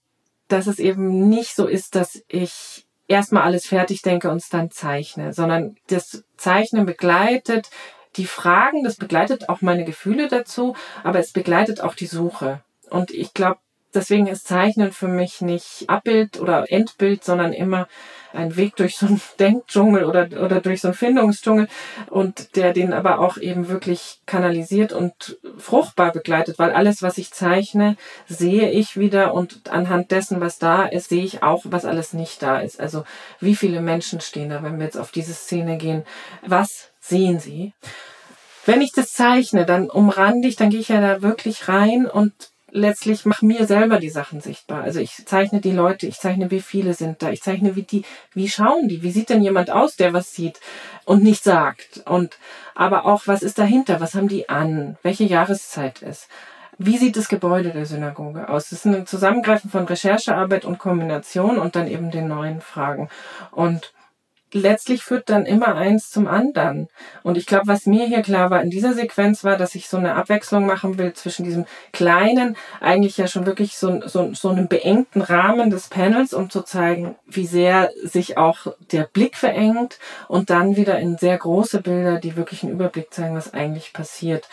dass 0.49 0.67
es 0.67 0.79
eben 0.79 1.29
nicht 1.29 1.57
so 1.57 1.67
ist, 1.67 1.95
dass 1.95 2.23
ich 2.29 2.82
erstmal 3.09 3.43
alles 3.43 3.67
fertig 3.67 4.03
denke 4.03 4.31
und 4.31 4.39
es 4.39 4.49
dann 4.49 4.71
zeichne, 4.71 5.33
sondern 5.33 5.77
das 5.89 6.25
Zeichnen 6.37 6.87
begleitet 6.87 7.71
die 8.17 8.27
Fragen, 8.27 8.85
das 8.85 8.97
begleitet 8.97 9.49
auch 9.49 9.63
meine 9.63 9.85
Gefühle 9.85 10.29
dazu, 10.29 10.77
aber 11.03 11.19
es 11.19 11.33
begleitet 11.33 11.81
auch 11.81 11.95
die 11.95 12.07
Suche. 12.07 12.63
Und 12.91 13.11
ich 13.11 13.33
glaube, 13.33 13.59
deswegen 13.95 14.27
ist 14.27 14.47
Zeichnen 14.47 14.93
für 14.93 15.09
mich 15.09 15.41
nicht 15.41 15.85
Abbild 15.89 16.41
oder 16.41 16.71
Endbild, 16.71 17.25
sondern 17.25 17.53
immer 17.53 17.89
ein 18.33 18.57
Weg 18.57 18.77
durch 18.77 18.97
so 18.97 19.07
einen 19.07 19.21
Denkdschungel 19.39 20.05
oder, 20.05 20.29
oder 20.43 20.61
durch 20.61 20.81
so 20.81 20.89
einen 20.89 20.95
Findungsdschungel 20.95 21.69
und 22.11 22.57
der 22.57 22.73
den 22.73 22.93
aber 22.93 23.21
auch 23.21 23.37
eben 23.37 23.69
wirklich 23.69 24.21
kanalisiert 24.27 24.93
und 24.93 25.39
fruchtbar 25.59 26.13
begleitet, 26.13 26.59
weil 26.59 26.73
alles, 26.73 27.03
was 27.03 27.19
ich 27.19 27.33
zeichne, 27.33 27.97
sehe 28.27 28.71
ich 28.71 28.97
wieder 28.97 29.35
und 29.35 29.71
anhand 29.71 30.11
dessen, 30.11 30.41
was 30.41 30.59
da 30.59 30.85
ist, 30.85 31.11
sehe 31.11 31.25
ich 31.25 31.43
auch, 31.43 31.63
was 31.65 31.85
alles 31.85 32.13
nicht 32.13 32.43
da 32.43 32.61
ist. 32.61 32.81
Also 32.81 33.05
wie 33.41 33.57
viele 33.57 33.81
Menschen 33.81 34.21
stehen 34.21 34.51
da, 34.51 34.63
wenn 34.63 34.79
wir 34.79 34.87
jetzt 34.87 34.99
auf 34.99 35.13
diese 35.13 35.35
Szene 35.35 35.77
gehen, 35.77 36.05
was 36.47 36.91
sehen 37.01 37.39
sie? 37.39 37.75
Wenn 38.65 38.81
ich 38.81 38.93
das 38.93 39.13
zeichne, 39.13 39.67
dann 39.67 39.91
umrande 39.91 40.47
ich, 40.47 40.55
dann 40.55 40.71
gehe 40.71 40.81
ich 40.81 40.89
ja 40.89 41.01
da 41.01 41.21
wirklich 41.21 41.69
rein 41.69 42.07
und 42.07 42.52
letztlich 42.73 43.27
mache 43.27 43.45
mir 43.45 43.67
selber 43.67 43.99
die 43.99 44.09
Sachen 44.09 44.41
sichtbar. 44.41 44.83
Also 44.83 44.99
ich 44.99 45.25
zeichne 45.27 45.61
die 45.61 45.73
Leute, 45.73 46.07
ich 46.07 46.19
zeichne, 46.19 46.51
wie 46.51 46.63
viele 46.63 46.95
sind 46.95 47.23
da, 47.23 47.31
ich 47.31 47.43
zeichne, 47.43 47.77
wie 47.77 47.83
die, 47.83 48.05
wie 48.35 48.49
schauen 48.49 48.89
die, 48.89 49.03
wie 49.03 49.11
sieht 49.11 49.29
denn 49.29 49.43
jemand 49.43 49.71
aus, 49.71 49.97
der 49.97 50.13
was 50.13 50.35
sieht 50.35 50.59
und 51.05 51.23
nicht 51.23 51.45
sagt. 51.45 52.03
Und 52.07 52.39
aber 52.75 53.05
auch, 53.05 53.27
was 53.27 53.43
ist 53.43 53.59
dahinter, 53.59 54.01
was 54.01 54.15
haben 54.15 54.29
die 54.29 54.49
an, 54.49 54.97
welche 55.03 55.25
Jahreszeit 55.25 56.03
ist. 56.03 56.29
Wie 56.79 56.97
sieht 56.97 57.17
das 57.17 57.29
Gebäude 57.29 57.71
der 57.71 57.85
Synagoge 57.85 58.49
aus? 58.49 58.71
Das 58.71 58.85
ist 58.85 58.87
ein 58.87 59.07
Zusammengreifen 59.07 59.71
von 59.71 59.85
Recherchearbeit 59.85 60.65
und 60.65 60.79
Kombination 60.79 61.59
und 61.59 61.77
dann 61.77 61.87
eben 61.87 62.11
den 62.11 62.29
neuen 62.29 62.63
Fragen. 62.63 63.11
Und 63.51 63.93
letztlich 64.53 65.03
führt 65.03 65.29
dann 65.31 65.47
immer 65.47 65.75
eins 65.77 66.11
zum 66.11 66.27
anderen. 66.27 66.89
Und 67.23 67.37
ich 67.37 67.47
glaube, 67.47 67.67
was 67.67 67.87
mir 67.87 68.07
hier 68.07 68.23
klar 68.23 68.51
war 68.51 68.63
in 68.63 68.71
dieser 68.71 68.95
Sequenz 68.95 69.45
war, 69.45 69.57
dass 69.57 69.75
ich 69.75 69.89
so 69.89 69.97
eine 69.97 70.15
Abwechslung 70.15 70.67
machen 70.67 70.99
will 70.99 71.13
zwischen 71.15 71.45
diesem 71.45 71.67
kleinen, 71.93 72.57
eigentlich 72.81 73.17
ja 73.17 73.27
schon 73.27 73.47
wirklich 73.47 73.77
so, 73.77 74.07
so, 74.07 74.33
so 74.35 74.51
einem 74.51 74.69
beengten 74.69 75.23
Rahmen 75.23 75.71
des 75.71 75.89
Panels, 75.89 76.35
um 76.35 76.51
zu 76.51 76.63
zeigen, 76.63 77.17
wie 77.27 77.47
sehr 77.47 77.91
sich 78.03 78.37
auch 78.37 78.67
der 78.93 79.05
Blick 79.05 79.37
verengt 79.37 79.99
und 80.29 80.51
dann 80.51 80.77
wieder 80.77 80.99
in 80.99 81.19
sehr 81.19 81.39
große 81.39 81.81
Bilder, 81.81 82.19
die 82.19 82.37
wirklich 82.37 82.63
einen 82.63 82.73
Überblick 82.73 83.13
zeigen, 83.13 83.37
was 83.37 83.53
eigentlich 83.53 83.93
passiert 83.93 84.49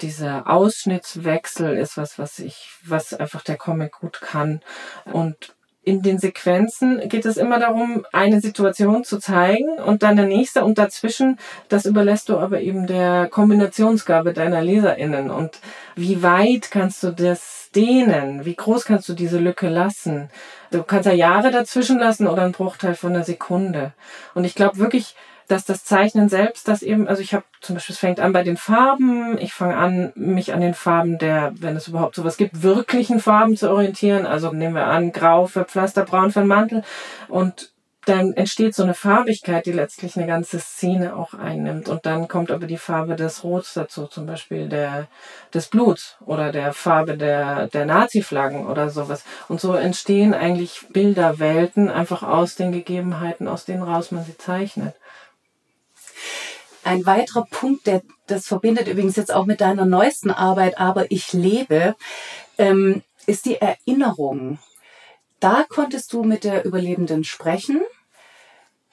dieser 0.00 0.50
Ausschnittswechsel 0.50 1.76
ist 1.76 1.96
was, 1.96 2.18
was 2.18 2.38
ich, 2.38 2.70
was 2.84 3.14
einfach 3.14 3.42
der 3.42 3.56
Comic 3.56 3.92
gut 4.00 4.20
kann. 4.20 4.60
Und 5.04 5.54
in 5.84 6.02
den 6.02 6.18
Sequenzen 6.18 7.08
geht 7.08 7.26
es 7.26 7.36
immer 7.36 7.58
darum, 7.58 8.06
eine 8.12 8.40
Situation 8.40 9.02
zu 9.02 9.18
zeigen 9.18 9.78
und 9.78 10.02
dann 10.02 10.16
der 10.16 10.26
nächste 10.26 10.64
und 10.64 10.78
dazwischen, 10.78 11.38
das 11.68 11.86
überlässt 11.86 12.28
du 12.28 12.38
aber 12.38 12.60
eben 12.60 12.86
der 12.86 13.28
Kombinationsgabe 13.28 14.32
deiner 14.32 14.62
LeserInnen 14.62 15.30
und 15.30 15.58
wie 15.96 16.22
weit 16.22 16.70
kannst 16.70 17.02
du 17.02 17.10
das 17.10 17.70
dehnen? 17.74 18.44
Wie 18.44 18.54
groß 18.54 18.84
kannst 18.84 19.08
du 19.08 19.14
diese 19.14 19.38
Lücke 19.38 19.68
lassen? 19.68 20.30
Du 20.70 20.82
kannst 20.82 21.06
ja 21.06 21.12
Jahre 21.12 21.50
dazwischen 21.50 21.98
lassen 21.98 22.26
oder 22.26 22.42
einen 22.42 22.52
Bruchteil 22.52 22.94
von 22.94 23.14
einer 23.14 23.24
Sekunde. 23.24 23.92
Und 24.34 24.44
ich 24.44 24.54
glaube 24.54 24.78
wirklich, 24.78 25.16
dass 25.52 25.64
das 25.64 25.84
Zeichnen 25.84 26.28
selbst, 26.28 26.66
das 26.66 26.82
eben, 26.82 27.06
also 27.06 27.20
ich 27.20 27.34
habe 27.34 27.44
zum 27.60 27.76
Beispiel, 27.76 27.92
es 27.92 27.98
fängt 27.98 28.20
an 28.20 28.32
bei 28.32 28.42
den 28.42 28.56
Farben, 28.56 29.36
ich 29.38 29.52
fange 29.52 29.76
an, 29.76 30.12
mich 30.14 30.52
an 30.52 30.62
den 30.62 30.74
Farben 30.74 31.18
der, 31.18 31.52
wenn 31.56 31.76
es 31.76 31.88
überhaupt 31.88 32.14
sowas 32.14 32.38
gibt, 32.38 32.62
wirklichen 32.62 33.20
Farben 33.20 33.56
zu 33.56 33.70
orientieren. 33.70 34.26
Also 34.26 34.50
nehmen 34.52 34.74
wir 34.74 34.86
an, 34.86 35.12
grau 35.12 35.46
für 35.46 35.64
Pflaster, 35.64 36.04
braun 36.04 36.32
für 36.32 36.40
den 36.40 36.48
Mantel 36.48 36.82
und 37.28 37.72
dann 38.04 38.32
entsteht 38.32 38.74
so 38.74 38.82
eine 38.82 38.94
Farbigkeit, 38.94 39.64
die 39.64 39.72
letztlich 39.72 40.16
eine 40.16 40.26
ganze 40.26 40.58
Szene 40.58 41.14
auch 41.14 41.34
einnimmt. 41.34 41.88
Und 41.88 42.04
dann 42.04 42.26
kommt 42.26 42.50
aber 42.50 42.66
die 42.66 42.78
Farbe 42.78 43.14
des 43.14 43.44
Rots 43.44 43.74
dazu, 43.74 44.06
zum 44.06 44.26
Beispiel 44.26 44.68
der, 44.68 45.06
des 45.54 45.68
Bluts 45.68 46.16
oder 46.26 46.50
der 46.50 46.72
Farbe 46.72 47.16
der, 47.16 47.68
der 47.68 47.86
Nazi-Flaggen 47.86 48.66
oder 48.66 48.90
sowas. 48.90 49.22
Und 49.48 49.60
so 49.60 49.74
entstehen 49.74 50.34
eigentlich 50.34 50.86
Bilderwelten 50.90 51.90
einfach 51.90 52.24
aus 52.24 52.56
den 52.56 52.72
Gegebenheiten, 52.72 53.46
aus 53.46 53.66
denen 53.66 53.84
raus 53.84 54.10
man 54.10 54.24
sie 54.24 54.36
zeichnet. 54.36 54.96
Ein 56.84 57.06
weiterer 57.06 57.46
Punkt, 57.50 57.86
der 57.86 58.02
das 58.26 58.46
verbindet 58.46 58.88
übrigens 58.88 59.16
jetzt 59.16 59.32
auch 59.32 59.46
mit 59.46 59.60
deiner 59.60 59.84
neuesten 59.84 60.30
Arbeit, 60.30 60.78
aber 60.78 61.10
ich 61.10 61.32
lebe, 61.32 61.94
ähm, 62.58 63.02
ist 63.26 63.46
die 63.46 63.56
Erinnerung. 63.56 64.58
Da 65.38 65.64
konntest 65.68 66.12
du 66.12 66.24
mit 66.24 66.44
der 66.44 66.64
Überlebenden 66.64 67.24
sprechen. 67.24 67.80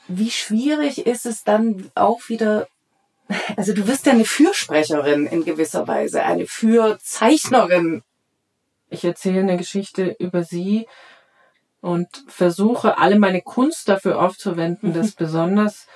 Wie 0.07 0.31
schwierig 0.31 1.05
ist 1.05 1.25
es 1.25 1.43
dann 1.43 1.91
auch 1.95 2.27
wieder, 2.27 2.67
also 3.57 3.73
du 3.73 3.87
wirst 3.87 4.05
ja 4.05 4.13
eine 4.13 4.25
Fürsprecherin 4.25 5.25
in 5.27 5.45
gewisser 5.45 5.87
Weise, 5.87 6.23
eine 6.23 6.47
Fürzeichnerin. 6.47 8.03
Ich 8.89 9.05
erzähle 9.05 9.41
eine 9.41 9.57
Geschichte 9.57 10.15
über 10.19 10.43
sie 10.43 10.87
und 11.81 12.09
versuche 12.27 12.97
alle 12.97 13.19
meine 13.19 13.41
Kunst 13.41 13.87
dafür 13.87 14.21
aufzuwenden, 14.21 14.93
das 14.93 15.11
besonders 15.15 15.87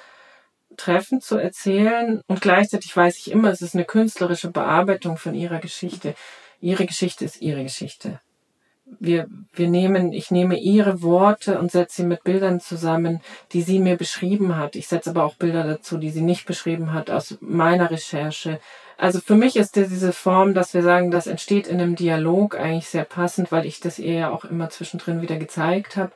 treffend 0.77 1.23
zu 1.23 1.37
erzählen 1.37 2.21
und 2.27 2.41
gleichzeitig 2.41 2.95
weiß 2.95 3.17
ich 3.17 3.31
immer, 3.31 3.49
es 3.49 3.61
ist 3.61 3.75
eine 3.75 3.85
künstlerische 3.85 4.51
Bearbeitung 4.51 5.17
von 5.17 5.33
ihrer 5.33 5.59
Geschichte. 5.59 6.15
Ihre 6.59 6.85
Geschichte 6.85 7.25
ist 7.25 7.41
ihre 7.41 7.63
Geschichte. 7.63 8.19
Wir, 8.99 9.27
wir 9.53 9.69
nehmen, 9.69 10.11
ich 10.11 10.29
nehme 10.29 10.59
ihre 10.59 11.01
Worte 11.01 11.57
und 11.57 11.71
setze 11.71 12.01
sie 12.01 12.07
mit 12.07 12.23
Bildern 12.23 12.59
zusammen, 12.59 13.21
die 13.51 13.61
sie 13.61 13.79
mir 13.79 13.97
beschrieben 13.97 14.57
hat. 14.57 14.75
Ich 14.75 14.87
setze 14.87 15.09
aber 15.09 15.23
auch 15.23 15.35
Bilder 15.35 15.63
dazu, 15.63 15.97
die 15.97 16.09
sie 16.09 16.21
nicht 16.21 16.45
beschrieben 16.45 16.93
hat 16.93 17.09
aus 17.09 17.37
meiner 17.41 17.91
Recherche. 17.91 18.59
Also 18.97 19.19
für 19.19 19.35
mich 19.35 19.55
ist 19.55 19.75
diese 19.75 20.13
Form, 20.13 20.53
dass 20.53 20.73
wir 20.73 20.83
sagen, 20.83 21.11
das 21.11 21.27
entsteht 21.27 21.67
in 21.67 21.81
einem 21.81 21.95
Dialog 21.95 22.59
eigentlich 22.59 22.87
sehr 22.87 23.05
passend, 23.05 23.51
weil 23.51 23.65
ich 23.65 23.79
das 23.79 23.99
ihr 23.99 24.13
ja 24.13 24.31
auch 24.31 24.45
immer 24.45 24.69
zwischendrin 24.69 25.21
wieder 25.21 25.37
gezeigt 25.37 25.97
habe 25.97 26.11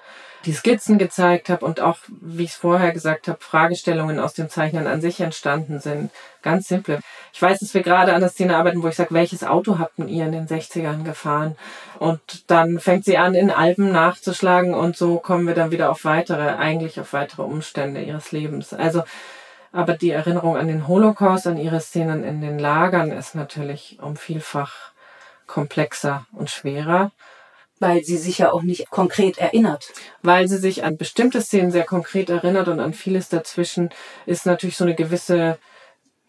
die 0.45 0.53
Skizzen 0.53 0.97
gezeigt 0.97 1.49
habe 1.49 1.65
und 1.65 1.81
auch, 1.81 1.97
wie 2.07 2.43
ich 2.43 2.51
es 2.51 2.55
vorher 2.55 2.91
gesagt 2.91 3.27
habe, 3.27 3.39
Fragestellungen 3.41 4.19
aus 4.19 4.33
dem 4.33 4.49
Zeichnen 4.49 4.87
an 4.87 5.01
sich 5.01 5.19
entstanden 5.19 5.79
sind. 5.79 6.11
Ganz 6.41 6.67
simple. 6.67 6.99
Ich 7.33 7.41
weiß, 7.41 7.59
dass 7.59 7.73
wir 7.73 7.83
gerade 7.83 8.13
an 8.13 8.21
der 8.21 8.29
Szene 8.29 8.55
arbeiten, 8.55 8.81
wo 8.81 8.87
ich 8.87 8.95
sage, 8.95 9.13
welches 9.13 9.43
Auto 9.43 9.79
habt 9.79 9.99
ihr 9.99 10.25
in 10.25 10.31
den 10.31 10.47
60ern 10.47 11.03
gefahren? 11.03 11.55
Und 11.99 12.49
dann 12.49 12.79
fängt 12.79 13.05
sie 13.05 13.17
an, 13.17 13.35
in 13.35 13.51
Alben 13.51 13.91
nachzuschlagen 13.91 14.73
und 14.73 14.95
so 14.95 15.17
kommen 15.17 15.47
wir 15.47 15.55
dann 15.55 15.71
wieder 15.71 15.89
auf 15.89 16.05
weitere, 16.05 16.55
eigentlich 16.55 16.99
auf 16.99 17.13
weitere 17.13 17.41
Umstände 17.41 18.01
ihres 18.01 18.31
Lebens. 18.31 18.73
Also, 18.73 19.03
aber 19.71 19.93
die 19.97 20.11
Erinnerung 20.11 20.55
an 20.55 20.67
den 20.67 20.87
Holocaust, 20.87 21.47
an 21.47 21.57
ihre 21.57 21.81
Szenen 21.81 22.23
in 22.23 22.41
den 22.41 22.59
Lagern 22.59 23.11
ist 23.11 23.35
natürlich 23.35 23.97
um 24.01 24.15
vielfach 24.15 24.91
komplexer 25.47 26.25
und 26.31 26.49
schwerer. 26.49 27.11
Weil 27.79 28.03
sie 28.03 28.17
sich 28.17 28.39
ja 28.39 28.51
auch 28.51 28.63
nicht 28.63 28.89
konkret 28.89 29.37
erinnert. 29.37 29.93
Weil 30.23 30.47
sie 30.47 30.57
sich 30.57 30.83
an 30.83 30.97
bestimmte 30.97 31.41
Szenen 31.41 31.71
sehr 31.71 31.85
konkret 31.85 32.29
erinnert 32.29 32.67
und 32.67 32.79
an 32.79 32.93
vieles 32.93 33.29
dazwischen 33.29 33.89
ist 34.25 34.45
natürlich 34.45 34.77
so 34.77 34.83
eine 34.83 34.95
gewisse 34.95 35.59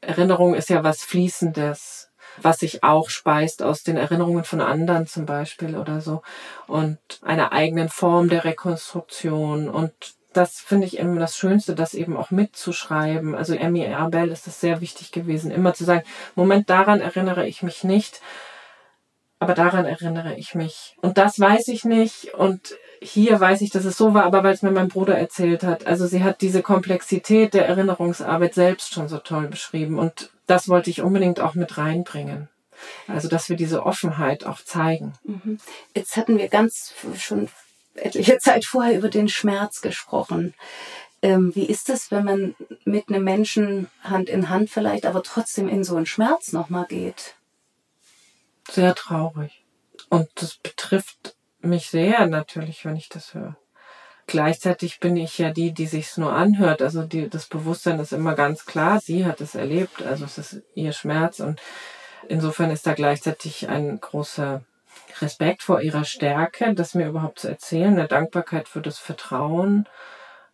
Erinnerung 0.01 0.55
ist 0.55 0.71
ja 0.71 0.85
was 0.85 1.03
Fließendes, 1.03 2.11
was 2.41 2.59
sich 2.59 2.85
auch 2.85 3.11
speist 3.11 3.63
aus 3.63 3.83
den 3.83 3.97
Erinnerungen 3.97 4.45
von 4.45 4.61
anderen 4.61 5.07
zum 5.07 5.27
Beispiel 5.27 5.77
oder 5.77 6.01
so 6.01 6.23
und 6.67 6.99
einer 7.23 7.53
eigenen 7.53 7.89
Form 7.89 8.29
der 8.29 8.45
Rekonstruktion 8.45 9.69
und 9.69 9.93
das 10.35 10.61
finde 10.61 10.87
ich 10.87 10.99
immer 10.99 11.19
das 11.19 11.37
Schönste, 11.37 11.75
das 11.75 11.95
eben 11.95 12.17
auch 12.17 12.31
mitzuschreiben. 12.31 13.35
Also 13.35 13.55
Emmy 13.55 13.87
Arbel 13.87 14.29
ist 14.29 14.47
es 14.47 14.61
sehr 14.61 14.81
wichtig 14.81 15.11
gewesen, 15.11 15.51
immer 15.51 15.75
zu 15.75 15.85
sagen, 15.85 16.05
Moment, 16.37 16.71
daran 16.71 17.01
erinnere 17.01 17.49
ich 17.49 17.63
mich 17.63 17.83
nicht, 17.83 18.21
aber 19.39 19.55
daran 19.55 19.85
erinnere 19.85 20.35
ich 20.37 20.55
mich. 20.55 20.97
Und 21.01 21.19
das 21.19 21.39
weiß 21.39 21.69
ich 21.69 21.85
nicht 21.85 22.35
und 22.35 22.77
hier 23.01 23.39
weiß 23.39 23.61
ich, 23.61 23.71
dass 23.71 23.85
es 23.85 23.97
so 23.97 24.15
war, 24.15 24.25
aber 24.25 24.43
weil 24.43 24.55
es 24.55 24.63
mir 24.63 24.73
mein 24.73 24.89
Bruder 24.89 25.17
erzählt 25.17 25.63
hat. 25.63 25.87
Also 25.87 26.07
sie 26.07 26.25
hat 26.25 26.41
diese 26.41 26.63
Komplexität 26.63 27.55
der 27.55 27.67
Erinnerungsarbeit 27.67 28.55
selbst 28.55 28.93
schon 28.93 29.09
so 29.09 29.19
toll 29.19 29.47
beschrieben 29.47 29.99
und 29.99 30.31
das 30.47 30.69
wollte 30.69 30.91
ich 30.91 31.03
unbedingt 31.03 31.41
auch 31.41 31.55
mit 31.55 31.79
reinbringen. 31.79 32.49
Also, 33.07 33.29
dass 33.29 33.49
wir 33.49 33.57
diese 33.57 33.85
Offenheit 33.85 34.45
auch 34.45 34.61
zeigen. 34.63 35.15
Mhm. 35.25 35.59
Jetzt 35.95 36.17
hatten 36.17 36.39
wir 36.39 36.49
ganz 36.49 36.95
schon 37.17 37.49
etliche 37.95 38.39
Zeit 38.41 38.65
vorher 38.65 38.97
über 38.97 39.09
den 39.09 39.29
Schmerz 39.29 39.81
gesprochen. 39.81 40.55
Ähm, 41.21 41.55
wie 41.55 41.67
ist 41.67 41.91
es, 41.91 42.11
wenn 42.13 42.25
man 42.25 42.55
mit 42.85 43.09
einem 43.09 43.25
Menschen 43.25 43.89
Hand 44.03 44.29
in 44.29 44.49
Hand 44.49 44.71
vielleicht, 44.71 45.05
aber 45.05 45.23
trotzdem 45.23 45.69
in 45.69 45.83
so 45.83 45.97
einen 45.97 46.07
Schmerz 46.07 46.53
nochmal 46.53 46.87
geht? 46.89 47.35
Sehr 48.71 48.95
traurig. 48.95 49.65
Und 50.09 50.29
das 50.37 50.57
betrifft 50.57 51.37
mich 51.61 51.91
sehr 51.91 52.27
natürlich, 52.27 52.85
wenn 52.85 52.97
ich 52.97 53.09
das 53.09 53.35
höre. 53.35 53.57
Gleichzeitig 54.27 55.01
bin 55.01 55.17
ich 55.17 55.39
ja 55.39 55.51
die, 55.51 55.73
die 55.73 55.87
sich's 55.87 56.19
nur 56.19 56.33
anhört. 56.33 56.83
Also 56.83 57.03
die, 57.03 57.31
das 57.31 57.47
Bewusstsein 57.47 57.99
ist 57.99 58.13
immer 58.13 58.35
ganz 58.35 58.67
klar. 58.67 59.01
Sie 59.01 59.25
hat 59.25 59.41
es 59.41 59.55
erlebt. 59.55 60.03
Also 60.03 60.27
es 60.27 60.37
ist 60.37 60.63
ihr 60.75 60.93
Schmerz. 60.93 61.41
Und 61.41 61.61
insofern 62.29 62.71
ist 62.71 62.87
da 62.87 62.93
gleichzeitig 62.93 63.69
ein 63.69 64.01
großer 64.01 64.63
Respekt 65.21 65.63
vor 65.63 65.81
ihrer 65.81 66.05
Stärke, 66.05 66.75
das 66.75 66.95
mir 66.95 67.09
überhaupt 67.09 67.41
zu 67.41 67.49
erzählen, 67.49 67.99
eine 67.99 68.07
Dankbarkeit 68.07 68.69
für 68.69 68.81
das 68.81 68.99
Vertrauen 68.99 69.89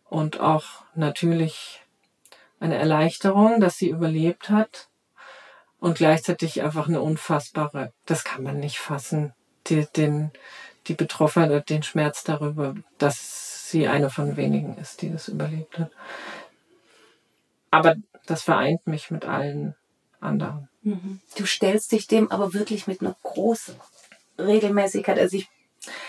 und 0.05 0.39
auch 0.39 0.63
natürlich 0.95 1.81
eine 2.59 2.77
Erleichterung, 2.77 3.59
dass 3.59 3.77
sie 3.77 3.89
überlebt 3.89 4.49
hat 4.49 4.87
und 5.85 5.99
gleichzeitig 5.99 6.63
einfach 6.63 6.87
eine 6.87 6.99
unfassbare, 6.99 7.93
das 8.07 8.23
kann 8.23 8.41
man 8.41 8.59
nicht 8.59 8.79
fassen, 8.79 9.33
die, 9.67 9.85
den, 9.95 10.31
die 10.87 10.95
Betroffenheit, 10.95 11.69
den 11.69 11.83
Schmerz 11.83 12.23
darüber, 12.23 12.73
dass 12.97 13.69
sie 13.69 13.87
eine 13.87 14.09
von 14.09 14.35
wenigen 14.35 14.79
ist, 14.79 15.03
die 15.03 15.11
das 15.11 15.27
überlebt 15.27 15.77
hat. 15.77 15.91
Aber 17.69 17.97
das 18.25 18.41
vereint 18.41 18.87
mich 18.87 19.11
mit 19.11 19.25
allen 19.25 19.75
anderen. 20.19 20.69
Mhm. 20.81 21.19
Du 21.37 21.45
stellst 21.45 21.91
dich 21.91 22.07
dem 22.07 22.31
aber 22.31 22.55
wirklich 22.55 22.87
mit 22.87 23.01
einer 23.01 23.15
großen 23.21 23.75
Regelmäßigkeit. 24.39 25.19
Also 25.19 25.37
ich 25.37 25.49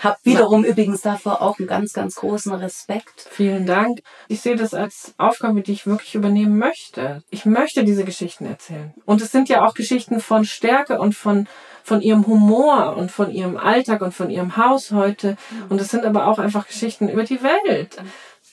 habe 0.01 0.17
wiederum 0.23 0.63
ja. 0.63 0.71
übrigens 0.71 1.01
davor 1.01 1.41
auch 1.41 1.59
einen 1.59 1.67
ganz, 1.67 1.93
ganz 1.93 2.15
großen 2.15 2.53
Respekt. 2.53 3.27
Vielen 3.29 3.65
Dank. 3.65 3.99
Ich 4.27 4.41
sehe 4.41 4.55
das 4.55 4.73
als 4.73 5.13
Aufgabe, 5.17 5.61
die 5.61 5.73
ich 5.73 5.87
wirklich 5.87 6.15
übernehmen 6.15 6.57
möchte. 6.57 7.23
Ich 7.29 7.45
möchte 7.45 7.83
diese 7.83 8.03
Geschichten 8.03 8.45
erzählen. 8.45 8.93
Und 9.05 9.21
es 9.21 9.31
sind 9.31 9.49
ja 9.49 9.65
auch 9.65 9.73
Geschichten 9.73 10.19
von 10.19 10.45
Stärke 10.45 10.99
und 10.99 11.13
von, 11.13 11.47
von 11.83 12.01
ihrem 12.01 12.27
Humor 12.27 12.95
und 12.97 13.11
von 13.11 13.31
ihrem 13.31 13.57
Alltag 13.57 14.01
und 14.01 14.13
von 14.13 14.29
ihrem 14.29 14.57
Haus 14.57 14.91
heute. 14.91 15.37
Und 15.69 15.81
es 15.81 15.89
sind 15.89 16.05
aber 16.05 16.27
auch 16.27 16.39
einfach 16.39 16.67
Geschichten 16.67 17.09
über 17.09 17.23
die 17.23 17.41
Welt. 17.43 17.97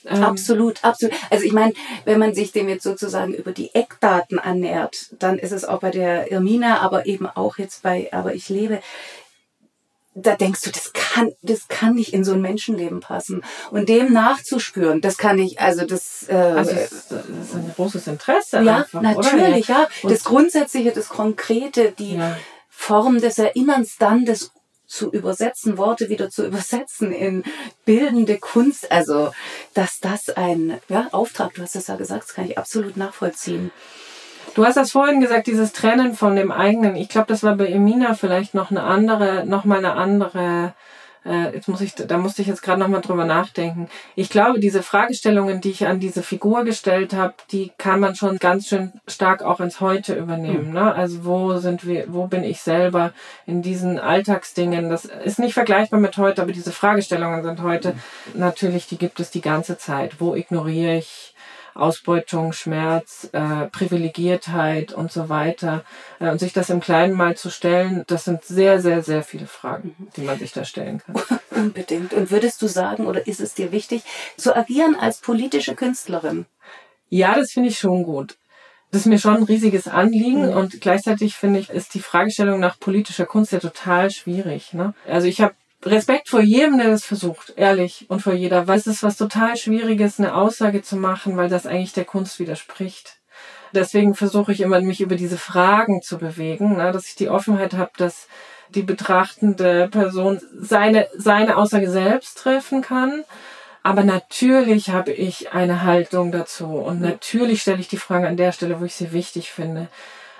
Ähm, 0.07 0.23
absolut, 0.23 0.83
absolut. 0.83 1.15
Also 1.29 1.45
ich 1.45 1.53
meine, 1.53 1.73
wenn 2.05 2.19
man 2.19 2.33
sich 2.33 2.51
dem 2.51 2.69
jetzt 2.69 2.83
sozusagen 2.83 3.33
über 3.33 3.51
die 3.51 3.73
Eckdaten 3.73 4.39
annähert, 4.39 5.07
dann 5.17 5.39
ist 5.39 5.51
es 5.51 5.65
auch 5.65 5.79
bei 5.79 5.91
der 5.91 6.31
Irmina, 6.31 6.81
aber 6.81 7.05
eben 7.05 7.27
auch 7.27 7.57
jetzt 7.57 7.81
bei 7.83 8.09
Aber 8.11 8.35
ich 8.35 8.49
lebe, 8.49 8.81
da 10.15 10.35
denkst 10.35 10.61
du, 10.61 10.71
das 10.71 10.93
kann, 10.93 11.33
das 11.41 11.67
kann 11.67 11.95
nicht 11.95 12.13
in 12.13 12.23
so 12.23 12.33
ein 12.33 12.41
Menschenleben 12.41 13.01
passen. 13.01 13.43
Und 13.69 13.89
dem 13.89 14.13
nachzuspüren, 14.13 15.01
das 15.01 15.17
kann 15.17 15.37
ich, 15.37 15.59
also 15.59 15.85
das, 15.85 16.25
äh, 16.29 16.33
also 16.33 16.73
das 16.73 16.91
ist 16.91 17.11
ein 17.11 17.73
großes 17.75 18.07
Interesse. 18.07 18.61
Ja, 18.61 18.77
einfach, 18.77 19.01
natürlich, 19.01 19.69
oder? 19.69 19.89
ja. 20.03 20.09
Das 20.09 20.23
Grundsätzliche, 20.23 20.93
das 20.93 21.09
Konkrete, 21.09 21.91
die 21.91 22.15
ja. 22.15 22.37
Form 22.69 23.19
des 23.19 23.37
Erinnerns, 23.37 23.97
dann 23.97 24.25
das 24.25 24.51
zu 24.87 25.11
übersetzen, 25.11 25.77
Worte 25.77 26.09
wieder 26.09 26.29
zu 26.29 26.45
übersetzen 26.45 27.11
in 27.11 27.43
bildende 27.83 28.37
Kunst. 28.37 28.91
Also, 28.91 29.31
dass 29.73 29.99
das 29.99 30.29
ein 30.29 30.79
ja, 30.87 31.09
Auftrag, 31.11 31.55
du 31.55 31.61
hast 31.61 31.75
es 31.75 31.87
ja 31.87 31.97
gesagt, 31.97 32.23
das 32.23 32.33
kann 32.33 32.45
ich 32.45 32.57
absolut 32.57 32.95
nachvollziehen. 32.95 33.71
Du 34.55 34.65
hast 34.65 34.77
das 34.77 34.91
vorhin 34.91 35.19
gesagt, 35.19 35.47
dieses 35.47 35.73
Trennen 35.73 36.13
von 36.13 36.35
dem 36.35 36.51
eigenen. 36.51 36.95
Ich 36.95 37.09
glaube, 37.09 37.27
das 37.27 37.43
war 37.43 37.55
bei 37.55 37.67
Emina 37.67 38.13
vielleicht 38.15 38.53
noch 38.53 38.71
eine 38.71 38.83
andere, 38.83 39.45
noch 39.45 39.65
mal 39.65 39.79
eine 39.79 39.93
andere 39.93 40.73
äh, 41.25 41.55
jetzt 41.55 41.67
muss 41.67 41.81
ich, 41.81 41.95
da 41.95 42.17
musste 42.17 42.41
ich 42.41 42.47
jetzt 42.47 42.61
gerade 42.61 42.79
nochmal 42.79 43.01
drüber 43.01 43.25
nachdenken. 43.25 43.89
Ich 44.15 44.29
glaube, 44.29 44.59
diese 44.59 44.83
Fragestellungen, 44.83 45.59
die 45.59 45.71
ich 45.71 45.87
an 45.87 45.99
diese 45.99 46.21
Figur 46.21 46.63
gestellt 46.63 47.13
habe, 47.13 47.33
die 47.51 47.71
kann 47.77 47.99
man 47.99 48.15
schon 48.15 48.37
ganz 48.37 48.67
schön 48.67 48.93
stark 49.07 49.41
auch 49.41 49.59
ins 49.59 49.81
Heute 49.81 50.13
übernehmen. 50.13 50.67
Mhm. 50.67 50.73
Ne? 50.73 50.93
Also 50.93 51.25
wo 51.25 51.57
sind 51.57 51.85
wir, 51.85 52.05
wo 52.13 52.27
bin 52.27 52.43
ich 52.43 52.61
selber 52.61 53.11
in 53.47 53.61
diesen 53.61 53.99
Alltagsdingen? 53.99 54.89
Das 54.89 55.05
ist 55.05 55.39
nicht 55.39 55.53
vergleichbar 55.55 55.99
mit 55.99 56.17
heute, 56.17 56.41
aber 56.41 56.51
diese 56.51 56.71
Fragestellungen 56.71 57.43
sind 57.43 57.61
heute 57.61 57.93
mhm. 57.93 58.39
natürlich, 58.39 58.87
die 58.87 58.97
gibt 58.97 59.19
es 59.19 59.31
die 59.31 59.41
ganze 59.41 59.77
Zeit. 59.77 60.21
Wo 60.21 60.35
ignoriere 60.35 60.97
ich 60.97 61.34
Ausbeutung, 61.75 62.53
Schmerz, 62.53 63.29
äh, 63.33 63.67
Privilegiertheit 63.67 64.93
und 64.93 65.11
so 65.11 65.29
weiter. 65.29 65.83
Äh, 66.19 66.29
und 66.29 66.39
sich 66.39 66.53
das 66.53 66.69
im 66.69 66.79
Kleinen 66.79 67.13
mal 67.13 67.35
zu 67.35 67.49
stellen, 67.49 68.03
das 68.07 68.23
sind 68.23 68.43
sehr, 68.43 68.81
sehr, 68.81 69.03
sehr 69.03 69.23
viele 69.23 69.45
Fragen, 69.45 69.95
mhm. 69.97 70.07
die 70.15 70.21
man 70.21 70.39
sich 70.39 70.53
da 70.53 70.65
stellen 70.65 71.01
kann. 71.05 71.15
Unbedingt. 71.51 72.13
Und 72.13 72.31
würdest 72.31 72.61
du 72.61 72.67
sagen, 72.67 73.05
oder 73.05 73.27
ist 73.27 73.41
es 73.41 73.53
dir 73.53 73.71
wichtig, 73.71 74.03
zu 74.37 74.55
agieren 74.55 74.95
als 74.95 75.19
politische 75.19 75.75
Künstlerin? 75.75 76.45
Ja, 77.09 77.35
das 77.35 77.51
finde 77.51 77.69
ich 77.69 77.77
schon 77.77 78.03
gut. 78.03 78.37
Das 78.91 79.01
ist 79.01 79.07
mir 79.07 79.19
schon 79.19 79.35
ein 79.35 79.43
riesiges 79.43 79.87
Anliegen 79.87 80.51
mhm. 80.51 80.57
und 80.57 80.79
gleichzeitig 80.79 81.35
finde 81.35 81.59
ich, 81.59 81.69
ist 81.69 81.93
die 81.93 81.99
Fragestellung 81.99 82.59
nach 82.59 82.79
politischer 82.79 83.25
Kunst 83.25 83.51
ja 83.51 83.59
total 83.59 84.09
schwierig. 84.09 84.73
Ne? 84.73 84.93
Also 85.07 85.27
ich 85.27 85.41
habe 85.41 85.53
Respekt 85.85 86.29
vor 86.29 86.41
jedem, 86.41 86.77
der 86.79 86.89
das 86.89 87.05
versucht, 87.05 87.53
ehrlich, 87.55 88.05
und 88.09 88.21
vor 88.21 88.33
jeder, 88.33 88.67
weil 88.67 88.79
es 88.79 88.87
ist 88.87 89.03
was 89.03 89.17
total 89.17 89.55
Schwieriges, 89.55 90.19
eine 90.19 90.35
Aussage 90.35 90.81
zu 90.81 90.95
machen, 90.95 91.37
weil 91.37 91.49
das 91.49 91.67
eigentlich 91.67 91.93
der 91.93 92.05
Kunst 92.05 92.39
widerspricht. 92.39 93.17
Deswegen 93.73 94.15
versuche 94.15 94.51
ich 94.51 94.61
immer, 94.61 94.81
mich 94.81 95.01
über 95.01 95.15
diese 95.15 95.37
Fragen 95.37 96.01
zu 96.01 96.17
bewegen, 96.17 96.77
ne, 96.77 96.91
dass 96.91 97.07
ich 97.07 97.15
die 97.15 97.29
Offenheit 97.29 97.73
habe, 97.73 97.91
dass 97.97 98.27
die 98.69 98.81
betrachtende 98.81 99.87
Person 99.89 100.41
seine, 100.57 101.07
seine 101.15 101.57
Aussage 101.57 101.89
selbst 101.89 102.37
treffen 102.37 102.81
kann. 102.81 103.23
Aber 103.83 104.03
natürlich 104.03 104.89
habe 104.89 105.11
ich 105.11 105.53
eine 105.53 105.83
Haltung 105.83 106.31
dazu 106.31 106.65
und 106.65 107.01
natürlich 107.01 107.61
stelle 107.61 107.79
ich 107.79 107.87
die 107.87 107.97
Frage 107.97 108.27
an 108.27 108.37
der 108.37 108.51
Stelle, 108.51 108.79
wo 108.79 108.85
ich 108.85 108.95
sie 108.95 109.11
wichtig 109.11 109.51
finde. 109.51 109.87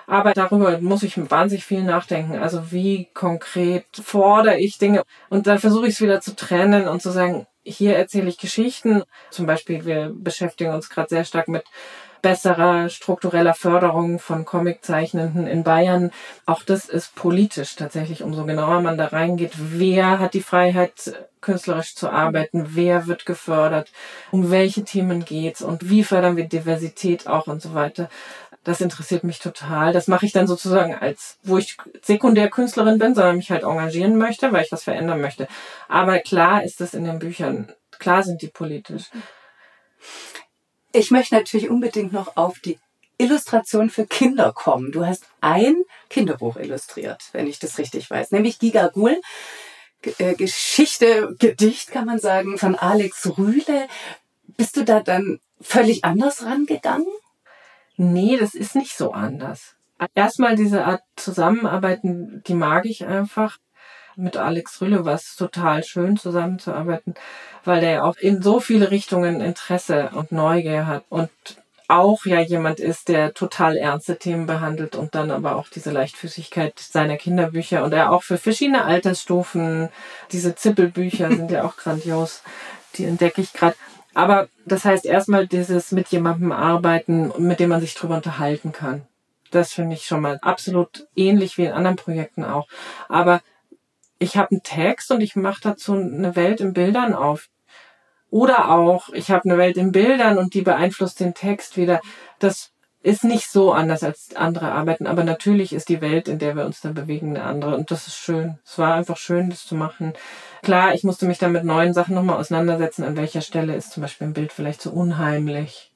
Aber 0.08 0.34
darüber 0.34 0.80
muss 0.80 1.03
ich 1.03 1.18
wahnsinnig 1.30 1.66
viel 1.66 1.84
nachdenken. 1.84 2.38
Also 2.39 2.72
wie 2.72 3.10
konkret 3.14 3.86
fordere 3.93 4.60
ich 4.60 4.78
Dinge? 4.78 5.03
Und 5.30 5.47
dann 5.47 5.60
versuche 5.60 5.88
ich 5.88 5.95
es 5.95 6.01
wieder 6.01 6.22
zu 6.22 6.36
trennen 6.36 6.88
und 6.88 7.01
zu 7.01 7.12
sagen, 7.12 7.47
hier 7.64 7.95
erzähle 7.95 8.30
ich 8.30 8.38
Geschichten. 8.38 9.03
Zum 9.32 9.45
Beispiel, 9.47 9.86
wir 9.86 10.12
beschäftigen 10.14 10.74
uns 10.74 10.89
gerade 10.89 11.10
sehr 11.10 11.26
stark 11.26 11.47
mit 11.47 11.64
besserer 12.26 12.89
struktureller 12.89 13.53
Förderung 13.53 14.18
von 14.18 14.45
Comiczeichnenden 14.45 15.45
in 15.45 15.64
Bayern. 15.64 16.10
Auch 16.47 16.64
das 16.64 16.89
ist 16.89 17.14
politisch 17.14 17.76
tatsächlich, 17.76 18.24
umso 18.24 18.45
genauer 18.45 18.82
man 18.82 18.97
da 18.97 19.06
reingeht. 19.06 19.51
Wer 19.56 20.18
hat 20.18 20.34
die 20.34 20.41
Freiheit, 20.41 21.14
künstlerisch 21.41 21.93
zu 21.93 22.10
arbeiten? 22.10 22.70
Wer 22.70 23.06
wird 23.06 23.28
gefördert? 23.28 23.91
Um 24.32 24.49
welche 24.49 24.84
Themen 24.84 25.24
geht's? 25.24 25.62
Und 25.62 25.91
wie 25.91 26.03
fördern 26.03 26.36
wir 26.36 26.45
Diversität 26.45 27.28
auch 27.28 27.45
und 27.45 27.62
so 27.62 27.76
weiter? 27.76 28.10
Das 28.66 28.82
interessiert 28.82 29.24
mich 29.24 29.39
total. 29.39 29.93
Das 29.93 30.07
mache 30.07 30.26
ich 30.26 30.32
dann 30.32 30.47
sozusagen 30.47 30.95
als, 30.95 31.38
wo 31.43 31.59
ich 31.59 31.78
sekundär 32.01 32.49
Künstlerin 32.49 32.97
bin, 32.97 33.13
sondern 33.13 33.38
mich 33.38 33.51
halt 33.51 33.63
engagieren 33.63 34.18
möchte, 34.18 34.51
weil 34.51 34.66
ich 34.66 34.72
was 34.72 34.84
verändern 34.84 35.22
möchte. 35.22 35.47
Aber 35.88 36.18
klar 36.18 36.63
ist 36.63 36.82
das 36.82 36.95
in 36.95 37.05
den 37.05 37.20
Büchern, 37.20 37.72
klar 37.99 38.24
sind 38.24 38.41
die 38.41 38.47
politisch. 38.47 39.03
Ich 40.91 41.11
möchte 41.11 41.36
natürlich 41.36 41.70
unbedingt 41.70 42.11
noch 42.11 42.38
auf 42.38 42.59
die 42.59 42.80
Illustration 43.20 43.91
für 43.91 44.07
Kinder 44.07 44.51
kommen. 44.51 44.91
Du 44.91 45.05
hast 45.05 45.26
ein 45.41 45.76
Kinderbuch 46.09 46.57
illustriert, 46.57 47.22
wenn 47.34 47.47
ich 47.47 47.59
das 47.59 47.78
richtig 47.78 48.09
weiß, 48.09 48.32
nämlich 48.32 48.57
Gigagul. 48.57 49.22
Äh, 50.18 50.34
Geschichte, 50.34 51.36
Gedicht 51.39 51.91
kann 51.91 52.05
man 52.05 52.20
sagen, 52.20 52.57
von 52.57 52.76
Alex 52.76 53.38
Rühle. 53.38 53.88
Bist 54.57 54.76
du 54.76 54.84
da 54.84 55.01
dann 55.01 55.39
völlig 55.61 56.03
anders 56.03 56.43
rangegangen? 56.43 57.07
Nee, 57.98 58.38
das 58.38 58.54
ist 58.56 58.76
nicht 58.76 58.98
so 58.98 59.12
anders. 59.12 59.76
Erstmal 60.14 60.56
diese 60.56 60.86
Art 60.86 61.02
Zusammenarbeiten, 61.16 62.43
die 62.48 62.54
mag 62.54 62.86
ich 62.86 63.06
einfach. 63.06 63.58
Mit 64.18 64.38
Alex 64.38 64.82
Rülle 64.82 65.06
war 65.06 65.16
es 65.16 65.36
total 65.36 65.84
schön 65.84 66.18
zusammenzuarbeiten, 66.18 67.16
weil 67.66 67.82
der 67.82 67.91
ja 67.91 68.04
auch 68.04 68.16
in 68.18 68.41
so 68.41 68.60
viele 68.60 68.91
Richtungen 68.91 69.41
Interesse 69.41 70.12
und 70.14 70.32
Neugier 70.32 70.88
hat 70.88 71.04
und 71.10 71.30
auch 71.88 72.26
ja 72.26 72.39
jemand 72.39 72.80
ist, 72.80 73.10
der 73.10 73.34
total 73.34 73.78
ernste 73.78 74.18
Themen 74.18 74.48
behandelt 74.48 74.96
und 74.96 75.16
dann 75.16 75.32
aber 75.32 75.56
auch 75.56 75.68
diese 75.70 75.91
Leichtfüßigkeit 75.91 76.80
seiner 76.80 77.18
Kinderbücher 77.18 77.84
und 77.84 77.93
er 77.93 78.12
auch 78.12 78.24
für 78.24 78.38
verschiedene 78.38 78.86
Altersstufen, 78.86 79.89
diese 80.32 80.56
Zippelbücher 80.56 81.30
sind 81.30 81.52
ja 81.52 81.64
auch 81.64 81.78
grandios, 81.78 82.41
die 82.96 83.06
entdecke 83.06 83.41
ich 83.41 83.54
gerade. 83.54 83.76
Aber 84.16 84.47
das 84.66 84.86
heißt 84.86 85.05
erstmal 85.05 85.45
dieses 85.45 85.91
mit 85.91 86.07
jemandem 86.07 86.51
arbeiten, 86.53 87.32
mit 87.38 87.59
dem 87.59 87.70
man 87.70 87.82
sich 87.82 87.93
drüber 87.93 88.16
unterhalten 88.16 88.72
kann. 88.72 89.03
Das 89.51 89.74
finde 89.74 89.95
ich 89.95 90.05
schon 90.05 90.22
mal 90.22 90.39
absolut 90.41 91.07
ähnlich 91.16 91.57
wie 91.57 91.66
in 91.66 91.74
anderen 91.74 91.97
Projekten 91.97 92.45
auch. 92.45 92.68
Aber 93.09 93.41
ich 94.18 94.38
habe 94.38 94.51
einen 94.51 94.63
Text 94.63 95.11
und 95.11 95.20
ich 95.20 95.36
mache 95.36 95.59
dazu 95.61 95.93
eine 95.93 96.36
Welt 96.36 96.61
in 96.61 96.74
Bildern 96.74 97.13
auf. 97.13 97.49
Oder 98.32 98.72
auch, 98.72 99.09
ich 99.09 99.32
habe 99.32 99.49
eine 99.49 99.57
Welt 99.57 99.76
in 99.76 99.91
Bildern 99.91 100.38
und 100.38 100.53
die 100.53 100.61
beeinflusst 100.61 101.20
den 101.20 101.34
Text 101.34 101.76
wieder. 101.76 101.99
Das 102.39 102.72
ist 103.06 103.24
nicht 103.24 103.51
so 103.51 103.72
anders 103.72 104.03
als 104.03 104.36
andere 104.36 104.72
Arbeiten, 104.72 105.06
aber 105.06 105.24
natürlich 105.24 105.74
ist 105.74 105.89
die 105.89 106.01
Welt, 106.01 106.28
in 106.28 106.39
der 106.39 106.56
wir 106.56 106.66
uns 106.66 106.82
da 106.82 106.91
bewegen, 106.91 107.38
eine 107.38 107.45
andere. 107.45 107.76
Und 107.76 107.91
das 107.91 108.08
ist 108.08 108.16
schön. 108.16 108.58
Es 108.66 108.80
war 108.80 108.95
einfach 108.95 109.18
schön, 109.18 109.51
das 109.51 109.68
zu 109.68 109.76
machen. 109.76 110.14
Klar, 110.64 110.95
ich 110.95 111.03
musste 111.03 111.28
mich 111.28 111.38
dann 111.38 111.51
mit 111.51 111.64
neuen 111.64 111.93
Sachen 111.93 112.16
nochmal 112.16 112.38
auseinandersetzen, 112.38 113.03
an 113.03 113.16
welcher 113.16 113.41
Stelle 113.41 113.76
ist 113.76 113.91
zum 113.91 114.01
Beispiel 114.01 114.26
ein 114.26 114.34
Bild 114.34 114.51
vielleicht 114.51 114.82
so 114.82 114.89
unheimlich 114.89 115.91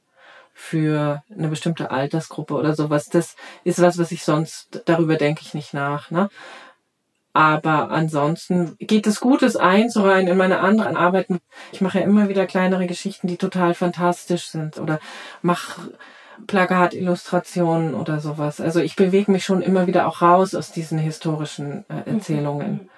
für 0.54 1.24
eine 1.36 1.48
bestimmte 1.48 1.90
Altersgruppe 1.90 2.54
oder 2.54 2.76
sowas. 2.76 3.10
Das 3.10 3.36
ist 3.64 3.82
was, 3.82 3.98
was 3.98 4.12
ich 4.12 4.24
sonst, 4.24 4.84
darüber 4.86 5.16
denke 5.16 5.42
ich 5.42 5.56
nicht 5.56 5.74
nach. 5.74 6.12
Ne? 6.12 6.30
Aber 7.34 7.90
ansonsten 7.90 8.76
geht 8.78 9.08
es 9.08 9.20
gut, 9.20 9.42
es 9.42 9.56
einzureihen 9.56 10.28
in 10.28 10.38
meine 10.38 10.60
anderen 10.60 10.96
Arbeiten. 10.96 11.40
Ich 11.72 11.82
mache 11.82 11.98
ja 11.98 12.04
immer 12.04 12.30
wieder 12.30 12.46
kleinere 12.46 12.86
Geschichten, 12.86 13.28
die 13.28 13.38
total 13.38 13.74
fantastisch 13.74 14.50
sind 14.50 14.78
oder 14.78 15.00
mache 15.42 15.90
Plakatillustrationen 16.48 17.94
oder 17.94 18.20
sowas. 18.20 18.60
Also 18.62 18.80
ich 18.80 18.96
bewege 18.96 19.32
mich 19.32 19.44
schon 19.44 19.62
immer 19.62 19.88
wieder 19.88 20.08
auch 20.08 20.22
raus 20.22 20.56
aus 20.56 20.72
diesen 20.72 20.98
historischen 20.98 21.86
äh, 21.90 22.10
Erzählungen. 22.10 22.72
Mhm. 22.72 22.90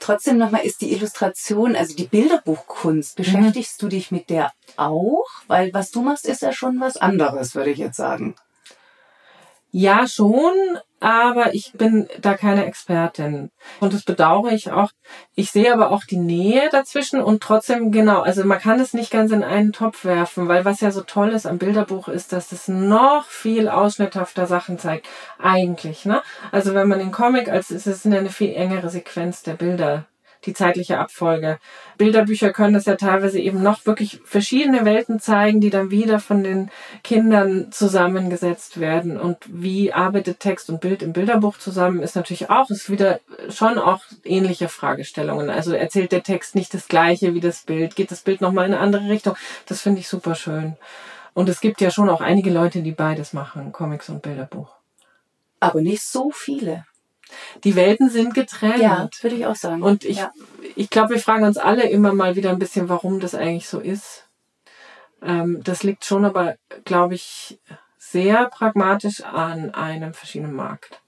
Trotzdem 0.00 0.38
nochmal 0.38 0.64
ist 0.64 0.80
die 0.80 0.92
Illustration, 0.92 1.76
also 1.76 1.94
die 1.94 2.06
Bilderbuchkunst, 2.06 3.18
mhm. 3.18 3.22
beschäftigst 3.22 3.82
mhm. 3.82 3.86
du 3.86 3.88
dich 3.90 4.10
mit 4.10 4.30
der 4.30 4.52
auch? 4.76 5.26
Weil 5.46 5.72
was 5.74 5.90
du 5.90 6.02
machst, 6.02 6.26
ist 6.26 6.42
ja 6.42 6.52
schon 6.52 6.80
was 6.80 6.96
anderes, 6.96 7.54
würde 7.54 7.70
ich 7.70 7.78
jetzt 7.78 7.96
sagen. 7.96 8.34
Ja, 9.70 10.06
schon, 10.06 10.54
aber 11.00 11.54
ich 11.54 11.72
bin 11.74 12.08
da 12.20 12.34
keine 12.34 12.66
Expertin. 12.66 13.50
Und 13.80 13.92
das 13.92 14.02
bedauere 14.02 14.52
ich 14.52 14.70
auch. 14.72 14.90
Ich 15.34 15.50
sehe 15.50 15.72
aber 15.72 15.90
auch 15.90 16.04
die 16.04 16.16
Nähe 16.16 16.68
dazwischen 16.70 17.22
und 17.22 17.42
trotzdem, 17.42 17.92
genau, 17.92 18.20
also 18.20 18.44
man 18.44 18.58
kann 18.58 18.80
es 18.80 18.94
nicht 18.94 19.10
ganz 19.10 19.30
in 19.30 19.44
einen 19.44 19.72
Topf 19.72 20.04
werfen, 20.04 20.48
weil 20.48 20.64
was 20.64 20.80
ja 20.80 20.90
so 20.90 21.02
toll 21.02 21.30
ist 21.30 21.46
am 21.46 21.58
Bilderbuch 21.58 22.08
ist, 22.08 22.32
dass 22.32 22.52
es 22.52 22.68
noch 22.68 23.26
viel 23.26 23.68
ausschnitthafter 23.68 24.46
Sachen 24.46 24.78
zeigt. 24.78 25.06
Eigentlich, 25.38 26.04
ne? 26.04 26.22
Also 26.50 26.74
wenn 26.74 26.88
man 26.88 26.98
den 26.98 27.12
Comic 27.12 27.48
als, 27.48 27.70
es 27.70 27.86
ist 27.86 28.06
eine 28.06 28.30
viel 28.30 28.54
engere 28.54 28.90
Sequenz 28.90 29.42
der 29.42 29.54
Bilder 29.54 30.06
die 30.44 30.54
zeitliche 30.54 30.98
Abfolge. 30.98 31.58
Bilderbücher 31.96 32.52
können 32.52 32.74
das 32.74 32.86
ja 32.86 32.96
teilweise 32.96 33.40
eben 33.40 33.62
noch 33.62 33.86
wirklich 33.86 34.20
verschiedene 34.24 34.84
Welten 34.84 35.20
zeigen, 35.20 35.60
die 35.60 35.70
dann 35.70 35.90
wieder 35.90 36.20
von 36.20 36.42
den 36.42 36.70
Kindern 37.02 37.72
zusammengesetzt 37.72 38.80
werden. 38.80 39.18
Und 39.18 39.38
wie 39.48 39.92
arbeitet 39.92 40.40
Text 40.40 40.70
und 40.70 40.80
Bild 40.80 41.02
im 41.02 41.12
Bilderbuch 41.12 41.58
zusammen, 41.58 42.00
ist 42.00 42.16
natürlich 42.16 42.50
auch, 42.50 42.70
ist 42.70 42.90
wieder 42.90 43.20
schon 43.48 43.78
auch 43.78 44.02
ähnliche 44.24 44.68
Fragestellungen. 44.68 45.50
Also 45.50 45.72
erzählt 45.72 46.12
der 46.12 46.22
Text 46.22 46.54
nicht 46.54 46.72
das 46.74 46.88
Gleiche 46.88 47.34
wie 47.34 47.40
das 47.40 47.62
Bild? 47.62 47.96
Geht 47.96 48.10
das 48.10 48.20
Bild 48.20 48.40
nochmal 48.40 48.66
in 48.66 48.74
eine 48.74 48.82
andere 48.82 49.08
Richtung? 49.08 49.36
Das 49.66 49.82
finde 49.82 50.00
ich 50.00 50.08
super 50.08 50.34
schön. 50.34 50.76
Und 51.34 51.48
es 51.48 51.60
gibt 51.60 51.80
ja 51.80 51.90
schon 51.90 52.08
auch 52.08 52.20
einige 52.20 52.50
Leute, 52.50 52.82
die 52.82 52.92
beides 52.92 53.32
machen, 53.32 53.70
Comics 53.72 54.08
und 54.08 54.22
Bilderbuch. 54.22 54.74
Aber 55.60 55.80
nicht 55.80 56.02
so 56.02 56.30
viele. 56.30 56.84
Die 57.64 57.76
Welten 57.76 58.10
sind 58.10 58.34
getrennt. 58.34 58.78
Ja, 58.78 59.08
würde 59.20 59.36
ich 59.36 59.46
auch 59.46 59.56
sagen. 59.56 59.82
Und 59.82 60.04
ich, 60.04 60.18
ja. 60.18 60.32
ich 60.76 60.90
glaube, 60.90 61.14
wir 61.14 61.20
fragen 61.20 61.44
uns 61.44 61.58
alle 61.58 61.88
immer 61.88 62.14
mal 62.14 62.36
wieder 62.36 62.50
ein 62.50 62.58
bisschen, 62.58 62.88
warum 62.88 63.20
das 63.20 63.34
eigentlich 63.34 63.68
so 63.68 63.80
ist. 63.80 64.28
Ähm, 65.22 65.60
das 65.64 65.82
liegt 65.82 66.04
schon 66.04 66.24
aber, 66.24 66.56
glaube 66.84 67.14
ich, 67.14 67.58
sehr 67.98 68.46
pragmatisch 68.46 69.22
an 69.22 69.74
einem 69.74 70.14
verschiedenen 70.14 70.54
Markt. 70.54 71.00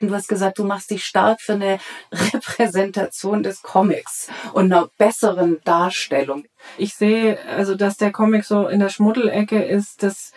Du 0.00 0.14
hast 0.14 0.28
gesagt, 0.28 0.58
du 0.58 0.64
machst 0.64 0.90
dich 0.90 1.04
stark 1.04 1.40
für 1.40 1.54
eine 1.54 1.78
Repräsentation 2.12 3.42
des 3.42 3.62
Comics 3.62 4.28
und 4.52 4.72
einer 4.72 4.90
besseren 4.98 5.60
Darstellung. 5.64 6.44
Ich 6.76 6.94
sehe, 6.94 7.38
also, 7.48 7.74
dass 7.74 7.96
der 7.96 8.12
Comic 8.12 8.44
so 8.44 8.68
in 8.68 8.80
der 8.80 8.88
Schmuddelecke 8.88 9.62
ist, 9.62 10.02
dass 10.02 10.32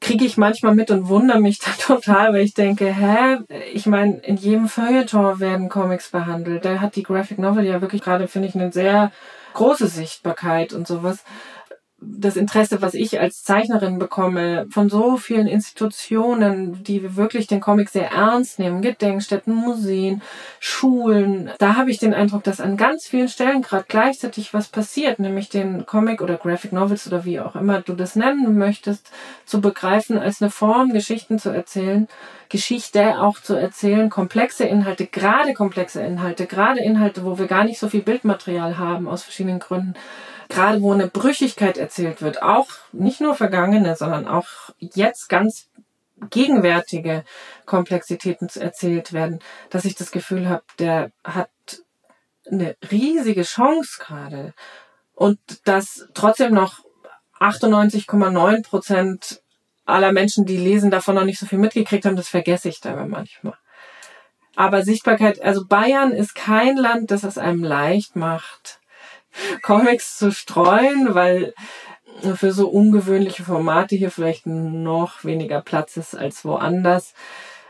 kriege 0.00 0.24
ich 0.24 0.36
manchmal 0.36 0.74
mit 0.74 0.90
und 0.90 1.08
wundere 1.08 1.40
mich 1.40 1.58
da 1.60 1.70
total, 1.78 2.32
weil 2.32 2.42
ich 2.42 2.54
denke, 2.54 2.86
hä, 2.92 3.38
ich 3.72 3.86
meine, 3.86 4.18
in 4.18 4.36
jedem 4.36 4.68
Feuilleton 4.68 5.40
werden 5.40 5.68
Comics 5.68 6.10
behandelt. 6.10 6.64
Da 6.64 6.80
hat 6.80 6.96
die 6.96 7.02
Graphic 7.02 7.38
Novel 7.38 7.64
ja 7.64 7.80
wirklich 7.80 8.02
gerade, 8.02 8.28
finde 8.28 8.48
ich, 8.48 8.54
eine 8.54 8.72
sehr 8.72 9.12
große 9.54 9.88
Sichtbarkeit 9.88 10.72
und 10.72 10.86
sowas 10.86 11.24
das 12.00 12.36
Interesse, 12.36 12.80
was 12.80 12.94
ich 12.94 13.20
als 13.20 13.42
Zeichnerin 13.42 13.98
bekomme, 13.98 14.66
von 14.70 14.88
so 14.88 15.16
vielen 15.16 15.46
Institutionen, 15.46 16.82
die 16.82 17.16
wirklich 17.16 17.46
den 17.46 17.60
Comic 17.60 17.90
sehr 17.90 18.10
ernst 18.10 18.58
nehmen, 18.58 18.80
Gedenkstätten, 18.80 19.54
Museen, 19.54 20.22
Schulen, 20.58 21.50
da 21.58 21.76
habe 21.76 21.90
ich 21.90 21.98
den 21.98 22.14
Eindruck, 22.14 22.42
dass 22.44 22.60
an 22.60 22.76
ganz 22.76 23.06
vielen 23.06 23.28
Stellen 23.28 23.62
gerade 23.62 23.84
gleichzeitig 23.86 24.54
was 24.54 24.68
passiert, 24.68 25.18
nämlich 25.18 25.50
den 25.50 25.84
Comic 25.84 26.22
oder 26.22 26.36
Graphic 26.36 26.72
Novels 26.72 27.06
oder 27.06 27.24
wie 27.24 27.40
auch 27.40 27.54
immer 27.54 27.80
du 27.82 27.94
das 27.94 28.16
nennen 28.16 28.56
möchtest, 28.56 29.10
zu 29.44 29.60
begreifen 29.60 30.18
als 30.18 30.40
eine 30.40 30.50
Form, 30.50 30.92
Geschichten 30.92 31.38
zu 31.38 31.50
erzählen, 31.50 32.08
Geschichte 32.50 33.20
auch 33.20 33.40
zu 33.40 33.54
erzählen, 33.54 34.10
komplexe 34.10 34.64
Inhalte, 34.64 35.06
gerade 35.06 35.54
komplexe 35.54 36.02
Inhalte, 36.02 36.46
gerade 36.46 36.80
Inhalte, 36.80 37.24
wo 37.24 37.38
wir 37.38 37.46
gar 37.46 37.64
nicht 37.64 37.78
so 37.78 37.88
viel 37.88 38.02
Bildmaterial 38.02 38.76
haben 38.76 39.08
aus 39.08 39.22
verschiedenen 39.22 39.60
Gründen. 39.60 39.94
Gerade 40.48 40.82
wo 40.82 40.92
eine 40.92 41.06
Brüchigkeit 41.06 41.78
erzählt 41.78 42.22
wird, 42.22 42.42
auch 42.42 42.66
nicht 42.92 43.20
nur 43.20 43.36
vergangene, 43.36 43.94
sondern 43.94 44.26
auch 44.26 44.48
jetzt 44.78 45.28
ganz 45.28 45.70
gegenwärtige 46.28 47.24
Komplexitäten 47.66 48.48
erzählt 48.56 49.12
werden, 49.12 49.38
dass 49.70 49.84
ich 49.84 49.94
das 49.94 50.10
Gefühl 50.10 50.48
habe, 50.48 50.64
der 50.80 51.12
hat 51.22 51.50
eine 52.50 52.76
riesige 52.90 53.44
Chance 53.44 54.00
gerade. 54.00 54.54
Und 55.14 55.38
dass 55.64 56.08
trotzdem 56.14 56.52
noch 56.52 56.80
98,9 57.38 58.62
Prozent 58.64 59.42
aller 59.90 60.12
Menschen, 60.12 60.46
die 60.46 60.56
lesen, 60.56 60.90
davon 60.90 61.14
noch 61.14 61.24
nicht 61.24 61.38
so 61.38 61.46
viel 61.46 61.58
mitgekriegt 61.58 62.04
haben, 62.04 62.16
das 62.16 62.28
vergesse 62.28 62.68
ich 62.68 62.80
dabei 62.80 63.06
manchmal. 63.06 63.54
Aber 64.56 64.82
Sichtbarkeit, 64.82 65.42
also 65.42 65.66
Bayern 65.66 66.12
ist 66.12 66.34
kein 66.34 66.76
Land, 66.76 67.10
das 67.10 67.24
es 67.24 67.38
einem 67.38 67.64
leicht 67.64 68.16
macht, 68.16 68.80
Comics 69.62 70.18
zu 70.18 70.32
streuen, 70.32 71.14
weil 71.14 71.54
für 72.34 72.52
so 72.52 72.68
ungewöhnliche 72.68 73.44
Formate 73.44 73.96
hier 73.96 74.10
vielleicht 74.10 74.46
noch 74.46 75.24
weniger 75.24 75.60
Platz 75.62 75.96
ist 75.96 76.14
als 76.14 76.44
woanders, 76.44 77.14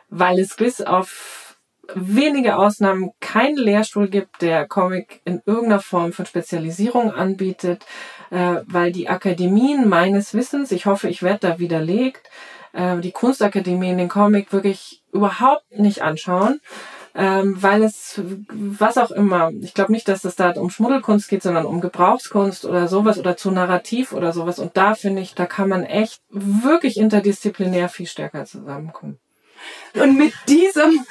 weil 0.08 0.38
es 0.38 0.56
bis 0.56 0.80
auf 0.80 1.56
wenige 1.94 2.56
Ausnahmen 2.56 3.10
keinen 3.20 3.56
Lehrstuhl 3.56 4.08
gibt, 4.08 4.42
der 4.42 4.66
Comic 4.66 5.20
in 5.24 5.42
irgendeiner 5.44 5.80
Form 5.80 6.12
von 6.12 6.26
Spezialisierung 6.26 7.12
anbietet, 7.12 7.84
äh, 8.30 8.56
weil 8.66 8.92
die 8.92 9.08
Akademien 9.08 9.88
meines 9.88 10.34
Wissens, 10.34 10.72
ich 10.72 10.86
hoffe, 10.86 11.08
ich 11.08 11.22
werde 11.22 11.48
da 11.48 11.58
widerlegt, 11.58 12.30
äh, 12.72 12.98
die 12.98 13.12
Kunstakademien 13.12 13.98
den 13.98 14.08
Comic 14.08 14.52
wirklich 14.52 15.02
überhaupt 15.12 15.78
nicht 15.78 16.02
anschauen 16.02 16.60
ähm, 17.14 17.60
weil 17.60 17.82
es, 17.82 18.20
was 18.48 18.96
auch 18.96 19.10
immer, 19.10 19.50
ich 19.62 19.74
glaube 19.74 19.92
nicht, 19.92 20.06
dass 20.06 20.24
es 20.24 20.36
da 20.36 20.50
um 20.52 20.70
Schmuddelkunst 20.70 21.28
geht, 21.28 21.42
sondern 21.42 21.66
um 21.66 21.80
Gebrauchskunst 21.80 22.64
oder 22.64 22.86
sowas 22.88 23.18
oder 23.18 23.36
zu 23.36 23.50
Narrativ 23.50 24.12
oder 24.12 24.32
sowas. 24.32 24.58
Und 24.58 24.76
da 24.76 24.94
finde 24.94 25.22
ich, 25.22 25.34
da 25.34 25.46
kann 25.46 25.68
man 25.68 25.82
echt 25.82 26.20
wirklich 26.30 26.96
interdisziplinär 26.96 27.88
viel 27.88 28.06
stärker 28.06 28.44
zusammenkommen. 28.44 29.18
Und 29.94 30.16
mit 30.16 30.32
diesem 30.48 31.04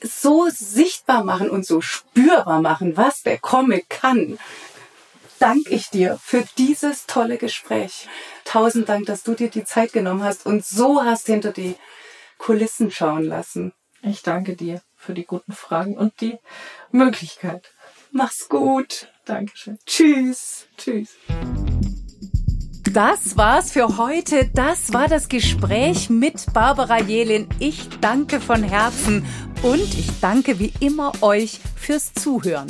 so 0.00 0.46
sichtbar 0.48 1.24
machen 1.24 1.50
und 1.50 1.66
so 1.66 1.80
spürbar 1.80 2.60
machen, 2.60 2.96
was 2.96 3.22
der 3.22 3.38
Comic 3.38 3.88
kann, 3.88 4.38
danke 5.42 5.70
ich 5.70 5.90
dir 5.90 6.18
für 6.22 6.44
dieses 6.56 7.06
tolle 7.06 7.36
Gespräch. 7.36 8.08
Tausend 8.44 8.88
Dank, 8.88 9.06
dass 9.06 9.24
du 9.24 9.34
dir 9.34 9.50
die 9.50 9.64
Zeit 9.64 9.92
genommen 9.92 10.22
hast 10.22 10.46
und 10.46 10.64
so 10.64 11.02
hast 11.02 11.26
hinter 11.26 11.52
die 11.52 11.74
Kulissen 12.38 12.92
schauen 12.92 13.24
lassen. 13.24 13.72
Ich 14.02 14.22
danke 14.22 14.54
dir 14.54 14.82
für 14.96 15.14
die 15.14 15.24
guten 15.24 15.52
Fragen 15.52 15.96
und 15.96 16.20
die 16.20 16.38
Möglichkeit. 16.92 17.72
Mach's 18.12 18.48
gut. 18.48 19.08
Dankeschön. 19.24 19.78
Tschüss. 19.84 20.66
Tschüss. 20.76 21.10
Das 22.92 23.36
war's 23.36 23.72
für 23.72 23.96
heute. 23.96 24.48
Das 24.54 24.92
war 24.92 25.08
das 25.08 25.28
Gespräch 25.28 26.08
mit 26.08 26.52
Barbara 26.52 27.00
Jelin. 27.00 27.48
Ich 27.58 27.88
danke 28.00 28.40
von 28.40 28.62
Herzen 28.62 29.26
und 29.62 29.80
ich 29.80 30.08
danke 30.20 30.60
wie 30.60 30.72
immer 30.78 31.12
euch 31.22 31.58
fürs 31.74 32.12
Zuhören. 32.12 32.66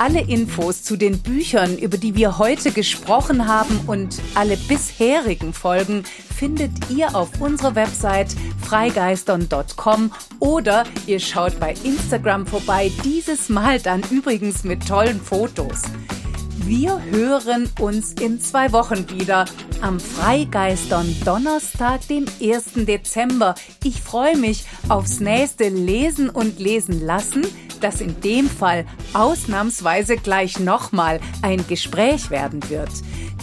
Alle 0.00 0.22
Infos 0.22 0.82
zu 0.82 0.96
den 0.96 1.18
Büchern, 1.18 1.76
über 1.76 1.98
die 1.98 2.14
wir 2.14 2.38
heute 2.38 2.72
gesprochen 2.72 3.46
haben 3.46 3.80
und 3.86 4.18
alle 4.34 4.56
bisherigen 4.56 5.52
Folgen 5.52 6.04
findet 6.34 6.70
ihr 6.88 7.14
auf 7.14 7.38
unserer 7.38 7.74
Website 7.74 8.34
freigeistern.com 8.62 10.10
oder 10.38 10.84
ihr 11.06 11.20
schaut 11.20 11.60
bei 11.60 11.74
Instagram 11.84 12.46
vorbei, 12.46 12.90
dieses 13.04 13.50
Mal 13.50 13.78
dann 13.78 14.02
übrigens 14.10 14.64
mit 14.64 14.88
tollen 14.88 15.20
Fotos. 15.20 15.82
Wir 16.66 17.02
hören 17.10 17.70
uns 17.80 18.12
in 18.12 18.38
zwei 18.38 18.70
Wochen 18.72 19.08
wieder. 19.10 19.46
Am 19.80 19.98
Freigeistern 19.98 21.16
Donnerstag, 21.24 22.06
dem 22.08 22.26
1. 22.40 22.84
Dezember. 22.86 23.54
Ich 23.82 24.02
freue 24.02 24.36
mich 24.36 24.66
aufs 24.88 25.20
nächste 25.20 25.68
Lesen 25.68 26.28
und 26.28 26.58
Lesen 26.58 27.04
lassen, 27.04 27.46
das 27.80 28.02
in 28.02 28.20
dem 28.20 28.48
Fall 28.48 28.84
ausnahmsweise 29.14 30.16
gleich 30.16 30.60
nochmal 30.60 31.18
ein 31.40 31.66
Gespräch 31.66 32.30
werden 32.30 32.60
wird. 32.68 32.90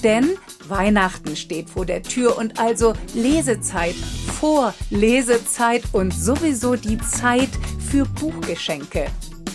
Denn 0.03 0.37
Weihnachten 0.67 1.35
steht 1.35 1.71
vor 1.71 1.87
der 1.87 2.03
Tür 2.03 2.37
und 2.37 2.59
also 2.59 2.93
Lesezeit, 3.15 3.95
Vorlesezeit 4.39 5.83
und 5.91 6.13
sowieso 6.13 6.75
die 6.75 6.99
Zeit 6.99 7.49
für 7.89 8.05
Buchgeschenke. 8.05 9.07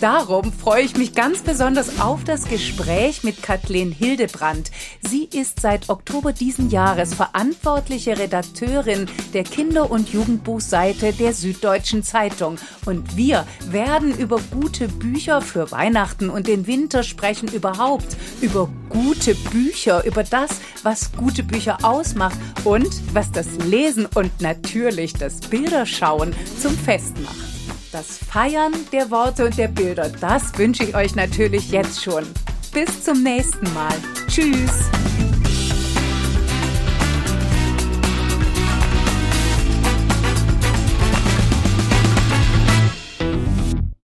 Darum 0.03 0.51
freue 0.51 0.83
ich 0.83 0.97
mich 0.97 1.15
ganz 1.15 1.43
besonders 1.43 2.01
auf 2.01 2.25
das 2.25 2.49
Gespräch 2.49 3.23
mit 3.23 3.41
Kathleen 3.41 3.93
Hildebrand. 3.93 4.69
Sie 4.99 5.29
ist 5.33 5.61
seit 5.61 5.87
Oktober 5.87 6.33
diesen 6.33 6.69
Jahres 6.69 7.13
verantwortliche 7.13 8.19
Redakteurin 8.19 9.07
der 9.33 9.45
Kinder- 9.45 9.89
und 9.89 10.09
Jugendbuchseite 10.09 11.13
der 11.13 11.31
Süddeutschen 11.33 12.03
Zeitung. 12.03 12.57
Und 12.85 13.15
wir 13.15 13.47
werden 13.69 14.13
über 14.17 14.41
gute 14.51 14.89
Bücher 14.89 15.41
für 15.41 15.71
Weihnachten 15.71 16.29
und 16.29 16.47
den 16.47 16.67
Winter 16.67 17.03
sprechen, 17.03 17.47
überhaupt 17.47 18.17
über 18.41 18.67
gute 18.89 19.35
Bücher, 19.35 20.03
über 20.03 20.25
das, 20.25 20.59
was 20.83 21.13
gute 21.13 21.43
Bücher 21.43 21.77
ausmacht 21.81 22.37
und 22.65 22.89
was 23.13 23.31
das 23.31 23.47
Lesen 23.65 24.05
und 24.15 24.41
natürlich 24.41 25.13
das 25.13 25.39
Bilderschauen 25.39 26.35
zum 26.61 26.77
Fest 26.77 27.13
macht. 27.23 27.52
Das 27.93 28.17
Feiern 28.17 28.73
der 28.91 29.11
Worte 29.11 29.45
und 29.45 29.55
der 29.55 29.67
Bilder, 29.67 30.09
das 30.19 30.57
wünsche 30.57 30.83
ich 30.83 30.95
euch 30.95 31.13
natürlich 31.13 31.69
jetzt 31.69 32.03
schon. 32.03 32.25
Bis 32.73 33.03
zum 33.03 33.21
nächsten 33.21 33.71
Mal. 33.71 33.93
Tschüss. 34.27 34.89